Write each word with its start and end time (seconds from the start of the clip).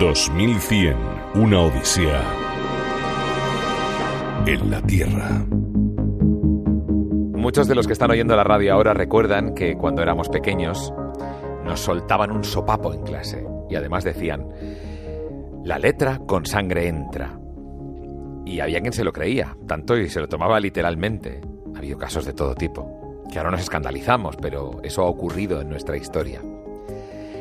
2100, 0.00 0.96
una 1.36 1.60
odisea 1.60 2.20
en 4.44 4.68
la 4.68 4.82
Tierra. 4.82 5.46
Muchos 7.36 7.68
de 7.68 7.76
los 7.76 7.86
que 7.86 7.92
están 7.92 8.10
oyendo 8.10 8.34
la 8.34 8.42
radio 8.42 8.74
ahora 8.74 8.92
recuerdan 8.92 9.54
que 9.54 9.76
cuando 9.76 10.02
éramos 10.02 10.28
pequeños 10.28 10.92
nos 11.64 11.78
soltaban 11.78 12.32
un 12.32 12.42
sopapo 12.42 12.92
en 12.92 13.02
clase 13.02 13.46
y 13.70 13.76
además 13.76 14.02
decían, 14.02 14.48
la 15.62 15.78
letra 15.78 16.18
con 16.26 16.44
sangre 16.44 16.88
entra. 16.88 17.38
Y 18.44 18.58
había 18.58 18.80
quien 18.80 18.92
se 18.92 19.04
lo 19.04 19.12
creía, 19.12 19.56
tanto 19.68 19.96
y 19.96 20.08
se 20.08 20.18
lo 20.18 20.28
tomaba 20.28 20.58
literalmente. 20.58 21.40
Ha 21.72 21.78
habido 21.78 21.98
casos 21.98 22.24
de 22.24 22.32
todo 22.32 22.56
tipo, 22.56 23.22
que 23.30 23.38
ahora 23.38 23.52
nos 23.52 23.60
escandalizamos, 23.60 24.34
pero 24.42 24.80
eso 24.82 25.02
ha 25.02 25.06
ocurrido 25.06 25.60
en 25.60 25.68
nuestra 25.68 25.96
historia. 25.96 26.42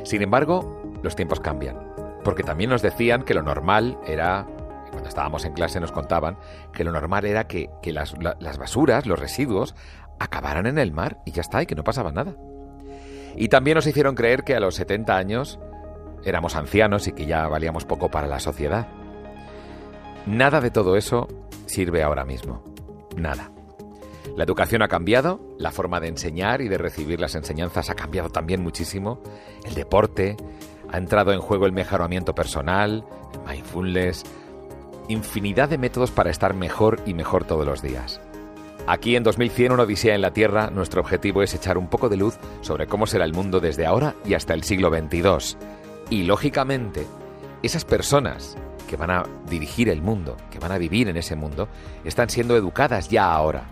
Sin 0.04 0.22
embargo, 0.22 0.84
los 1.02 1.16
tiempos 1.16 1.40
cambian, 1.40 1.93
porque 2.24 2.44
también 2.44 2.70
nos 2.70 2.82
decían 2.82 3.24
que 3.24 3.34
lo 3.34 3.44
normal 3.44 3.98
era, 4.06 4.46
cuando 4.92 5.10
estábamos 5.10 5.46
en 5.46 5.54
clase 5.54 5.80
nos 5.80 5.92
contaban, 5.92 6.38
que 6.72 6.84
lo 6.84 6.92
normal 6.92 7.26
era 7.26 7.48
que, 7.48 7.70
las, 7.86 8.16
las 8.20 8.58
basuras, 8.58 9.06
los 9.06 9.20
residuos, 9.20 9.76
acabaran 10.20 10.66
en 10.68 10.78
el 10.78 10.92
mar 10.92 11.20
y 11.26 11.32
ya 11.32 11.42
está, 11.42 11.62
y 11.62 11.66
que 11.66 11.76
no 11.76 11.84
pasaba 11.84 12.12
nada. 12.12 12.36
Y 13.36 13.48
también 13.48 13.76
nos 13.76 13.88
hicieron 13.88 14.16
creer 14.16 14.44
que 14.44 14.56
a 14.56 14.60
los 14.60 14.76
70 14.76 15.16
años 15.16 15.60
éramos 16.24 16.56
ancianos 16.56 17.08
y 17.08 17.14
que 17.14 17.26
ya 17.26 17.48
valíamos 17.48 17.86
poco 17.86 18.10
para 18.10 18.28
la 18.28 18.40
sociedad. 18.40 18.88
Nada 20.26 20.62
de 20.62 20.72
todo 20.72 20.96
eso 20.96 21.28
sirve 21.66 22.04
ahora 22.04 22.24
mismo. 22.24 22.64
Nada. 23.18 23.52
La 24.36 24.46
educación 24.46 24.82
ha 24.82 24.88
cambiado, 24.88 25.40
la 25.60 25.72
forma 25.72 26.00
de 26.00 26.08
enseñar 26.08 26.62
y 26.62 26.70
de 26.70 26.78
recibir 26.78 27.20
las 27.20 27.36
enseñanzas 27.36 27.90
ha 27.90 27.96
cambiado 27.96 28.30
también 28.30 28.64
muchísimo, 28.64 29.22
el 29.66 29.76
deporte, 29.76 30.38
ha 30.94 30.98
entrado 31.00 31.34
en 31.34 31.42
juego 31.42 31.66
el 31.66 31.72
mejoramiento 31.72 32.36
personal, 32.36 33.04
el 33.34 33.40
mindfulness, 33.52 34.24
infinidad 35.08 35.68
de 35.68 35.80
métodos 35.80 36.12
para 36.12 36.30
estar 36.30 36.54
mejor 36.54 37.00
y 37.08 37.16
mejor 37.16 37.46
todos 37.46 37.66
los 37.66 37.82
días. 37.82 38.22
Aquí 38.86 39.16
en 39.16 39.24
2100, 39.24 39.72
una 39.72 39.84
odisea 39.84 40.14
en 40.14 40.22
la 40.22 40.34
Tierra, 40.34 40.70
nuestro 40.70 41.02
objetivo 41.02 41.42
es 41.42 41.56
echar 41.56 41.80
un 41.80 41.88
poco 41.88 42.10
de 42.10 42.18
luz 42.18 42.38
sobre 42.62 42.86
cómo 42.86 43.08
será 43.08 43.26
el 43.26 43.34
mundo 43.34 43.60
desde 43.60 43.88
ahora 43.88 44.14
y 44.24 44.36
hasta 44.36 44.54
el 44.54 44.64
siglo 44.64 44.90
XXII. 44.90 45.58
Y 46.12 46.24
lógicamente, 46.24 47.08
esas 47.64 47.86
personas 47.86 48.56
que 48.88 48.96
van 48.96 49.10
a 49.10 49.24
dirigir 49.50 49.90
el 49.90 50.04
mundo, 50.04 50.38
que 50.52 50.60
van 50.60 50.74
a 50.74 50.78
vivir 50.78 51.08
en 51.08 51.18
ese 51.18 51.36
mundo, 51.36 51.70
están 52.06 52.30
siendo 52.30 52.56
educadas 52.56 53.10
ya 53.10 53.34
ahora, 53.34 53.64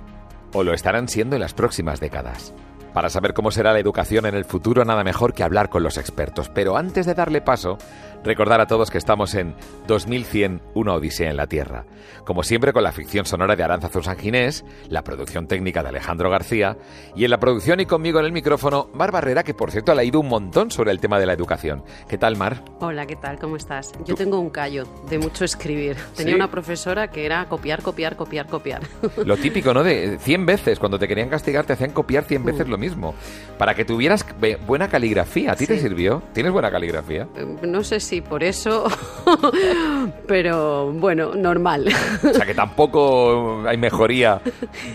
o 0.53 0.63
lo 0.63 0.73
estarán 0.73 1.07
siendo 1.07 1.35
en 1.35 1.41
las 1.41 1.53
próximas 1.53 1.99
décadas. 1.99 2.51
Para 2.93 3.09
saber 3.09 3.33
cómo 3.33 3.51
será 3.51 3.71
la 3.71 3.79
educación 3.79 4.25
en 4.25 4.35
el 4.35 4.43
futuro, 4.43 4.83
nada 4.83 5.03
mejor 5.03 5.33
que 5.33 5.43
hablar 5.43 5.69
con 5.69 5.81
los 5.81 5.97
expertos. 5.97 6.49
Pero 6.49 6.75
antes 6.75 7.05
de 7.05 7.13
darle 7.13 7.41
paso, 7.41 7.77
recordar 8.23 8.61
a 8.61 8.67
todos 8.67 8.91
que 8.91 8.97
estamos 8.97 9.33
en 9.35 9.55
2100, 9.87 10.61
una 10.73 10.93
odisea 10.93 11.29
en 11.29 11.37
la 11.37 11.47
Tierra. 11.47 11.85
Como 12.25 12.43
siempre 12.43 12.73
con 12.73 12.83
la 12.83 12.91
ficción 12.91 13.25
sonora 13.25 13.55
de 13.55 13.63
Aranza 13.63 13.89
San 14.01 14.17
Ginés, 14.17 14.65
la 14.89 15.03
producción 15.03 15.47
técnica 15.47 15.83
de 15.83 15.89
Alejandro 15.89 16.29
García 16.29 16.77
y 17.15 17.25
en 17.25 17.31
la 17.31 17.39
producción 17.39 17.79
y 17.79 17.85
conmigo 17.85 18.19
en 18.19 18.25
el 18.25 18.31
micrófono 18.31 18.89
Mar 18.93 19.11
Barrera, 19.11 19.43
que 19.43 19.53
por 19.53 19.71
cierto 19.71 19.91
ha 19.91 19.95
leído 19.95 20.19
un 20.19 20.27
montón 20.27 20.71
sobre 20.71 20.91
el 20.91 20.99
tema 20.99 21.19
de 21.19 21.25
la 21.25 21.33
educación. 21.33 21.83
¿Qué 22.07 22.17
tal, 22.17 22.35
Mar? 22.37 22.63
Hola, 22.79 23.05
¿qué 23.05 23.15
tal? 23.15 23.39
¿Cómo 23.39 23.55
estás? 23.55 23.91
Yo 24.05 24.15
tengo 24.15 24.39
un 24.39 24.49
callo 24.49 24.85
de 25.09 25.17
mucho 25.17 25.45
escribir. 25.45 25.97
Tenía 26.15 26.35
una 26.35 26.51
profesora 26.51 27.09
que 27.09 27.25
era 27.25 27.45
copiar, 27.45 27.81
copiar, 27.81 28.15
copiar, 28.15 28.47
copiar. 28.47 28.81
Lo 29.25 29.37
típico, 29.37 29.73
¿no? 29.73 29.83
De 29.83 30.17
100 30.21 30.45
veces, 30.45 30.79
cuando 30.79 30.99
te 30.99 31.07
querían 31.07 31.29
castigar, 31.29 31.65
te 31.65 31.73
hacían 31.73 31.91
copiar 31.91 32.23
100 32.25 32.45
veces 32.45 32.67
mm. 32.67 32.69
lo 32.69 32.77
mismo. 32.81 33.15
Para 33.57 33.75
que 33.75 33.85
tuvieras 33.85 34.25
buena 34.65 34.89
caligrafía. 34.89 35.51
¿A 35.51 35.55
ti 35.55 35.67
te 35.67 35.79
sirvió? 35.79 36.23
¿Tienes 36.33 36.51
buena 36.51 36.71
caligrafía? 36.71 37.27
Eh, 37.35 37.45
no 37.67 37.83
sé 37.83 37.99
si 37.99 38.19
por 38.19 38.43
eso, 38.43 38.87
pero 40.27 40.91
bueno, 40.91 41.35
normal. 41.35 41.87
O 42.23 42.33
sea 42.33 42.45
que 42.45 42.55
tampoco 42.55 43.63
hay 43.67 43.77
mejoría 43.77 44.41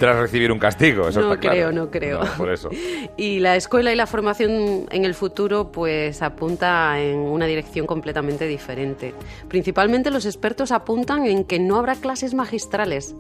tras 0.01 0.17
recibir 0.17 0.51
un 0.51 0.59
castigo, 0.59 1.09
eso 1.09 1.21
no 1.21 1.39
creo, 1.39 1.71
No 1.71 1.91
creo, 1.91 2.21
por 2.37 2.51
eso. 2.51 2.69
Y 3.17 3.39
la 3.39 3.57
escuela 3.57 3.93
y 3.93 3.97
la 3.97 4.07
formación 4.07 4.87
en 4.91 5.05
el 5.05 5.15
futuro 5.15 5.71
pues 5.71 6.21
apunta 6.23 7.01
en 7.01 7.19
una 7.19 7.47
dirección 7.47 7.87
completamente 7.87 8.47
diferente. 8.47 9.15
Principalmente 9.49 10.11
los 10.11 10.27
expertos 10.27 10.73
apuntan 10.73 11.25
en 11.27 11.45
que 11.45 11.59
no 11.59 11.77
habrá 11.77 11.95
clases 11.95 12.35
magistrales, 12.35 13.15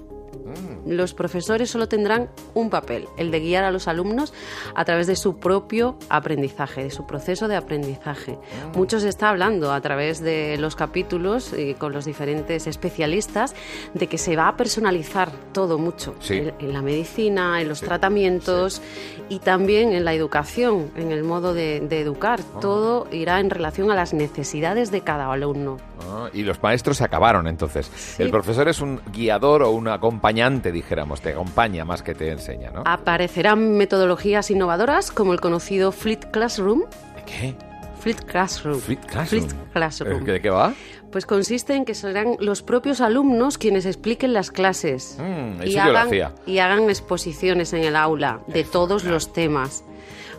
los 0.87 1.15
profesores 1.15 1.71
solo 1.71 1.89
tendrán 1.89 2.29
un 2.55 2.71
papel, 2.71 3.09
el 3.17 3.31
de 3.31 3.41
guiar 3.41 3.65
a 3.65 3.71
los 3.71 3.89
alumnos 3.89 4.33
a 4.75 4.85
través 4.85 5.07
de 5.07 5.17
su 5.17 5.39
propio 5.39 5.97
aprendizaje, 6.09 6.85
de 6.85 6.91
su 6.91 7.07
proceso 7.07 7.49
de 7.49 7.57
aprendizaje. 7.57 8.39
Mucho 8.75 9.01
se 9.01 9.09
está 9.09 9.31
hablando 9.31 9.73
a 9.73 9.81
través 9.81 10.21
de 10.21 10.57
los 10.59 10.77
capítulos 10.77 11.53
y 11.57 11.75
con 11.75 11.93
los 11.93 12.05
diferentes 12.05 12.67
especialistas 12.67 13.55
de 13.95 14.07
que 14.07 14.19
se 14.19 14.37
va 14.37 14.49
a 14.49 14.57
personalizar 14.57 15.31
todo 15.53 15.79
mucho 15.79 16.15
en, 16.29 16.73
la 16.73 16.83
medicina, 16.83 17.61
en 17.61 17.69
los 17.69 17.81
tratamientos 17.81 18.83
y 19.29 19.41
también 19.41 19.93
en 19.93 20.05
la 20.05 20.15
educación, 20.15 20.91
en 20.97 21.13
el 21.13 21.25
modo 21.25 21.55
de, 21.55 21.77
educar. 21.77 22.41
Ah. 22.41 22.61
Todo 22.61 23.07
irá 23.11 23.41
en 23.41 23.51
relación 23.51 23.91
a 23.91 23.95
las 23.95 24.13
necesidades 24.13 24.91
de 24.91 25.01
cada 25.01 25.33
alumno. 25.33 25.79
Ah, 26.01 26.29
y 26.33 26.43
los 26.43 26.63
maestros 26.63 26.99
se 26.99 27.05
acabaron 27.05 27.47
entonces. 27.47 28.19
El 28.19 28.31
profesor 28.31 28.69
es 28.69 28.81
un 28.81 29.01
guiador 29.13 29.63
o 29.63 29.71
un 29.71 29.89
acompañante 29.89 30.73
dijéramos, 30.73 31.21
te 31.21 31.31
acompaña 31.31 31.85
más 31.85 32.03
que 32.03 32.15
te 32.15 32.31
enseña, 32.31 32.71
¿no? 32.71 32.83
Aparecerán 32.85 33.77
metodologías 33.77 34.51
innovadoras 34.51 35.11
como 35.11 35.33
el 35.33 35.41
conocido 35.41 35.93
Fleet 35.93 36.31
Classroom. 36.31 36.83
¿De 37.15 37.23
qué? 37.25 37.55
Fleet 38.01 38.25
Classroom. 38.25 38.79
Fleet 38.79 39.01
Classroom. 39.07 39.49
Classroom. 39.73 40.25
¿De 40.25 40.41
qué 40.41 40.51
va? 40.51 40.75
Pues 41.11 41.27
consiste 41.27 41.75
en 41.75 41.85
que 41.85 41.95
serán 41.95 42.37
los 42.41 42.63
propios 42.63 43.01
alumnos 43.01 43.59
quienes 43.59 43.87
expliquen 43.87 44.33
las 44.33 44.51
clases 44.51 45.19
mm, 45.19 45.63
y, 45.65 45.77
hagan, 45.77 46.11
y 46.47 46.59
hagan 46.59 46.91
exposiciones 46.91 47.73
en 47.73 47.85
el 47.85 47.97
aula 47.97 48.41
de 48.49 48.65
todos 48.65 49.05
los 49.05 49.33
temas 49.33 49.83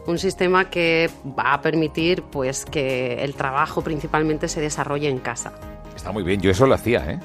un 0.07 0.17
sistema 0.17 0.69
que 0.69 1.09
va 1.37 1.53
a 1.53 1.61
permitir 1.61 2.23
pues 2.23 2.65
que 2.65 3.23
el 3.23 3.35
trabajo 3.35 3.81
principalmente 3.83 4.47
se 4.47 4.61
desarrolle 4.61 5.09
en 5.09 5.19
casa. 5.19 5.51
Está 5.95 6.11
muy 6.11 6.23
bien, 6.23 6.41
yo 6.41 6.49
eso 6.49 6.65
lo 6.65 6.75
hacía, 6.75 7.11
¿eh? 7.11 7.19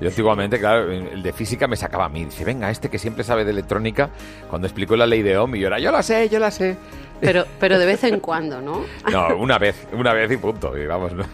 Yo 0.00 0.08
antiguamente, 0.08 0.60
claro, 0.60 0.92
el 0.92 1.22
de 1.22 1.32
física 1.32 1.66
me 1.66 1.76
sacaba 1.76 2.04
a 2.04 2.08
mí. 2.08 2.24
Dice, 2.24 2.44
venga, 2.44 2.70
este 2.70 2.88
que 2.88 2.98
siempre 2.98 3.24
sabe 3.24 3.44
de 3.44 3.50
electrónica, 3.50 4.10
cuando 4.48 4.68
explicó 4.68 4.94
la 4.94 5.06
ley 5.06 5.22
de 5.22 5.36
Ohm, 5.38 5.56
y 5.56 5.60
yo 5.60 5.66
era, 5.66 5.80
yo 5.80 5.90
la 5.90 6.02
sé, 6.02 6.28
yo 6.28 6.38
la 6.38 6.52
sé. 6.52 6.76
Pero, 7.20 7.44
pero 7.58 7.78
de 7.78 7.86
vez 7.86 8.04
en 8.04 8.20
cuando, 8.20 8.60
¿no? 8.60 8.84
No, 9.10 9.36
una 9.36 9.58
vez, 9.58 9.86
una 9.92 10.12
vez 10.12 10.30
y 10.30 10.36
punto, 10.36 10.74
digamos, 10.74 11.12
no, 11.12 11.24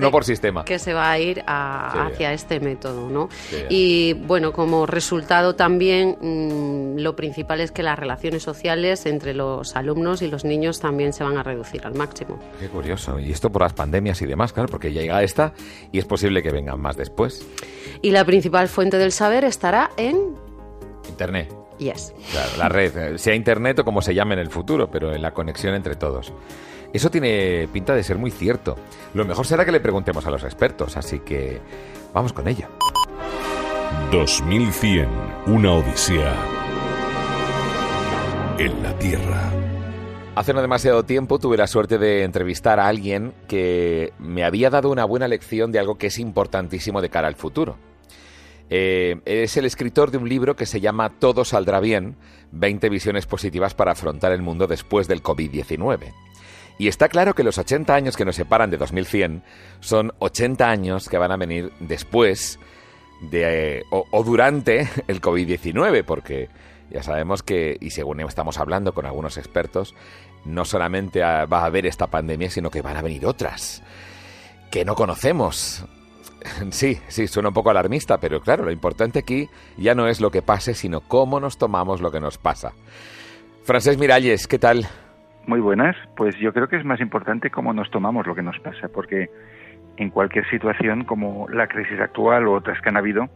no, 0.00 0.10
por 0.10 0.24
sistema. 0.24 0.64
Que 0.64 0.78
se 0.78 0.92
va 0.92 1.10
a 1.10 1.18
ir 1.18 1.42
hacia 1.46 2.32
este 2.32 2.60
método, 2.60 3.08
¿no? 3.08 3.28
y 3.68 4.12
bueno, 4.12 4.52
como 4.52 4.86
resultado 4.86 5.54
también, 5.56 6.16
mm, 6.20 7.00
lo 7.00 7.16
principal 7.16 7.60
es 7.60 7.72
que 7.72 7.82
las 7.82 7.98
relaciones 7.98 8.42
sociales 8.42 9.06
entre 9.06 9.34
los 9.34 9.76
alumnos 9.76 10.22
y 10.22 10.28
los 10.28 10.44
niños 10.44 10.80
también 10.80 11.12
se 11.12 11.24
van 11.24 11.36
a 11.38 11.42
reducir 11.42 11.86
al 11.86 11.94
máximo. 11.94 12.38
Qué 12.60 12.68
curioso. 12.68 13.18
Y 13.18 13.32
esto 13.32 13.50
por 13.50 13.62
las 13.62 13.72
pandemias 13.72 14.20
y 14.22 14.26
demás, 14.26 14.52
claro, 14.52 14.68
porque 14.68 14.92
ya 14.92 15.00
llega 15.00 15.22
esta 15.22 15.52
y 15.92 15.98
es 15.98 16.04
posible 16.04 16.42
que 16.42 16.50
vengan 16.50 16.80
más 16.80 16.96
después. 16.96 17.46
Y 18.02 18.10
la 18.10 18.24
principal 18.24 18.68
fuente 18.68 18.98
del 18.98 19.12
saber 19.12 19.44
estará 19.44 19.90
en... 19.96 20.36
Internet. 21.08 21.63
Yes. 21.78 22.14
Claro, 22.30 22.50
la 22.58 22.68
red, 22.68 22.96
eh, 22.96 23.18
sea 23.18 23.34
Internet 23.34 23.80
o 23.80 23.84
como 23.84 24.02
se 24.02 24.14
llame 24.14 24.34
en 24.34 24.40
el 24.40 24.50
futuro, 24.50 24.90
pero 24.90 25.14
en 25.14 25.22
la 25.22 25.32
conexión 25.32 25.74
entre 25.74 25.96
todos. 25.96 26.32
Eso 26.92 27.10
tiene 27.10 27.68
pinta 27.72 27.94
de 27.94 28.04
ser 28.04 28.18
muy 28.18 28.30
cierto. 28.30 28.76
Lo 29.14 29.24
mejor 29.24 29.46
será 29.46 29.64
que 29.64 29.72
le 29.72 29.80
preguntemos 29.80 30.24
a 30.26 30.30
los 30.30 30.44
expertos, 30.44 30.96
así 30.96 31.20
que 31.20 31.60
vamos 32.12 32.32
con 32.32 32.46
ello. 32.46 32.68
2100, 34.12 35.08
una 35.46 35.72
odisea 35.72 36.34
en 38.58 38.82
la 38.82 38.96
Tierra. 38.98 39.50
Hace 40.36 40.52
no 40.52 40.62
demasiado 40.62 41.04
tiempo 41.04 41.38
tuve 41.38 41.56
la 41.56 41.66
suerte 41.66 41.98
de 41.98 42.24
entrevistar 42.24 42.80
a 42.80 42.88
alguien 42.88 43.32
que 43.46 44.12
me 44.18 44.44
había 44.44 44.70
dado 44.70 44.90
una 44.90 45.04
buena 45.04 45.28
lección 45.28 45.70
de 45.70 45.78
algo 45.78 45.96
que 45.96 46.08
es 46.08 46.18
importantísimo 46.18 47.00
de 47.00 47.08
cara 47.08 47.28
al 47.28 47.36
futuro. 47.36 47.76
Eh, 48.70 49.20
es 49.24 49.56
el 49.56 49.66
escritor 49.66 50.10
de 50.10 50.18
un 50.18 50.28
libro 50.28 50.56
que 50.56 50.66
se 50.66 50.80
llama 50.80 51.10
Todo 51.10 51.44
saldrá 51.44 51.80
bien, 51.80 52.16
20 52.52 52.88
visiones 52.88 53.26
positivas 53.26 53.74
para 53.74 53.92
afrontar 53.92 54.32
el 54.32 54.42
mundo 54.42 54.66
después 54.66 55.06
del 55.08 55.22
COVID-19. 55.22 56.12
Y 56.78 56.88
está 56.88 57.08
claro 57.08 57.34
que 57.34 57.44
los 57.44 57.58
80 57.58 57.94
años 57.94 58.16
que 58.16 58.24
nos 58.24 58.36
separan 58.36 58.70
de 58.70 58.78
2100 58.78 59.42
son 59.80 60.12
80 60.18 60.68
años 60.68 61.08
que 61.08 61.18
van 61.18 61.30
a 61.30 61.36
venir 61.36 61.72
después 61.78 62.58
de, 63.20 63.84
o, 63.90 64.24
durante 64.24 64.88
el 65.06 65.20
COVID-19, 65.20 66.04
porque 66.04 66.48
ya 66.90 67.02
sabemos 67.02 67.42
que, 67.42 67.76
y 67.80 67.90
según 67.90 68.20
estamos 68.20 68.58
hablando 68.58 68.92
con 68.92 69.06
algunos 69.06 69.36
expertos, 69.36 69.94
no 70.44 70.64
solamente 70.64 71.20
va 71.20 71.46
a 71.46 71.64
haber 71.64 71.86
esta 71.86 72.08
pandemia, 72.08 72.50
sino 72.50 72.70
que 72.70 72.82
van 72.82 72.96
a 72.96 73.02
venir 73.02 73.24
otras 73.24 73.82
que 74.74 74.84
no 74.84 74.96
conocemos. 74.96 75.84
Sí, 76.70 76.98
sí, 77.08 77.26
suena 77.26 77.48
un 77.48 77.54
poco 77.54 77.70
alarmista, 77.70 78.18
pero 78.18 78.40
claro, 78.40 78.64
lo 78.64 78.70
importante 78.70 79.20
aquí 79.20 79.48
ya 79.76 79.94
no 79.94 80.06
es 80.06 80.20
lo 80.20 80.30
que 80.30 80.42
pase, 80.42 80.74
sino 80.74 81.00
cómo 81.00 81.40
nos 81.40 81.58
tomamos 81.58 82.00
lo 82.00 82.10
que 82.10 82.20
nos 82.20 82.38
pasa. 82.38 82.72
Francés 83.64 83.98
Miralles, 83.98 84.46
¿qué 84.46 84.58
tal? 84.58 84.86
Muy 85.46 85.60
buenas, 85.60 85.96
pues 86.16 86.36
yo 86.38 86.52
creo 86.52 86.68
que 86.68 86.76
es 86.76 86.84
más 86.84 87.00
importante 87.00 87.50
cómo 87.50 87.72
nos 87.72 87.90
tomamos 87.90 88.26
lo 88.26 88.34
que 88.34 88.42
nos 88.42 88.58
pasa, 88.60 88.88
porque 88.88 89.30
en 89.96 90.10
cualquier 90.10 90.48
situación 90.50 91.04
como 91.04 91.48
la 91.48 91.66
crisis 91.66 92.00
actual 92.00 92.46
o 92.46 92.54
otras 92.54 92.80
que 92.80 92.88
han 92.88 92.96
habido, 92.96 93.28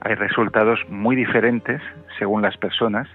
hay 0.00 0.14
resultados 0.16 0.80
muy 0.88 1.16
diferentes 1.16 1.80
según 2.18 2.42
las 2.42 2.56
personas. 2.56 3.08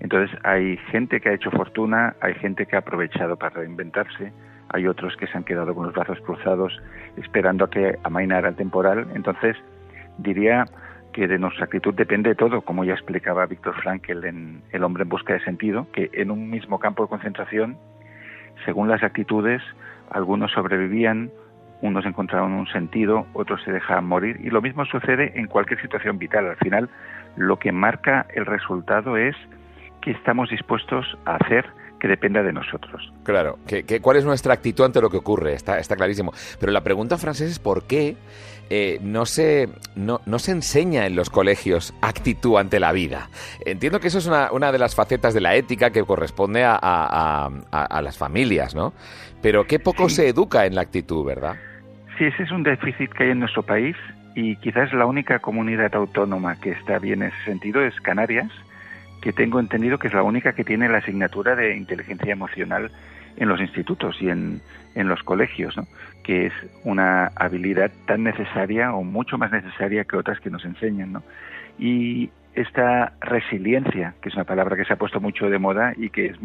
Entonces 0.00 0.36
hay 0.44 0.76
gente 0.90 1.20
que 1.20 1.30
ha 1.30 1.34
hecho 1.34 1.50
fortuna, 1.50 2.14
hay 2.20 2.34
gente 2.34 2.66
que 2.66 2.76
ha 2.76 2.80
aprovechado 2.80 3.36
para 3.36 3.56
reinventarse, 3.60 4.32
hay 4.70 4.86
otros 4.86 5.16
que 5.16 5.26
se 5.26 5.36
han 5.36 5.44
quedado 5.44 5.74
con 5.74 5.86
los 5.86 5.94
brazos 5.94 6.20
cruzados 6.20 6.80
esperando 7.16 7.64
a 7.64 7.70
que 7.70 7.98
amainara 8.02 8.48
el 8.48 8.56
temporal. 8.56 9.06
Entonces 9.14 9.56
diría 10.18 10.64
que 11.12 11.26
de 11.28 11.38
nuestra 11.38 11.64
actitud 11.64 11.94
depende 11.94 12.30
de 12.30 12.34
todo, 12.34 12.60
como 12.60 12.84
ya 12.84 12.92
explicaba 12.92 13.46
Víctor 13.46 13.74
Frankl 13.82 14.24
en 14.24 14.62
El 14.72 14.84
hombre 14.84 15.04
en 15.04 15.08
busca 15.08 15.32
de 15.32 15.40
sentido, 15.40 15.86
que 15.92 16.10
en 16.12 16.30
un 16.30 16.50
mismo 16.50 16.78
campo 16.78 17.04
de 17.04 17.08
concentración, 17.08 17.78
según 18.64 18.88
las 18.88 19.02
actitudes, 19.02 19.62
algunos 20.10 20.52
sobrevivían, 20.52 21.30
unos 21.80 22.04
encontraron 22.06 22.52
un 22.52 22.66
sentido, 22.66 23.26
otros 23.32 23.62
se 23.62 23.72
dejaban 23.72 24.06
morir, 24.06 24.38
y 24.42 24.50
lo 24.50 24.60
mismo 24.60 24.84
sucede 24.84 25.32
en 25.38 25.46
cualquier 25.46 25.80
situación 25.80 26.18
vital. 26.18 26.46
Al 26.46 26.56
final, 26.56 26.90
lo 27.36 27.58
que 27.58 27.72
marca 27.72 28.26
el 28.34 28.46
resultado 28.46 29.16
es 29.16 29.36
que 30.00 30.10
estamos 30.10 30.50
dispuestos 30.50 31.16
a 31.24 31.36
hacer 31.36 31.66
que 32.00 32.08
dependa 32.08 32.42
de 32.42 32.52
nosotros. 32.52 33.12
Claro, 33.22 33.58
que, 33.66 34.00
cuál 34.00 34.18
es 34.18 34.24
nuestra 34.24 34.54
actitud 34.54 34.84
ante 34.84 35.00
lo 35.00 35.10
que 35.10 35.16
ocurre, 35.16 35.54
está, 35.54 35.78
está 35.78 35.96
clarísimo. 35.96 36.32
Pero 36.60 36.72
la 36.72 36.82
pregunta, 36.82 37.18
Francés, 37.18 37.50
es 37.50 37.58
por 37.58 37.86
qué 37.86 38.16
eh, 38.68 38.98
no, 39.02 39.26
se, 39.26 39.68
no, 39.94 40.20
se 40.38 40.52
enseña 40.52 41.06
en 41.06 41.14
los 41.14 41.30
colegios 41.30 41.94
actitud 42.02 42.58
ante 42.58 42.80
la 42.80 42.92
vida. 42.92 43.28
Entiendo 43.64 44.00
que 44.00 44.08
eso 44.08 44.18
es 44.18 44.26
una, 44.26 44.50
una 44.52 44.72
de 44.72 44.78
las 44.78 44.94
facetas 44.94 45.34
de 45.34 45.40
la 45.40 45.54
ética 45.54 45.90
que 45.90 46.02
corresponde 46.04 46.64
a, 46.64 46.76
a, 46.76 48.02
las 48.02 48.18
familias, 48.18 48.74
¿no? 48.74 48.92
Pero 49.40 49.66
qué 49.66 49.78
poco 49.78 50.08
se 50.08 50.28
educa 50.28 50.66
en 50.66 50.74
la 50.74 50.82
actitud, 50.82 51.24
¿verdad? 51.24 51.56
Sí, 52.18 52.24
ese 52.24 52.42
es 52.42 52.50
un 52.50 52.62
déficit 52.62 53.12
que 53.12 53.24
hay 53.24 53.30
en 53.30 53.40
nuestro 53.40 53.62
país 53.62 53.96
y 54.34 54.56
quizás 54.56 54.92
la 54.92 55.06
única 55.06 55.38
comunidad 55.38 55.94
autónoma 55.94 56.56
que 56.60 56.70
está 56.70 56.98
bien 56.98 57.22
en 57.22 57.28
ese 57.28 57.44
sentido 57.44 57.82
es 57.82 57.98
Canarias, 58.00 58.50
que 59.26 59.32
tengo 59.32 59.58
entendido 59.58 59.98
que 59.98 60.06
es 60.06 60.14
la 60.14 60.22
única 60.22 60.52
que 60.52 60.62
tiene 60.62 60.88
la 60.88 60.98
asignatura 60.98 61.56
de 61.56 61.76
inteligencia 61.76 62.30
emocional 62.30 62.92
en 63.36 63.48
los 63.48 63.60
institutos 63.60 64.22
y 64.22 64.28
en, 64.28 64.60
en 64.94 65.08
los 65.08 65.20
colegios, 65.24 65.76
¿no? 65.76 65.84
que 66.22 66.46
es 66.46 66.52
una 66.84 67.32
habilidad 67.34 67.90
tan 68.06 68.22
necesaria 68.22 68.94
o 68.94 69.02
mucho 69.02 69.36
más 69.36 69.50
necesaria 69.50 70.04
que 70.04 70.16
otras 70.16 70.38
que 70.38 70.48
nos 70.48 70.64
enseñan. 70.64 71.14
¿no? 71.14 71.24
Y 71.76 72.30
esta 72.54 73.14
resiliencia, 73.20 74.14
que 74.22 74.28
es 74.28 74.36
una 74.36 74.44
palabra 74.44 74.76
que 74.76 74.84
se 74.84 74.92
ha 74.92 74.96
puesto 74.96 75.20
mucho 75.20 75.50
de 75.50 75.58
moda 75.58 75.92
y 75.96 76.10
que 76.10 76.26
es 76.26 76.36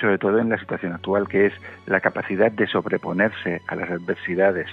sobre 0.00 0.18
todo 0.18 0.38
en 0.38 0.48
la 0.48 0.60
situación 0.60 0.92
actual, 0.92 1.26
que 1.26 1.46
es 1.46 1.52
la 1.86 1.98
capacidad 1.98 2.52
de 2.52 2.68
sobreponerse 2.68 3.62
a 3.66 3.74
las 3.74 3.90
adversidades 3.90 4.68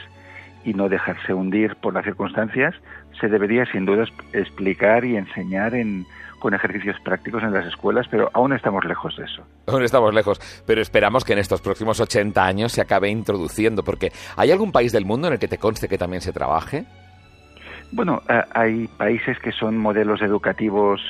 y 0.64 0.76
no 0.76 0.88
dejarse 0.88 1.34
hundir 1.34 1.78
por 1.78 1.96
las 1.96 2.06
circunstancias, 2.06 2.76
se 3.20 3.28
debería 3.28 3.66
sin 3.72 3.86
duda 3.86 4.06
explicar 4.34 5.04
y 5.04 5.18
enseñar 5.18 5.74
en, 5.74 6.06
con 6.40 6.54
ejercicios 6.54 6.96
prácticos 7.04 7.44
en 7.44 7.54
las 7.54 7.66
escuelas, 7.66 8.08
pero 8.10 8.30
aún 8.34 8.54
estamos 8.54 8.86
lejos 8.86 9.16
de 9.18 9.26
eso. 9.26 9.44
Aún 9.68 9.84
estamos 9.84 10.14
lejos, 10.14 10.40
pero 10.66 10.82
esperamos 10.82 11.24
que 11.24 11.34
en 11.34 11.40
estos 11.40 11.62
próximos 11.62 12.00
80 12.00 12.46
años 12.46 12.72
se 12.72 12.82
acabe 12.82 13.10
introduciendo, 13.10 13.84
porque 13.84 14.12
¿hay 14.36 14.52
algún 14.52 14.72
país 14.72 14.92
del 14.92 15.06
mundo 15.06 15.28
en 15.28 15.34
el 15.34 15.40
que 15.40 15.48
te 15.48 15.58
conste 15.58 15.88
que 15.88 15.98
también 15.98 16.22
se 16.22 16.34
trabaje? 16.34 16.86
Bueno, 17.92 18.22
eh, 18.30 18.42
hay 18.54 18.88
países 18.98 19.40
que 19.40 19.52
son 19.52 19.78
modelos 19.78 20.22
educativos 20.22 21.02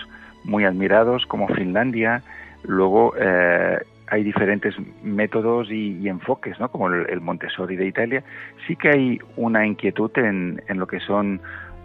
muy 0.44 0.64
admirados, 0.64 1.26
como 1.26 1.48
Finlandia, 1.48 2.24
luego 2.64 3.14
eh, 3.20 3.80
hay 4.10 4.24
diferentes 4.24 4.76
métodos 5.04 5.70
y, 5.70 6.08
enfoques, 6.08 6.60
¿no? 6.60 6.70
como 6.70 6.88
el, 6.88 7.22
Montessori 7.22 7.76
de 7.76 7.88
Italia. 7.88 8.24
Sí 8.66 8.76
que 8.76 8.90
hay 8.90 9.20
una 9.36 9.66
inquietud 9.66 10.12
en, 10.16 10.62
en 10.68 10.80
lo 10.80 10.88
que 10.88 11.00
son 11.00 11.42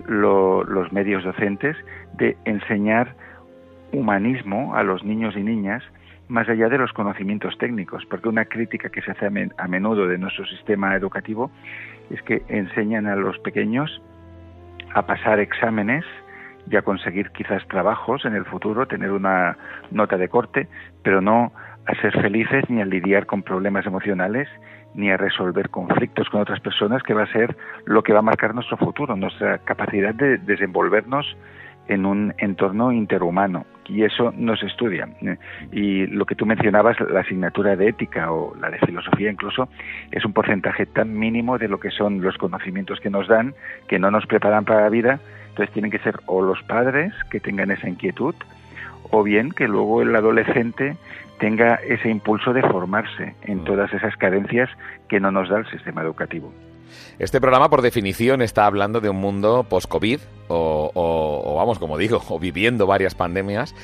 los 0.07 0.93
medios 0.93 1.25
docentes 1.25 1.77
de 2.15 2.37
enseñar 2.45 3.15
humanismo 3.93 4.75
a 4.75 4.83
los 4.83 5.05
niños 5.05 5.37
y 5.37 5.43
niñas 5.43 5.83
más 6.29 6.49
allá 6.49 6.69
de 6.69 6.79
los 6.79 6.93
conocimientos 6.93 7.59
técnicos, 7.59 8.05
porque 8.07 8.29
una 8.29 8.47
crítica 8.47 8.89
que 8.89 9.03
se 9.03 9.11
hace 9.11 9.27
a 9.27 9.69
menudo 9.69 10.07
de 10.07 10.19
nuestro 10.19 10.47
sistema 10.47 10.95
educativo 10.97 11.51
es 12.11 12.23
que 12.23 12.43
enseñan 12.49 13.07
a 13.07 13.17
los 13.17 13.39
pequeños 13.41 14.01
a 14.95 15.03
pasar 15.03 15.41
exámenes 15.41 16.05
y 16.71 16.77
a 16.77 16.83
conseguir 16.83 17.31
quizás 17.31 17.67
trabajos 17.69 18.25
en 18.25 18.35
el 18.35 18.45
futuro, 18.45 18.87
tener 18.87 19.11
una 19.11 19.57
nota 19.91 20.17
de 20.17 20.29
corte, 20.29 20.69
pero 21.03 21.21
no 21.21 21.53
a 21.87 21.95
ser 22.01 22.13
felices 22.23 22.65
ni 22.71 22.81
a 22.81 22.85
lidiar 22.85 23.27
con 23.27 23.43
problemas 23.43 23.85
emocionales 23.87 24.49
ni 24.95 25.11
a 25.11 25.17
resolver 25.17 25.71
conflictos 25.71 26.29
con 26.29 26.43
otras 26.43 26.61
personas, 26.61 27.03
que 27.03 27.15
va 27.15 27.23
a 27.23 27.33
ser 27.33 27.57
lo 27.87 28.03
que 28.03 28.13
va 28.13 28.21
a 28.21 28.23
marcar 28.23 28.55
nuestro 28.55 28.77
futuro, 28.77 29.17
nuestra 29.17 29.59
capacidad 29.59 30.15
de 30.15 30.39
desenvolvernos 30.39 31.37
en 31.89 32.07
un 32.07 32.35
entorno 32.39 32.93
interhumano 32.93 33.65
y 33.89 34.05
eso 34.05 34.33
no 34.37 34.57
se 34.57 34.67
estudia. 34.67 35.09
Y 35.73 36.07
lo 36.07 36.25
que 36.25 36.35
tú 36.35 36.47
mencionabas, 36.47 36.97
la 37.01 37.21
asignatura 37.21 37.77
de 37.77 37.89
ética 37.89 38.33
o 38.33 38.55
la 38.57 38.71
de 38.71 38.79
filosofía 38.79 39.31
incluso, 39.31 39.69
es 40.11 40.25
un 40.25 40.33
porcentaje 40.33 40.87
tan 40.87 41.19
mínimo 41.19 41.59
de 41.59 41.69
lo 41.69 41.81
que 41.81 41.91
son 41.91 42.23
los 42.23 42.37
conocimientos 42.39 43.01
que 43.01 43.11
nos 43.11 43.29
dan, 43.29 43.55
que 43.89 43.99
no 43.99 44.11
nos 44.11 44.27
preparan 44.27 44.65
para 44.65 44.83
la 44.83 44.89
vida. 44.89 45.21
Entonces 45.49 45.73
tienen 45.73 45.91
que 45.91 45.99
ser 45.99 46.21
o 46.27 46.41
los 46.43 46.63
padres 46.63 47.13
que 47.31 47.41
tengan 47.41 47.71
esa 47.71 47.89
inquietud, 47.89 48.35
o 49.11 49.23
bien 49.23 49.51
que 49.51 49.69
luego 49.69 50.01
el 50.01 50.15
adolescente 50.15 50.97
tenga 51.39 51.75
ese 51.75 52.09
impulso 52.09 52.53
de 52.53 52.63
formarse 52.63 53.35
en 53.43 53.59
mm. 53.59 53.65
todas 53.65 53.93
esas 53.93 54.17
carencias 54.17 54.71
que 55.09 55.21
no 55.21 55.31
nos 55.31 55.49
da 55.49 55.59
el 55.59 55.67
sistema 55.71 56.01
educativo. 56.03 56.53
Este 57.19 57.41
programa, 57.41 57.69
por 57.69 57.83
definición, 57.83 58.43
está 58.43 58.67
hablando 58.67 59.01
de 59.01 59.11
un 59.11 59.17
mundo 59.17 59.65
post-COVID, 59.69 60.21
o, 60.55 61.55
vamos, 61.57 61.79
como 61.79 61.99
digo, 61.99 62.23
o 62.29 62.39
viviendo 62.39 62.87
varias 62.87 63.15
pandemias. 63.15 63.75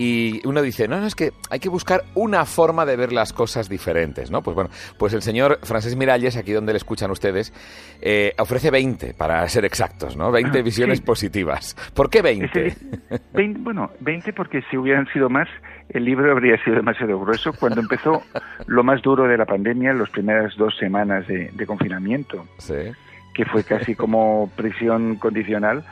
Y 0.00 0.46
uno 0.46 0.62
dice, 0.62 0.86
no, 0.86 1.00
no, 1.00 1.06
es 1.08 1.16
que 1.16 1.32
hay 1.50 1.58
que 1.58 1.68
buscar 1.68 2.04
una 2.14 2.44
forma 2.44 2.86
de 2.86 2.94
ver 2.94 3.12
las 3.12 3.32
cosas 3.32 3.68
diferentes, 3.68 4.30
¿no? 4.30 4.42
Pues 4.42 4.54
bueno, 4.54 4.70
pues 4.96 5.12
el 5.12 5.22
señor 5.22 5.58
Francés 5.64 5.96
Miralles, 5.96 6.36
aquí 6.36 6.52
donde 6.52 6.72
le 6.72 6.76
escuchan 6.76 7.10
ustedes, 7.10 7.52
eh, 8.00 8.32
ofrece 8.38 8.70
20, 8.70 9.14
para 9.14 9.48
ser 9.48 9.64
exactos, 9.64 10.16
¿no? 10.16 10.30
20 10.30 10.56
ah, 10.56 10.62
visiones 10.62 11.00
positivas. 11.00 11.76
¿Por 11.94 12.10
qué 12.10 12.22
20? 12.22 12.76
20? 13.32 13.60
Bueno, 13.60 13.90
20 13.98 14.32
porque 14.34 14.62
si 14.70 14.76
hubieran 14.76 15.08
sido 15.12 15.28
más, 15.28 15.48
el 15.88 16.04
libro 16.04 16.30
habría 16.30 16.62
sido 16.62 16.76
demasiado 16.76 17.18
grueso. 17.18 17.52
Cuando 17.52 17.80
empezó 17.80 18.22
lo 18.66 18.84
más 18.84 19.02
duro 19.02 19.26
de 19.26 19.36
la 19.36 19.46
pandemia, 19.46 19.92
las 19.94 20.10
primeras 20.10 20.56
dos 20.56 20.76
semanas 20.78 21.26
de, 21.26 21.66
confinamiento, 21.66 22.46
que 23.34 23.44
fue 23.46 23.64
casi 23.64 23.94
como 23.94 24.50
prisión 24.56 25.16
condicional, 25.16 25.84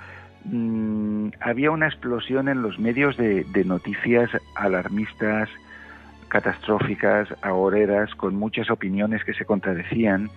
mm, 0.51 1.29
había 1.41 1.71
una 1.71 1.87
explosión 1.87 2.49
en 2.49 2.63
los 2.63 2.79
medios 2.79 3.17
de, 3.17 3.45
de 3.45 3.65
noticias 3.65 4.31
alarmistas, 4.55 5.49
catastróficas, 6.29 7.29
agoreras, 7.43 8.15
con 8.15 8.35
muchas 8.35 8.71
opiniones 8.71 9.25
que 9.25 9.35
se 9.35 9.45
contradecían, 9.45 10.31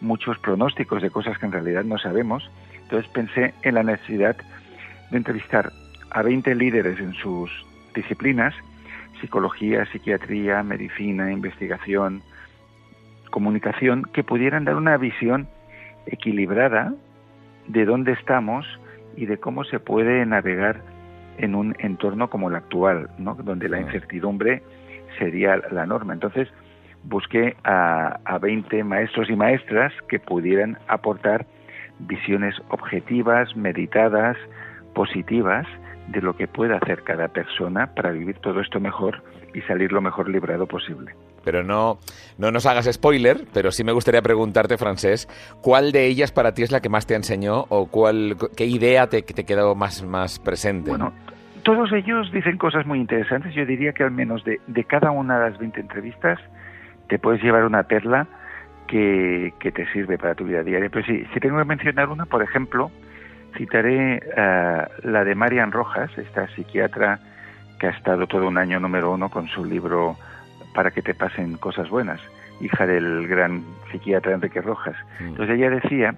muchos 0.00 0.38
pronósticos 0.38 1.02
de 1.02 1.10
cosas 1.10 1.38
que 1.38 1.46
en 1.46 1.52
realidad 1.52 1.84
no 1.84 1.98
sabemos. 1.98 2.50
Entonces 2.82 3.10
pensé 3.12 3.54
en 3.62 3.74
la 3.74 3.82
necesidad 3.82 4.36
de 5.10 5.16
entrevistar 5.16 5.72
a 6.10 6.22
20 6.22 6.54
líderes 6.54 6.98
en 7.00 7.14
sus 7.14 7.50
disciplinas 7.94 8.54
psicología, 9.22 9.86
psiquiatría, 9.86 10.62
medicina, 10.64 11.32
investigación, 11.32 12.22
comunicación, 13.30 14.02
que 14.12 14.24
pudieran 14.24 14.64
dar 14.64 14.74
una 14.74 14.96
visión 14.98 15.48
equilibrada 16.06 16.92
de 17.68 17.84
dónde 17.84 18.12
estamos 18.12 18.66
y 19.16 19.26
de 19.26 19.38
cómo 19.38 19.64
se 19.64 19.80
puede 19.80 20.24
navegar 20.26 20.82
en 21.38 21.54
un 21.54 21.74
entorno 21.78 22.28
como 22.28 22.48
el 22.48 22.56
actual, 22.56 23.08
¿no? 23.18 23.34
donde 23.34 23.68
la 23.68 23.80
incertidumbre 23.80 24.62
sería 25.18 25.60
la 25.70 25.86
norma. 25.86 26.12
Entonces, 26.12 26.48
busqué 27.04 27.56
a, 27.64 28.20
a 28.24 28.38
20 28.38 28.84
maestros 28.84 29.30
y 29.30 29.36
maestras 29.36 29.92
que 30.08 30.18
pudieran 30.18 30.78
aportar 30.88 31.46
visiones 31.98 32.54
objetivas, 32.70 33.56
meditadas, 33.56 34.36
positivas, 34.94 35.66
de 36.08 36.20
lo 36.20 36.36
que 36.36 36.48
puede 36.48 36.74
hacer 36.74 37.02
cada 37.02 37.28
persona 37.28 37.94
para 37.94 38.10
vivir 38.10 38.38
todo 38.38 38.60
esto 38.60 38.80
mejor 38.80 39.22
y 39.54 39.60
salir 39.62 39.92
lo 39.92 40.00
mejor 40.00 40.28
librado 40.28 40.66
posible. 40.66 41.14
Pero 41.44 41.62
no, 41.62 41.98
no 42.38 42.50
nos 42.50 42.66
hagas 42.66 42.88
spoiler, 42.92 43.46
pero 43.52 43.70
sí 43.70 43.84
me 43.84 43.92
gustaría 43.92 44.22
preguntarte, 44.22 44.78
Francés, 44.78 45.28
¿cuál 45.60 45.92
de 45.92 46.06
ellas 46.06 46.32
para 46.32 46.54
ti 46.54 46.62
es 46.62 46.70
la 46.70 46.80
que 46.80 46.88
más 46.88 47.06
te 47.06 47.14
enseñó 47.14 47.66
o 47.68 47.86
cuál, 47.86 48.36
qué 48.56 48.66
idea 48.66 49.08
te, 49.08 49.22
te 49.22 49.44
quedó 49.44 49.74
más, 49.74 50.02
más 50.02 50.38
presente? 50.38 50.90
Bueno, 50.90 51.12
todos 51.62 51.92
ellos 51.92 52.30
dicen 52.32 52.58
cosas 52.58 52.86
muy 52.86 52.98
interesantes. 52.98 53.54
Yo 53.54 53.64
diría 53.66 53.92
que 53.92 54.04
al 54.04 54.10
menos 54.10 54.44
de, 54.44 54.60
de 54.66 54.84
cada 54.84 55.10
una 55.10 55.38
de 55.38 55.50
las 55.50 55.58
20 55.58 55.80
entrevistas 55.80 56.38
te 57.08 57.18
puedes 57.18 57.42
llevar 57.42 57.64
una 57.64 57.84
perla 57.84 58.26
que, 58.86 59.54
que 59.58 59.72
te 59.72 59.90
sirve 59.92 60.18
para 60.18 60.34
tu 60.34 60.44
vida 60.44 60.62
diaria. 60.62 60.90
Pero 60.90 61.04
si, 61.06 61.24
si 61.26 61.40
tengo 61.40 61.58
que 61.58 61.64
mencionar 61.64 62.08
una, 62.08 62.26
por 62.26 62.42
ejemplo, 62.42 62.90
citaré 63.56 64.20
uh, 64.36 65.08
la 65.08 65.24
de 65.24 65.34
Marian 65.34 65.72
Rojas, 65.72 66.10
esta 66.18 66.48
psiquiatra 66.48 67.20
que 67.78 67.86
ha 67.88 67.90
estado 67.90 68.26
todo 68.26 68.48
un 68.48 68.58
año 68.58 68.80
número 68.80 69.12
uno 69.12 69.28
con 69.28 69.48
su 69.48 69.64
libro 69.64 70.16
Para 70.74 70.90
que 70.90 71.02
te 71.02 71.14
pasen 71.14 71.56
cosas 71.56 71.88
buenas. 71.88 72.20
hija 72.60 72.86
del 72.86 73.26
gran 73.26 73.64
psiquiatra 73.90 74.32
Enrique 74.32 74.60
Rojas. 74.60 74.96
Mm. 75.20 75.28
Entonces 75.28 75.56
ella 75.56 75.70
decía 75.70 76.14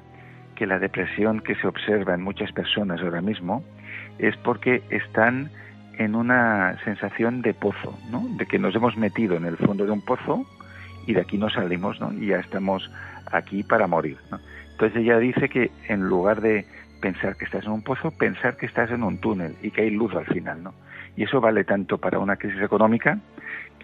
que 0.55 0.67
la 0.67 0.79
depresión 0.79 1.41
que 1.41 1.55
se 1.57 1.67
observa 1.67 2.15
en 2.15 2.23
muchas 2.23 2.53
personas 2.53 3.01
ahora 3.01 3.21
mismo 3.21 3.65
es 4.19 4.37
porque 4.37 4.83
están 4.91 5.51
en 5.99 6.15
una 6.15 6.77
sensación 6.85 7.43
de 7.43 7.55
pozo, 7.55 7.99
¿no? 8.11 8.27
de 8.37 8.47
que 8.47 8.59
nos 8.59 8.75
hemos 8.75 8.97
metido 8.97 9.37
en 9.37 9.45
el 9.45 9.57
fondo 9.57 9.85
de 9.85 9.93
un 9.93 10.05
pozo 10.05 10.45
y 11.07 11.15
de 11.15 11.21
aquí 11.21 11.39
no 11.39 11.51
salimos 11.51 12.01
¿no? 12.01 12.13
y 12.13 12.27
ya 12.27 12.39
estamos 12.39 12.91
aquí 13.31 13.63
para 13.63 13.87
morir. 13.87 14.17
¿no? 14.31 14.41
Entonces 14.73 15.03
ella 15.03 15.19
dice 15.19 15.49
que 15.49 15.71
en 15.89 16.09
lugar 16.09 16.41
de 16.41 16.67
pensar 17.01 17.37
que 17.37 17.45
estás 17.45 17.65
en 17.65 17.73
un 17.73 17.83
pozo, 17.83 18.11
pensar 18.11 18.57
que 18.57 18.67
estás 18.67 18.91
en 18.91 19.03
un 19.03 19.19
túnel 19.19 19.57
y 19.63 19.71
que 19.71 19.83
hay 19.83 19.91
luz 19.91 20.15
al 20.15 20.27
final. 20.27 20.63
¿no? 20.63 20.75
Y 21.17 21.25
eso 21.25 21.41
vale 21.41 21.65
tanto 21.65 21.99
para 21.99 22.19
una 22.19 22.37
crisis 22.37 22.63
económica, 22.63 23.19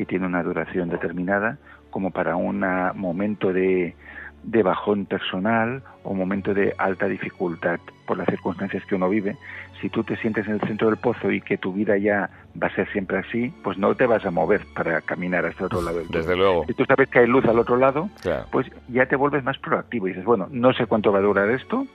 que 0.00 0.06
tiene 0.06 0.24
una 0.24 0.42
duración 0.42 0.88
determinada, 0.88 1.58
como 1.90 2.10
para 2.10 2.34
un 2.34 2.64
momento 2.94 3.52
de, 3.52 3.94
de 4.42 4.62
bajón 4.62 5.04
personal 5.04 5.82
o 6.04 6.14
momento 6.14 6.54
de 6.54 6.74
alta 6.78 7.04
dificultad 7.04 7.78
por 8.06 8.16
las 8.16 8.26
circunstancias 8.28 8.82
que 8.86 8.94
uno 8.94 9.10
vive, 9.10 9.36
si 9.78 9.90
tú 9.90 10.02
te 10.02 10.16
sientes 10.16 10.46
en 10.46 10.54
el 10.54 10.60
centro 10.62 10.88
del 10.88 10.96
pozo 10.96 11.30
y 11.30 11.42
que 11.42 11.58
tu 11.58 11.74
vida 11.74 11.98
ya 11.98 12.30
va 12.56 12.68
a 12.68 12.74
ser 12.74 12.90
siempre 12.92 13.18
así, 13.18 13.52
pues 13.62 13.76
no 13.76 13.94
te 13.94 14.06
vas 14.06 14.24
a 14.24 14.30
mover 14.30 14.62
para 14.74 15.02
caminar 15.02 15.44
hasta 15.44 15.66
otro 15.66 15.82
lado 15.82 15.98
del 15.98 16.08
Desde 16.08 16.34
luego. 16.34 16.64
Si 16.66 16.72
tú 16.72 16.86
sabes 16.86 17.10
que 17.10 17.18
hay 17.18 17.26
luz 17.26 17.44
al 17.44 17.58
otro 17.58 17.76
lado, 17.76 18.08
pues 18.50 18.68
ya 18.88 19.04
te 19.04 19.16
vuelves 19.16 19.44
más 19.44 19.58
proactivo 19.58 20.06
y 20.06 20.12
dices, 20.12 20.24
bueno, 20.24 20.48
no 20.50 20.72
sé 20.72 20.86
cuánto 20.86 21.12
va 21.12 21.18
a 21.18 21.22
durar 21.22 21.50
esto, 21.50 21.86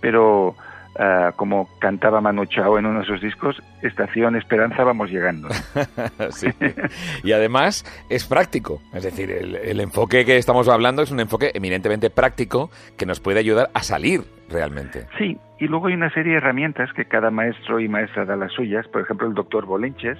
pero 0.00 0.56
Ah, 0.98 1.32
como 1.36 1.68
cantaba 1.78 2.20
Manu 2.20 2.46
Chao 2.46 2.76
en 2.76 2.84
uno 2.84 3.00
de 3.00 3.06
sus 3.06 3.20
discos, 3.20 3.62
Estación 3.80 4.34
Esperanza 4.34 4.82
vamos 4.82 5.08
llegando. 5.08 5.48
sí. 6.30 6.48
Y 7.22 7.30
además 7.30 7.84
es 8.10 8.26
práctico, 8.26 8.80
es 8.92 9.04
decir, 9.04 9.30
el, 9.30 9.80
enfoque 9.80 10.24
que 10.24 10.36
estamos 10.36 10.68
hablando 10.68 11.02
es 11.02 11.12
un 11.12 11.20
enfoque 11.20 11.52
eminentemente 11.54 12.10
práctico 12.10 12.70
que 12.98 13.06
nos 13.06 13.20
puede 13.20 13.38
ayudar 13.38 13.70
a 13.72 13.84
salir 13.84 14.22
realmente. 14.50 15.06
Sí, 15.16 15.38
y 15.60 15.68
luego 15.68 15.86
hay 15.86 15.94
una 15.94 16.10
serie 16.10 16.32
de 16.32 16.38
herramientas 16.38 16.92
que 16.92 17.04
cada 17.04 17.30
maestro 17.30 17.78
y 17.78 17.88
maestra 17.88 18.24
da 18.24 18.34
las 18.34 18.52
suyas, 18.52 18.88
por 18.88 19.02
ejemplo 19.02 19.28
el 19.28 19.34
doctor 19.34 19.66
Bolenches, 19.66 20.18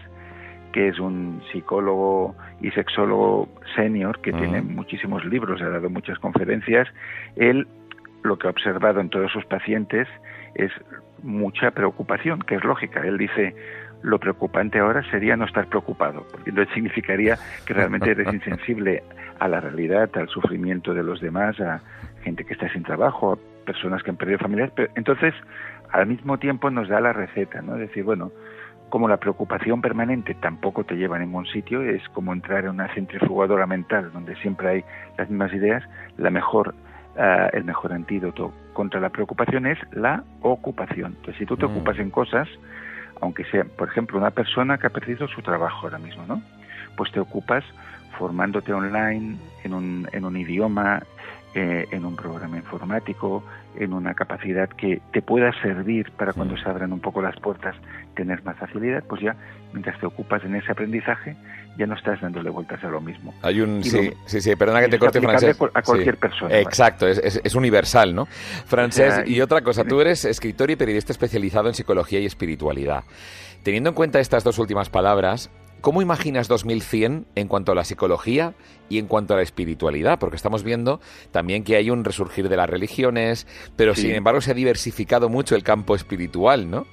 que 0.73 0.87
es 0.87 1.00
un 1.00 1.43
psicólogo 1.50 2.37
y 2.61 2.71
sexólogo 2.71 3.49
senior 3.75 4.21
que 4.21 4.33
tiene 4.33 4.62
muchísimos 4.62 5.25
libros, 5.25 5.61
ha 5.62 5.69
dado 5.69 5.91
muchas 5.91 6.19
conferencias, 6.21 6.87
él 7.35 7.67
lo 8.23 8.39
que 8.39 8.47
ha 8.47 8.50
observado 8.50 9.00
en 9.00 9.09
todos 9.09 9.33
sus 9.33 9.45
pacientes 9.47 10.09
es 10.55 10.71
mucha 11.23 11.71
preocupación, 11.71 12.41
que 12.41 12.57
es 12.57 12.65
lógica. 12.65 13.00
Él 13.00 13.19
dice, 13.19 13.55
lo 14.03 14.19
preocupante 14.19 14.79
ahora 14.79 15.03
sería 15.11 15.37
no 15.37 15.45
estar 15.45 15.67
preocupado, 15.67 16.27
porque 16.31 16.50
entonces 16.50 16.75
significaría 16.75 17.39
que 17.67 17.75
realmente 17.75 18.11
eres 18.11 18.27
insensible 18.33 19.03
a 19.39 19.49
la 19.49 19.61
realidad, 19.61 20.11
al 20.15 20.29
sufrimiento 20.29 20.95
de 20.95 21.03
los 21.03 21.21
demás, 21.21 21.59
a 21.61 21.81
gente 22.23 22.45
que 22.45 22.55
está 22.55 22.71
sin 22.73 22.83
trabajo, 22.83 23.33
a 23.33 23.65
personas 23.65 24.03
que 24.03 24.11
han 24.11 24.17
perdido 24.17 24.39
familiares. 24.39 24.73
Pero 24.75 24.93
entonces, 24.97 25.35
al 25.93 26.07
mismo 26.07 26.39
tiempo 26.39 26.71
nos 26.71 26.89
da 26.89 27.00
la 27.00 27.12
receta, 27.12 27.62
¿no? 27.62 27.75
Es 27.75 27.81
decir, 27.81 28.05
bueno, 28.05 28.33
como 28.91 29.09
la 29.09 29.19
preocupación 29.19 29.81
permanente 29.81 30.35
tampoco 30.35 30.85
te 30.85 30.97
lleva 30.97 31.17
a 31.17 31.21
ningún 31.21 31.47
sitio, 31.47 31.81
es 31.81 32.07
como 32.11 32.33
entrar 32.33 32.65
en 32.65 32.71
una 32.71 32.93
centrifugadora 32.93 33.67
mental 33.67 34.11
donde 34.12 34.37
siempre 34.37 34.69
hay 34.69 34.85
las 35.17 35.31
mismas 35.31 35.53
ideas, 35.55 35.83
la 36.19 36.31
mejor 36.31 36.75
eh, 37.23 37.50
el 37.53 37.65
mejor 37.65 37.93
antídoto 37.93 38.50
contra 38.73 38.99
la 38.99 39.11
preocupación 39.11 39.67
es 39.67 39.79
la 39.93 40.25
ocupación. 40.41 41.17
Entonces, 41.19 41.37
si 41.37 41.45
tú 41.45 41.55
te 41.55 41.67
mm. 41.67 41.71
ocupas 41.71 41.99
en 41.99 42.09
cosas, 42.09 42.49
aunque 43.21 43.45
sea, 43.45 43.65
por 43.65 43.89
ejemplo, 43.89 44.19
una 44.19 44.31
persona 44.31 44.79
que 44.79 44.87
ha 44.87 44.91
perdido 44.91 45.29
su 45.29 45.43
trabajo 45.43 45.87
ahora 45.87 45.99
mismo, 45.99 46.25
¿no? 46.27 46.41
Pues 46.97 47.12
te 47.12 47.21
ocupas 47.21 47.62
formándote 48.19 48.73
online 48.73 49.37
en 49.65 49.75
un, 49.75 50.09
en 50.12 50.25
un 50.25 50.35
idioma, 50.35 51.03
eh, 51.55 51.87
en 51.91 52.07
un 52.07 52.17
programa 52.17 52.57
informático, 52.57 53.45
en 53.77 53.93
una 53.93 54.15
capacidad 54.15 54.69
que 54.69 55.00
te 55.12 55.23
pueda 55.23 55.53
servir 55.62 56.11
para 56.12 56.33
cuando 56.33 56.57
se 56.57 56.69
abran 56.69 56.93
un 56.93 57.00
poco 57.00 57.23
las 57.23 57.39
puertas 57.41 57.77
tener 58.15 58.43
más 58.45 58.57
facilidad, 58.59 59.05
pues 59.09 59.23
ya 59.23 59.37
mientras 59.73 59.99
te 60.00 60.07
ocupas 60.07 60.43
en 60.45 60.57
ese 60.57 60.73
aprendizaje 60.73 61.37
ya 61.79 61.87
no 61.87 61.95
estás 61.95 62.21
dándole 62.21 62.50
vueltas 62.50 62.83
a 62.85 62.89
lo 62.89 63.00
mismo. 63.00 63.33
Hay 63.43 63.61
un 63.61 63.83
sí, 63.83 64.12
sí, 64.27 64.41
sí, 64.41 64.57
perdona 64.57 64.81
que 64.81 64.89
te 64.89 64.99
corte 64.99 65.21
francés. 65.21 65.57
A 65.75 65.83
cualquier 65.83 66.17
persona. 66.17 66.59
Exacto, 66.59 67.07
es, 67.07 67.41
es, 67.43 67.55
universal, 67.55 68.15
¿no? 68.15 68.27
Francés, 68.27 69.23
y 69.27 69.41
otra 69.41 69.62
cosa, 69.62 69.85
tú 69.85 70.00
eres 70.00 70.25
escritor 70.25 70.71
y 70.71 70.77
periodista 70.77 71.12
especializado 71.12 71.69
en 71.69 71.75
psicología 71.75 72.21
y 72.21 72.27
espiritualidad. 72.27 73.05
Teniendo 73.62 73.91
en 73.91 73.95
cuenta 73.95 74.21
estas 74.21 74.43
dos 74.43 74.59
últimas 74.59 74.91
palabras, 74.91 75.50
¿Cómo 75.81 76.03
imaginas 76.03 76.49
2100 76.49 77.27
en 77.35 77.49
cuanto 77.49 77.73
a 77.73 77.75
la 77.75 77.85
psicología 77.85 78.55
y 78.89 78.99
en 78.99 79.07
cuanto 79.07 79.35
a 79.35 79.37
la 79.39 79.43
espiritualidad? 79.43 80.19
Porque 80.19 80.37
estamos 80.37 80.63
viendo 80.63 81.01
también 81.33 81.65
que 81.65 81.77
hay 81.77 81.91
un 81.91 82.05
resurgir 82.05 82.49
de 82.49 82.57
las 82.57 82.69
religiones, 82.69 83.47
pero 83.77 83.95
sin 83.95 84.11
embargo 84.13 84.41
se 84.41 84.51
ha 84.51 84.55
diversificado 84.55 85.29
mucho 85.29 85.57
el 85.57 85.63
campo 85.63 85.95
espiritual, 85.95 86.71
¿no? 86.71 86.87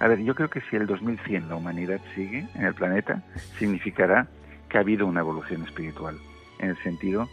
A 0.00 0.08
ver, 0.08 0.20
yo 0.22 0.34
creo 0.34 0.50
que 0.50 0.60
si 0.68 0.76
el 0.76 0.86
2100 0.86 1.48
la 1.48 1.56
humanidad 1.56 2.00
sigue 2.14 2.46
en 2.54 2.64
el 2.64 2.74
planeta, 2.74 3.22
significará 3.58 4.26
que 4.68 4.78
ha 4.78 4.80
habido 4.80 5.06
una 5.06 5.20
evolución 5.20 5.62
espiritual, 5.62 6.18
en 6.58 6.70
el 6.70 6.82
sentido 6.82 7.28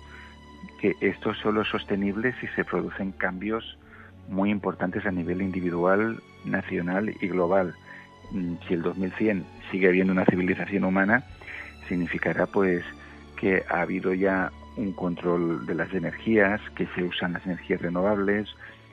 que 0.80 0.96
esto 1.02 1.34
solo 1.34 1.62
es 1.62 1.68
sostenible 1.70 2.34
si 2.40 2.48
se 2.50 2.64
producen 2.64 3.12
cambios 3.14 3.78
muy 4.28 4.52
importantes 4.52 5.06
a 5.06 5.12
nivel 5.12 5.42
individual, 5.42 6.22
nacional 6.46 7.16
y 7.20 7.28
global. 7.28 7.76
Mm, 8.32 8.56
si 8.68 8.74
el 8.74 8.82
2100 8.82 9.46
sigue 9.72 9.88
habiendo 9.88 10.14
una 10.14 10.26
civilización 10.26 10.84
humana, 10.84 11.24
significará 11.88 12.46
pues 12.46 12.84
que 13.38 13.64
ha 13.70 13.82
habido 13.82 14.14
ya 14.14 14.52
un 14.78 14.94
control 14.94 15.66
de 15.66 15.76
las 15.76 15.94
energías, 15.94 16.62
que 16.76 16.88
se 16.96 17.04
usan 17.04 17.34
las 17.34 17.46
energías 17.46 17.82
renovables, 17.82 18.48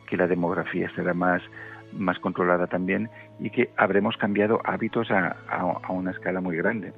que 0.07 0.16
la 0.16 0.26
demografía 0.26 0.90
será 0.95 1.14
más, 1.14 1.42
más 1.92 2.18
controlada 2.18 2.66
también 2.66 3.11
y 3.38 3.50
que 3.50 3.71
habremos 3.76 4.16
cambiado 4.16 4.61
hábitos 4.64 5.11
a, 5.11 5.37
a, 5.49 5.92
una 5.92 6.11
escala 6.11 6.40
muy 6.40 6.57
grande. 6.57 6.92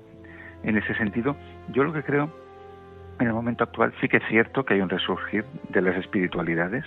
En 0.62 0.76
ese 0.76 0.94
sentido, 0.94 1.36
yo 1.68 1.84
lo 1.84 1.92
que 1.92 2.02
creo 2.02 2.30
en 3.18 3.26
el 3.26 3.32
momento 3.34 3.64
actual 3.64 3.92
sí 4.00 4.08
que 4.08 4.18
es 4.18 4.22
cierto 4.28 4.64
que 4.64 4.74
hay 4.74 4.80
un 4.80 4.88
resurgir 4.88 5.44
de 5.68 5.82
las 5.82 5.96
espiritualidades, 5.96 6.84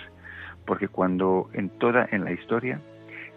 porque 0.66 0.88
cuando 0.88 1.48
en 1.52 1.68
toda 1.68 2.08
en 2.10 2.24
la 2.24 2.32
historia 2.32 2.80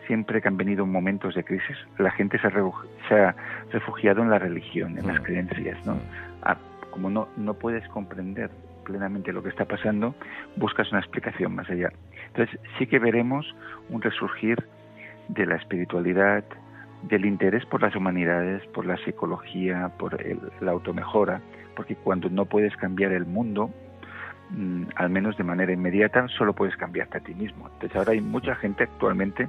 siempre 0.08 0.42
que 0.42 0.48
han 0.48 0.58
venido 0.58 0.86
momentos 0.86 1.36
de 1.36 1.44
crisis, 1.44 1.78
la 1.98 2.12
gente 2.12 2.40
se 2.40 2.48
ha, 2.48 3.36
refugiado 3.72 4.24
en 4.24 4.30
la 4.30 4.40
religión, 4.40 4.98
en 4.98 5.08
las 5.08 5.20
mm. 5.20 5.24
creencias, 5.24 5.86
¿no? 5.86 5.96
Mm. 5.96 6.00
Ah, 6.44 6.58
como 6.90 7.10
no, 7.10 7.28
no 7.38 7.54
puedes 7.54 7.88
comprender 7.90 8.50
plenamente 8.86 9.34
lo 9.34 9.44
que 9.44 9.50
está 9.50 9.66
pasando, 9.66 10.16
buscas 10.56 10.90
una 10.92 11.02
explicación 11.02 11.54
más 11.54 11.70
allá. 11.70 11.92
Entonces 12.28 12.60
sí 12.78 12.88
que 12.88 13.00
veremos 13.00 13.54
un 13.90 14.02
resurgir 14.02 14.64
de 15.28 15.46
la 15.46 15.58
espiritualidad, 15.58 16.44
del 17.04 17.26
interés 17.26 17.66
por 17.66 17.82
las 17.82 17.96
humanidades, 17.96 18.66
por 18.68 18.86
la 18.86 18.98
psicología, 18.98 19.92
por 20.00 20.18
la 20.62 20.72
automejora, 20.72 21.42
porque 21.76 21.96
cuando 21.96 22.30
no 22.30 22.46
puedes 22.46 22.76
cambiar 22.78 23.12
el 23.12 23.26
mundo, 23.26 23.70
mm, 24.52 24.84
al 24.96 25.10
menos 25.10 25.38
de 25.38 25.44
manera 25.44 25.72
inmediata, 25.72 26.28
solo 26.30 26.54
puedes 26.54 26.76
cambiarte 26.78 27.18
a 27.18 27.22
ti 27.22 27.36
mismo. 27.36 27.68
Entonces 27.68 27.96
ahora 27.96 28.14
hay 28.14 28.22
mucha 28.22 28.56
gente 28.56 28.84
actualmente 28.84 29.48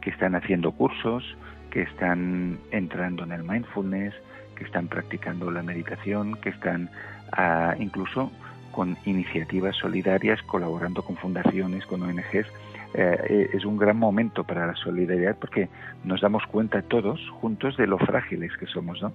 que 0.00 0.10
están 0.10 0.34
haciendo 0.34 0.72
cursos, 0.72 1.36
que 1.70 1.82
están 1.82 2.58
entrando 2.70 3.24
en 3.24 3.32
el 3.32 3.44
mindfulness, 3.44 4.14
que 4.56 4.64
están 4.64 4.88
practicando 4.88 5.50
la 5.50 5.62
meditación, 5.62 6.34
que 6.36 6.50
están 6.50 6.90
ah, 7.32 7.74
incluso 7.78 8.30
con 8.72 8.96
iniciativas 9.04 9.76
solidarias, 9.76 10.42
colaborando 10.42 11.02
con 11.02 11.16
fundaciones, 11.16 11.84
con 11.86 12.02
ONGs. 12.02 12.46
Eh, 12.94 13.50
es 13.52 13.64
un 13.64 13.76
gran 13.76 13.96
momento 13.96 14.44
para 14.44 14.66
la 14.66 14.74
solidaridad 14.74 15.36
porque 15.38 15.68
nos 16.04 16.20
damos 16.20 16.44
cuenta 16.46 16.82
todos 16.82 17.20
juntos 17.40 17.76
de 17.76 17.86
lo 17.86 17.98
frágiles 17.98 18.56
que 18.58 18.66
somos, 18.66 19.00
¿no? 19.00 19.12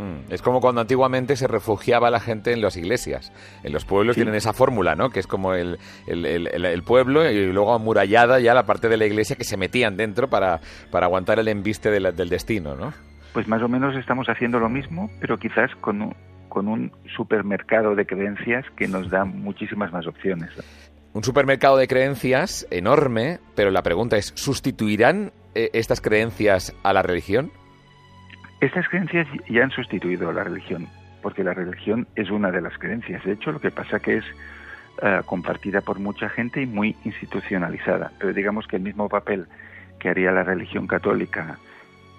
Mm. 0.00 0.32
Es 0.32 0.40
como 0.40 0.60
cuando 0.60 0.80
antiguamente 0.80 1.36
se 1.36 1.46
refugiaba 1.46 2.10
la 2.10 2.20
gente 2.20 2.52
en 2.52 2.62
las 2.62 2.76
iglesias. 2.76 3.32
En 3.62 3.72
los 3.72 3.84
pueblos 3.84 4.16
tienen 4.16 4.34
esa 4.34 4.54
fórmula, 4.54 4.94
¿no? 4.94 5.10
Que 5.10 5.20
es 5.20 5.26
como 5.26 5.52
el, 5.52 5.78
el, 6.06 6.82
pueblo 6.82 7.30
y 7.30 7.52
luego 7.52 7.74
amurallada 7.74 8.40
ya 8.40 8.54
la 8.54 8.64
parte 8.64 8.88
de 8.88 8.96
la 8.96 9.04
iglesia 9.04 9.36
que 9.36 9.44
se 9.44 9.58
metían 9.58 9.96
dentro 9.96 10.30
para, 10.30 10.60
para 10.90 11.06
aguantar 11.06 11.38
el 11.38 11.48
embiste 11.48 11.90
del 11.90 12.28
destino, 12.28 12.74
¿no? 12.74 12.94
Pues 13.34 13.46
más 13.46 13.62
o 13.62 13.68
menos 13.68 13.94
estamos 13.96 14.28
haciendo 14.28 14.58
lo 14.58 14.68
mismo, 14.68 15.10
pero 15.20 15.38
quizás 15.38 15.70
con 15.80 16.02
un, 16.02 16.16
con 16.48 16.66
un 16.66 16.90
supermercado 17.16 17.94
de 17.94 18.06
creencias 18.06 18.64
que 18.76 18.88
nos 18.88 19.10
da 19.10 19.24
muchísimas 19.24 19.92
más 19.92 20.06
opciones. 20.06 20.50
Un 21.12 21.22
supermercado 21.22 21.76
de 21.76 21.88
creencias 21.88 22.66
enorme, 22.70 23.38
pero 23.54 23.70
la 23.70 23.82
pregunta 23.82 24.16
es, 24.16 24.32
¿sustituirán 24.36 25.32
eh, 25.54 25.70
estas 25.74 26.00
creencias 26.00 26.74
a 26.82 26.92
la 26.92 27.02
religión? 27.02 27.52
Estas 28.60 28.88
creencias 28.88 29.26
ya 29.48 29.64
han 29.64 29.70
sustituido 29.70 30.28
a 30.28 30.32
la 30.32 30.44
religión, 30.44 30.86
porque 31.22 31.42
la 31.42 31.54
religión 31.54 32.06
es 32.14 32.30
una 32.30 32.50
de 32.50 32.60
las 32.60 32.76
creencias. 32.78 33.24
De 33.24 33.32
hecho, 33.32 33.52
lo 33.52 33.60
que 33.60 33.70
pasa 33.70 34.00
que 34.00 34.18
es 34.18 34.24
eh, 35.02 35.22
compartida 35.24 35.80
por 35.80 35.98
mucha 35.98 36.28
gente 36.28 36.60
y 36.60 36.66
muy 36.66 36.94
institucionalizada. 37.04 38.12
Pero 38.18 38.34
digamos 38.34 38.66
que 38.66 38.76
el 38.76 38.82
mismo 38.82 39.08
papel 39.08 39.46
que 39.98 40.10
haría 40.10 40.30
la 40.30 40.42
religión 40.42 40.86
católica, 40.86 41.58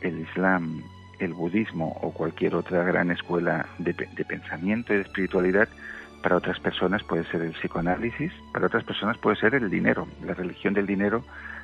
el 0.02 0.20
Islam, 0.20 0.82
el 1.20 1.34
budismo 1.34 1.98
o 2.02 2.12
cualquier 2.12 2.56
otra 2.56 2.84
gran 2.84 3.12
escuela 3.12 3.68
de, 3.78 3.94
pensamiento 3.94 4.94
y 4.94 4.98
de 4.98 5.04
espiritualidad 5.04 5.70
para 6.22 6.38
otras 6.38 6.60
personas 6.60 7.04
puede 7.04 7.26
ser 7.26 7.42
el 7.42 7.52
psicoanálisis, 7.54 8.32
para 8.54 8.68
otras 8.68 8.84
personas 8.84 9.18
puede 9.18 9.38
ser 9.38 9.56
el 9.56 9.70
dinero, 9.70 10.08
la 10.26 10.34
religión 10.34 10.74
del 10.74 10.86
dinero, 10.86 11.24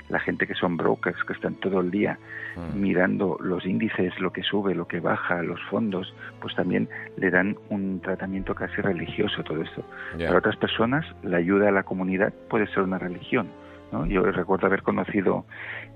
la 0.10 0.20
gente 0.20 0.48
que 0.48 0.54
son 0.54 0.78
brokers, 0.78 1.22
que 1.26 1.34
están 1.34 1.56
todo 1.56 1.82
el 1.82 1.92
día 1.92 2.18
mm. 2.56 2.80
mirando 2.80 3.38
los 3.42 3.66
índices, 3.66 4.18
lo 4.20 4.32
que 4.32 4.44
sube, 4.44 4.74
lo 4.74 4.88
que 4.88 5.00
baja, 5.00 5.42
los 5.44 5.62
fondos, 5.70 6.14
pues 6.42 6.56
también 6.56 6.90
le 7.18 7.30
dan 7.30 7.58
un 7.70 8.00
tratamiento 8.02 8.56
casi 8.56 8.82
religioso 8.82 9.44
todo 9.44 9.62
esto. 9.62 9.84
Para 10.18 10.38
otras 10.38 10.56
personas, 10.58 11.06
la 11.24 11.38
ayuda 11.38 11.70
a 11.70 11.72
la 11.72 11.84
comunidad 11.84 12.34
puede 12.50 12.68
ser 12.68 12.84
una 12.84 12.98
religión. 12.98 13.48
¿no? 13.92 14.06
Yo 14.06 14.24
recuerdo 14.24 14.68
haber 14.68 14.82
conocido 14.82 15.46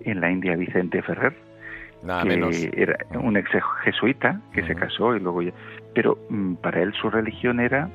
en 0.02 0.22
la 0.22 0.30
India 0.30 0.54
a 0.54 0.56
Vicente 0.58 1.02
Ferrer, 1.02 1.34
que 2.24 2.72
era 2.76 2.98
un 3.20 3.38
ex 3.38 3.50
jesuita 3.84 4.42
que 4.54 4.64
se 4.66 4.76
casó 4.76 5.16
y 5.16 5.20
luego 5.20 5.42
ya... 5.42 5.52
Pero 5.94 6.18
mm, 6.30 6.56
para 6.56 6.82
él 6.82 6.94
su 6.94 7.10
religión 7.10 7.60
era 7.60 7.90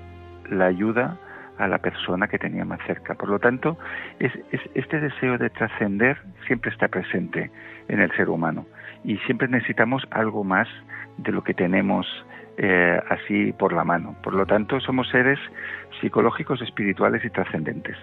la 0.50 0.66
ayuda 0.66 1.18
a 1.58 1.68
la 1.68 1.78
persona 1.78 2.28
que 2.28 2.38
tenía 2.38 2.64
más 2.64 2.80
cerca. 2.86 3.14
Por 3.14 3.28
lo 3.28 3.38
tanto, 3.38 3.78
es, 4.18 4.32
este 4.74 5.00
deseo 5.00 5.38
de 5.38 5.50
trascender 5.50 6.18
siempre 6.46 6.70
está 6.70 6.88
presente 6.88 7.50
en 7.88 8.00
el 8.00 8.10
ser 8.12 8.28
humano 8.28 8.66
y 9.04 9.16
siempre 9.18 9.48
necesitamos 9.48 10.06
algo 10.10 10.44
más 10.44 10.68
de 11.18 11.32
lo 11.32 11.42
que 11.42 11.54
tenemos 11.54 12.06
eh, 12.58 13.00
así 13.08 13.52
por 13.52 13.72
la 13.72 13.84
mano. 13.84 14.16
Por 14.22 14.34
lo 14.34 14.46
tanto, 14.46 14.80
somos 14.80 15.08
seres 15.08 15.38
psicológicos, 16.00 16.60
espirituales 16.62 17.24
y 17.24 17.30
trascendentes. 17.30 17.96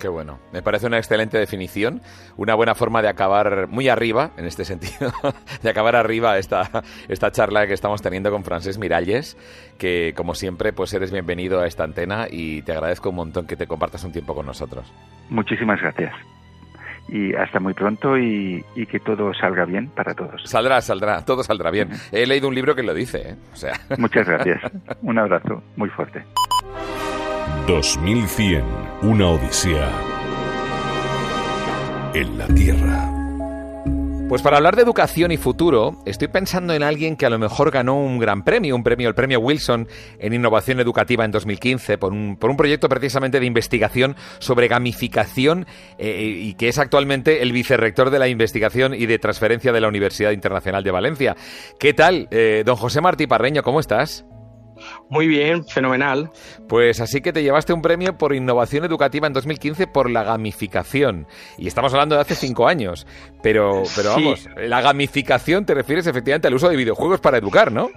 Qué 0.00 0.08
bueno. 0.08 0.38
Me 0.50 0.62
parece 0.62 0.86
una 0.86 0.96
excelente 0.96 1.36
definición, 1.36 2.00
una 2.38 2.54
buena 2.54 2.74
forma 2.74 3.02
de 3.02 3.08
acabar 3.08 3.68
muy 3.68 3.88
arriba, 3.88 4.30
en 4.38 4.46
este 4.46 4.64
sentido, 4.64 5.12
de 5.62 5.68
acabar 5.68 5.94
arriba 5.94 6.38
esta, 6.38 6.70
esta 7.08 7.30
charla 7.30 7.66
que 7.66 7.74
estamos 7.74 8.00
teniendo 8.00 8.30
con 8.30 8.42
Francés 8.42 8.78
Miralles, 8.78 9.36
que 9.78 10.14
como 10.16 10.34
siempre, 10.34 10.72
pues 10.72 10.94
eres 10.94 11.12
bienvenido 11.12 11.60
a 11.60 11.66
esta 11.66 11.84
antena 11.84 12.28
y 12.30 12.62
te 12.62 12.72
agradezco 12.72 13.10
un 13.10 13.16
montón 13.16 13.46
que 13.46 13.56
te 13.56 13.66
compartas 13.66 14.02
un 14.04 14.12
tiempo 14.12 14.34
con 14.34 14.46
nosotros. 14.46 14.90
Muchísimas 15.28 15.78
gracias. 15.82 16.14
Y 17.08 17.34
hasta 17.34 17.60
muy 17.60 17.74
pronto 17.74 18.16
y, 18.16 18.64
que 18.90 19.00
todo 19.00 19.34
salga 19.34 19.66
bien 19.66 19.88
para 19.88 20.14
todos. 20.14 20.42
Saldrá, 20.44 20.80
saldrá, 20.80 21.24
todo 21.26 21.42
saldrá 21.42 21.70
bien. 21.70 21.90
He 22.10 22.26
leído 22.26 22.48
un 22.48 22.54
libro 22.54 22.74
que 22.74 22.82
lo 22.82 22.94
dice, 22.94 23.32
¿eh? 23.32 23.36
o 23.52 23.56
sea. 23.56 23.74
Muchas 23.98 24.26
gracias. 24.26 24.62
Un 25.02 25.18
abrazo 25.18 25.62
muy 25.76 25.90
fuerte. 25.90 26.24
2100, 27.66 28.64
una 29.02 29.28
odisea 29.28 29.90
en 32.14 32.38
la 32.38 32.46
Tierra. 32.48 33.10
Pues 34.28 34.42
para 34.42 34.58
hablar 34.58 34.76
de 34.76 34.82
educación 34.82 35.32
y 35.32 35.36
futuro, 35.36 36.00
estoy 36.06 36.28
pensando 36.28 36.72
en 36.72 36.84
alguien 36.84 37.16
que 37.16 37.26
a 37.26 37.30
lo 37.30 37.38
mejor 37.40 37.72
ganó 37.72 38.00
un 38.00 38.20
gran 38.20 38.44
premio, 38.44 38.76
un 38.76 38.84
premio, 38.84 39.08
el 39.08 39.14
premio 39.16 39.40
Wilson 39.40 39.88
en 40.20 40.32
innovación 40.32 40.78
educativa 40.78 41.24
en 41.24 41.32
2015, 41.32 41.98
por 41.98 42.12
un, 42.12 42.36
por 42.36 42.48
un 42.48 42.56
proyecto 42.56 42.88
precisamente 42.88 43.40
de 43.40 43.46
investigación 43.46 44.14
sobre 44.38 44.68
gamificación 44.68 45.66
eh, 45.98 46.22
y 46.22 46.54
que 46.54 46.68
es 46.68 46.78
actualmente 46.78 47.42
el 47.42 47.50
vicerrector 47.50 48.10
de 48.10 48.20
la 48.20 48.28
investigación 48.28 48.94
y 48.94 49.06
de 49.06 49.18
transferencia 49.18 49.72
de 49.72 49.80
la 49.80 49.88
Universidad 49.88 50.30
Internacional 50.30 50.84
de 50.84 50.90
Valencia. 50.92 51.36
¿Qué 51.80 51.92
tal, 51.92 52.28
eh, 52.30 52.62
don 52.64 52.76
José 52.76 53.00
Martí 53.00 53.26
Parreño? 53.26 53.64
¿Cómo 53.64 53.80
estás? 53.80 54.24
Muy 55.08 55.26
bien, 55.26 55.64
fenomenal. 55.64 56.30
Pues 56.68 57.00
así 57.00 57.20
que 57.20 57.32
te 57.32 57.42
llevaste 57.42 57.72
un 57.72 57.82
premio 57.82 58.16
por 58.16 58.34
innovación 58.34 58.84
educativa 58.84 59.26
en 59.26 59.32
2015 59.32 59.86
por 59.86 60.10
la 60.10 60.22
gamificación. 60.22 61.26
Y 61.58 61.68
estamos 61.68 61.92
hablando 61.92 62.14
de 62.14 62.22
hace 62.22 62.34
cinco 62.34 62.68
años. 62.68 63.06
Pero, 63.42 63.82
pero 63.96 64.10
vamos, 64.10 64.48
la 64.56 64.80
gamificación 64.80 65.64
te 65.64 65.74
refieres 65.74 66.06
efectivamente 66.06 66.48
al 66.48 66.54
uso 66.54 66.68
de 66.68 66.76
videojuegos 66.76 67.20
para 67.20 67.38
educar, 67.38 67.72
¿no? 67.72 67.90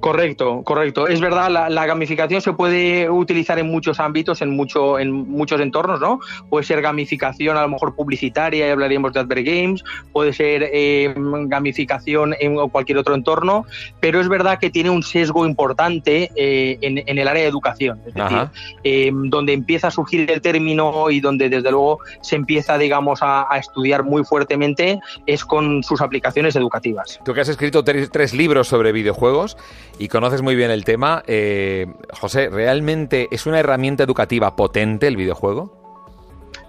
Correcto, 0.00 0.62
correcto. 0.62 1.08
Es 1.08 1.20
verdad, 1.20 1.50
la, 1.50 1.86
gamificación 1.86 2.40
se 2.40 2.52
puede 2.52 3.10
utilizar 3.10 3.58
en 3.58 3.66
muchos 3.66 3.98
ámbitos, 3.98 4.40
en, 4.42 4.50
mucho, 4.50 4.98
en 4.98 5.12
muchos 5.12 5.60
entornos, 5.60 6.00
¿no? 6.00 6.20
Puede 6.48 6.64
ser 6.64 6.80
gamificación 6.82 7.56
a 7.56 7.62
lo 7.62 7.68
mejor 7.68 7.96
publicitaria, 7.96 8.68
y 8.68 8.70
hablaríamos 8.70 9.12
de 9.12 9.20
Advert 9.20 9.44
Games, 9.44 9.82
puede 10.12 10.32
ser 10.32 10.70
eh, 10.72 11.14
gamificación 11.16 12.34
en 12.38 12.56
cualquier 12.68 12.98
otro 12.98 13.14
entorno, 13.14 13.64
pero 14.00 14.20
es 14.20 14.28
verdad 14.28 14.58
que 14.58 14.70
tiene 14.70 14.90
un 14.90 15.02
sesgo 15.02 15.46
importante 15.46 16.30
eh, 16.36 16.78
en, 16.80 17.18
el 17.18 17.26
área 17.26 17.42
de 17.42 17.48
educación, 17.48 18.00
es 18.06 18.14
decir, 18.14 18.48
eh, 18.84 19.10
donde 19.12 19.52
empieza 19.52 19.88
a 19.88 19.90
surgir 19.90 20.30
el 20.30 20.40
término 20.40 21.10
y 21.10 21.20
donde 21.20 21.48
desde 21.48 21.70
luego 21.70 22.00
se 22.20 22.36
empieza, 22.36 22.78
digamos, 22.78 23.20
a, 23.22 23.46
estudiar 23.58 24.04
muy 24.04 24.24
fuertemente 24.24 25.00
es 25.26 25.44
con 25.44 25.82
sus 25.82 26.00
aplicaciones 26.00 26.54
educativas. 26.54 27.18
Tú 27.24 27.34
que 27.34 27.40
has 27.40 27.48
escrito 27.48 27.82
tres 27.82 28.34
libros 28.34 28.68
sobre 28.68 28.92
videojuegos, 28.92 29.56
y 29.98 30.08
conoces 30.08 30.42
muy 30.42 30.54
bien 30.54 30.70
el 30.70 30.84
tema. 30.84 31.22
Eh, 31.26 31.86
José, 32.12 32.48
¿realmente 32.48 33.28
es 33.30 33.46
una 33.46 33.60
herramienta 33.60 34.04
educativa 34.04 34.54
potente 34.56 35.06
el 35.06 35.16
videojuego? 35.16 35.78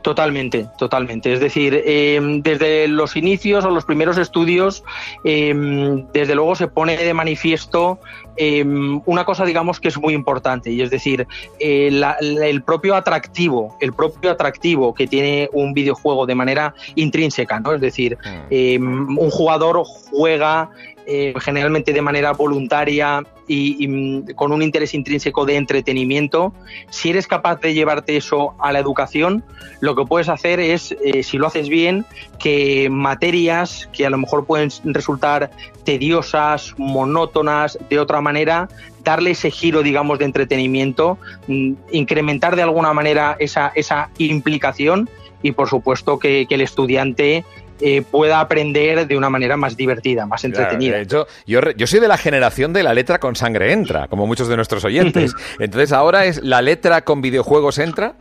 Totalmente, 0.02 0.68
totalmente. 0.78 1.34
Es 1.34 1.40
decir, 1.40 1.84
em, 1.86 2.42
desde 2.42 2.88
los 2.88 3.16
inicios 3.16 3.66
o 3.66 3.70
los 3.70 3.84
primeros 3.84 4.18
estudios, 4.18 4.84
em, 5.24 6.06
desde 6.14 6.36
luego 6.36 6.56
se 6.56 6.68
pone 6.68 6.98
de 6.98 7.14
manifiesto 7.14 8.00
em, 8.42 9.02
una 9.06 9.26
cosa, 9.26 9.44
digamos, 9.44 9.82
que 9.82 9.90
es 9.90 9.98
muy 9.98 10.14
importante, 10.14 10.72
y 10.72 10.82
es 10.82 10.90
decir, 10.90 11.28
eh, 11.60 11.92
el 12.22 12.64
propio 12.64 12.96
atractivo, 12.96 13.76
el 13.82 13.92
propio 13.92 14.32
atractivo 14.32 14.94
que 14.94 15.08
tiene 15.08 15.50
un 15.52 15.74
videojuego 15.74 16.26
de 16.26 16.36
manera 16.36 16.74
intrínseca, 16.96 17.60
¿no? 17.60 17.74
Es 17.74 17.82
decir, 17.82 18.18
mm. 18.50 19.18
un 19.18 19.30
jugador 19.30 19.84
juega 20.10 20.70
eh, 21.12 21.34
generalmente 21.40 21.92
de 21.92 22.04
manera 22.04 22.34
voluntaria 22.34 23.24
y, 23.48 23.88
mm, 23.88 24.36
con 24.36 24.52
un 24.52 24.62
interés 24.62 24.94
intrínseco 24.94 25.44
de 25.44 25.56
entretenimiento, 25.56 26.54
si 26.92 27.10
eres 27.10 27.26
capaz 27.26 27.60
de 27.62 27.74
llevarte 27.74 28.16
eso 28.16 28.54
a 28.60 28.72
la 28.72 28.78
educación, 28.78 29.44
lo 29.80 29.96
que 29.96 30.06
puedes 30.06 30.30
hacer 30.30 30.60
es, 30.60 30.96
eh, 31.04 31.24
si 31.24 31.40
lo 31.40 31.48
haces 31.48 31.68
bien, 31.68 32.06
que 32.38 32.90
materias 32.92 33.90
que 33.92 34.06
a 34.06 34.12
lo 34.12 34.20
mejor 34.20 34.46
pueden 34.46 34.70
resultar 34.84 35.50
tediosas, 35.84 36.76
monótonas, 36.78 37.80
de 37.90 37.98
otra 37.98 38.22
manera, 38.22 38.70
darle 39.04 39.32
ese 39.32 39.50
giro, 39.50 39.82
digamos, 39.82 40.20
de 40.20 40.26
entretenimiento, 40.26 41.18
mm, 41.48 41.74
incrementar 41.92 42.56
de 42.56 42.62
alguna 42.62 42.94
manera 42.94 43.36
esa, 43.40 43.72
esa 43.74 44.12
implicación 44.20 45.10
y, 45.42 45.54
por 45.54 45.70
supuesto, 45.70 46.20
que, 46.20 46.46
que 46.48 46.54
el 46.54 46.62
estudiante 46.62 47.46
eh, 47.82 48.02
pueda 48.02 48.40
aprender 48.40 49.08
de 49.08 49.18
una 49.18 49.30
manera 49.30 49.58
más 49.58 49.78
divertida, 49.78 50.26
más 50.26 50.44
entretenida. 50.44 51.04
yo, 51.04 51.26
yo, 51.46 51.88
soy 51.88 52.00
de 52.00 52.08
la 52.08 52.18
generación 52.18 52.74
de 52.74 52.84
la 52.84 52.94
letra 52.94 53.20
con 53.20 53.36
sangre 53.36 53.72
entra, 53.72 54.08
como 54.08 54.28
muchos 54.28 54.48
de 54.48 54.56
nuestros 54.56 54.84
oyentes. 54.86 55.34
Entonces, 55.60 55.92
¿ahora 55.92 56.26
es 56.26 56.44
la 56.44 56.62
letra 56.62 57.02
con 57.02 57.22
videojuegos 57.22 57.78
entra? 57.80 58.16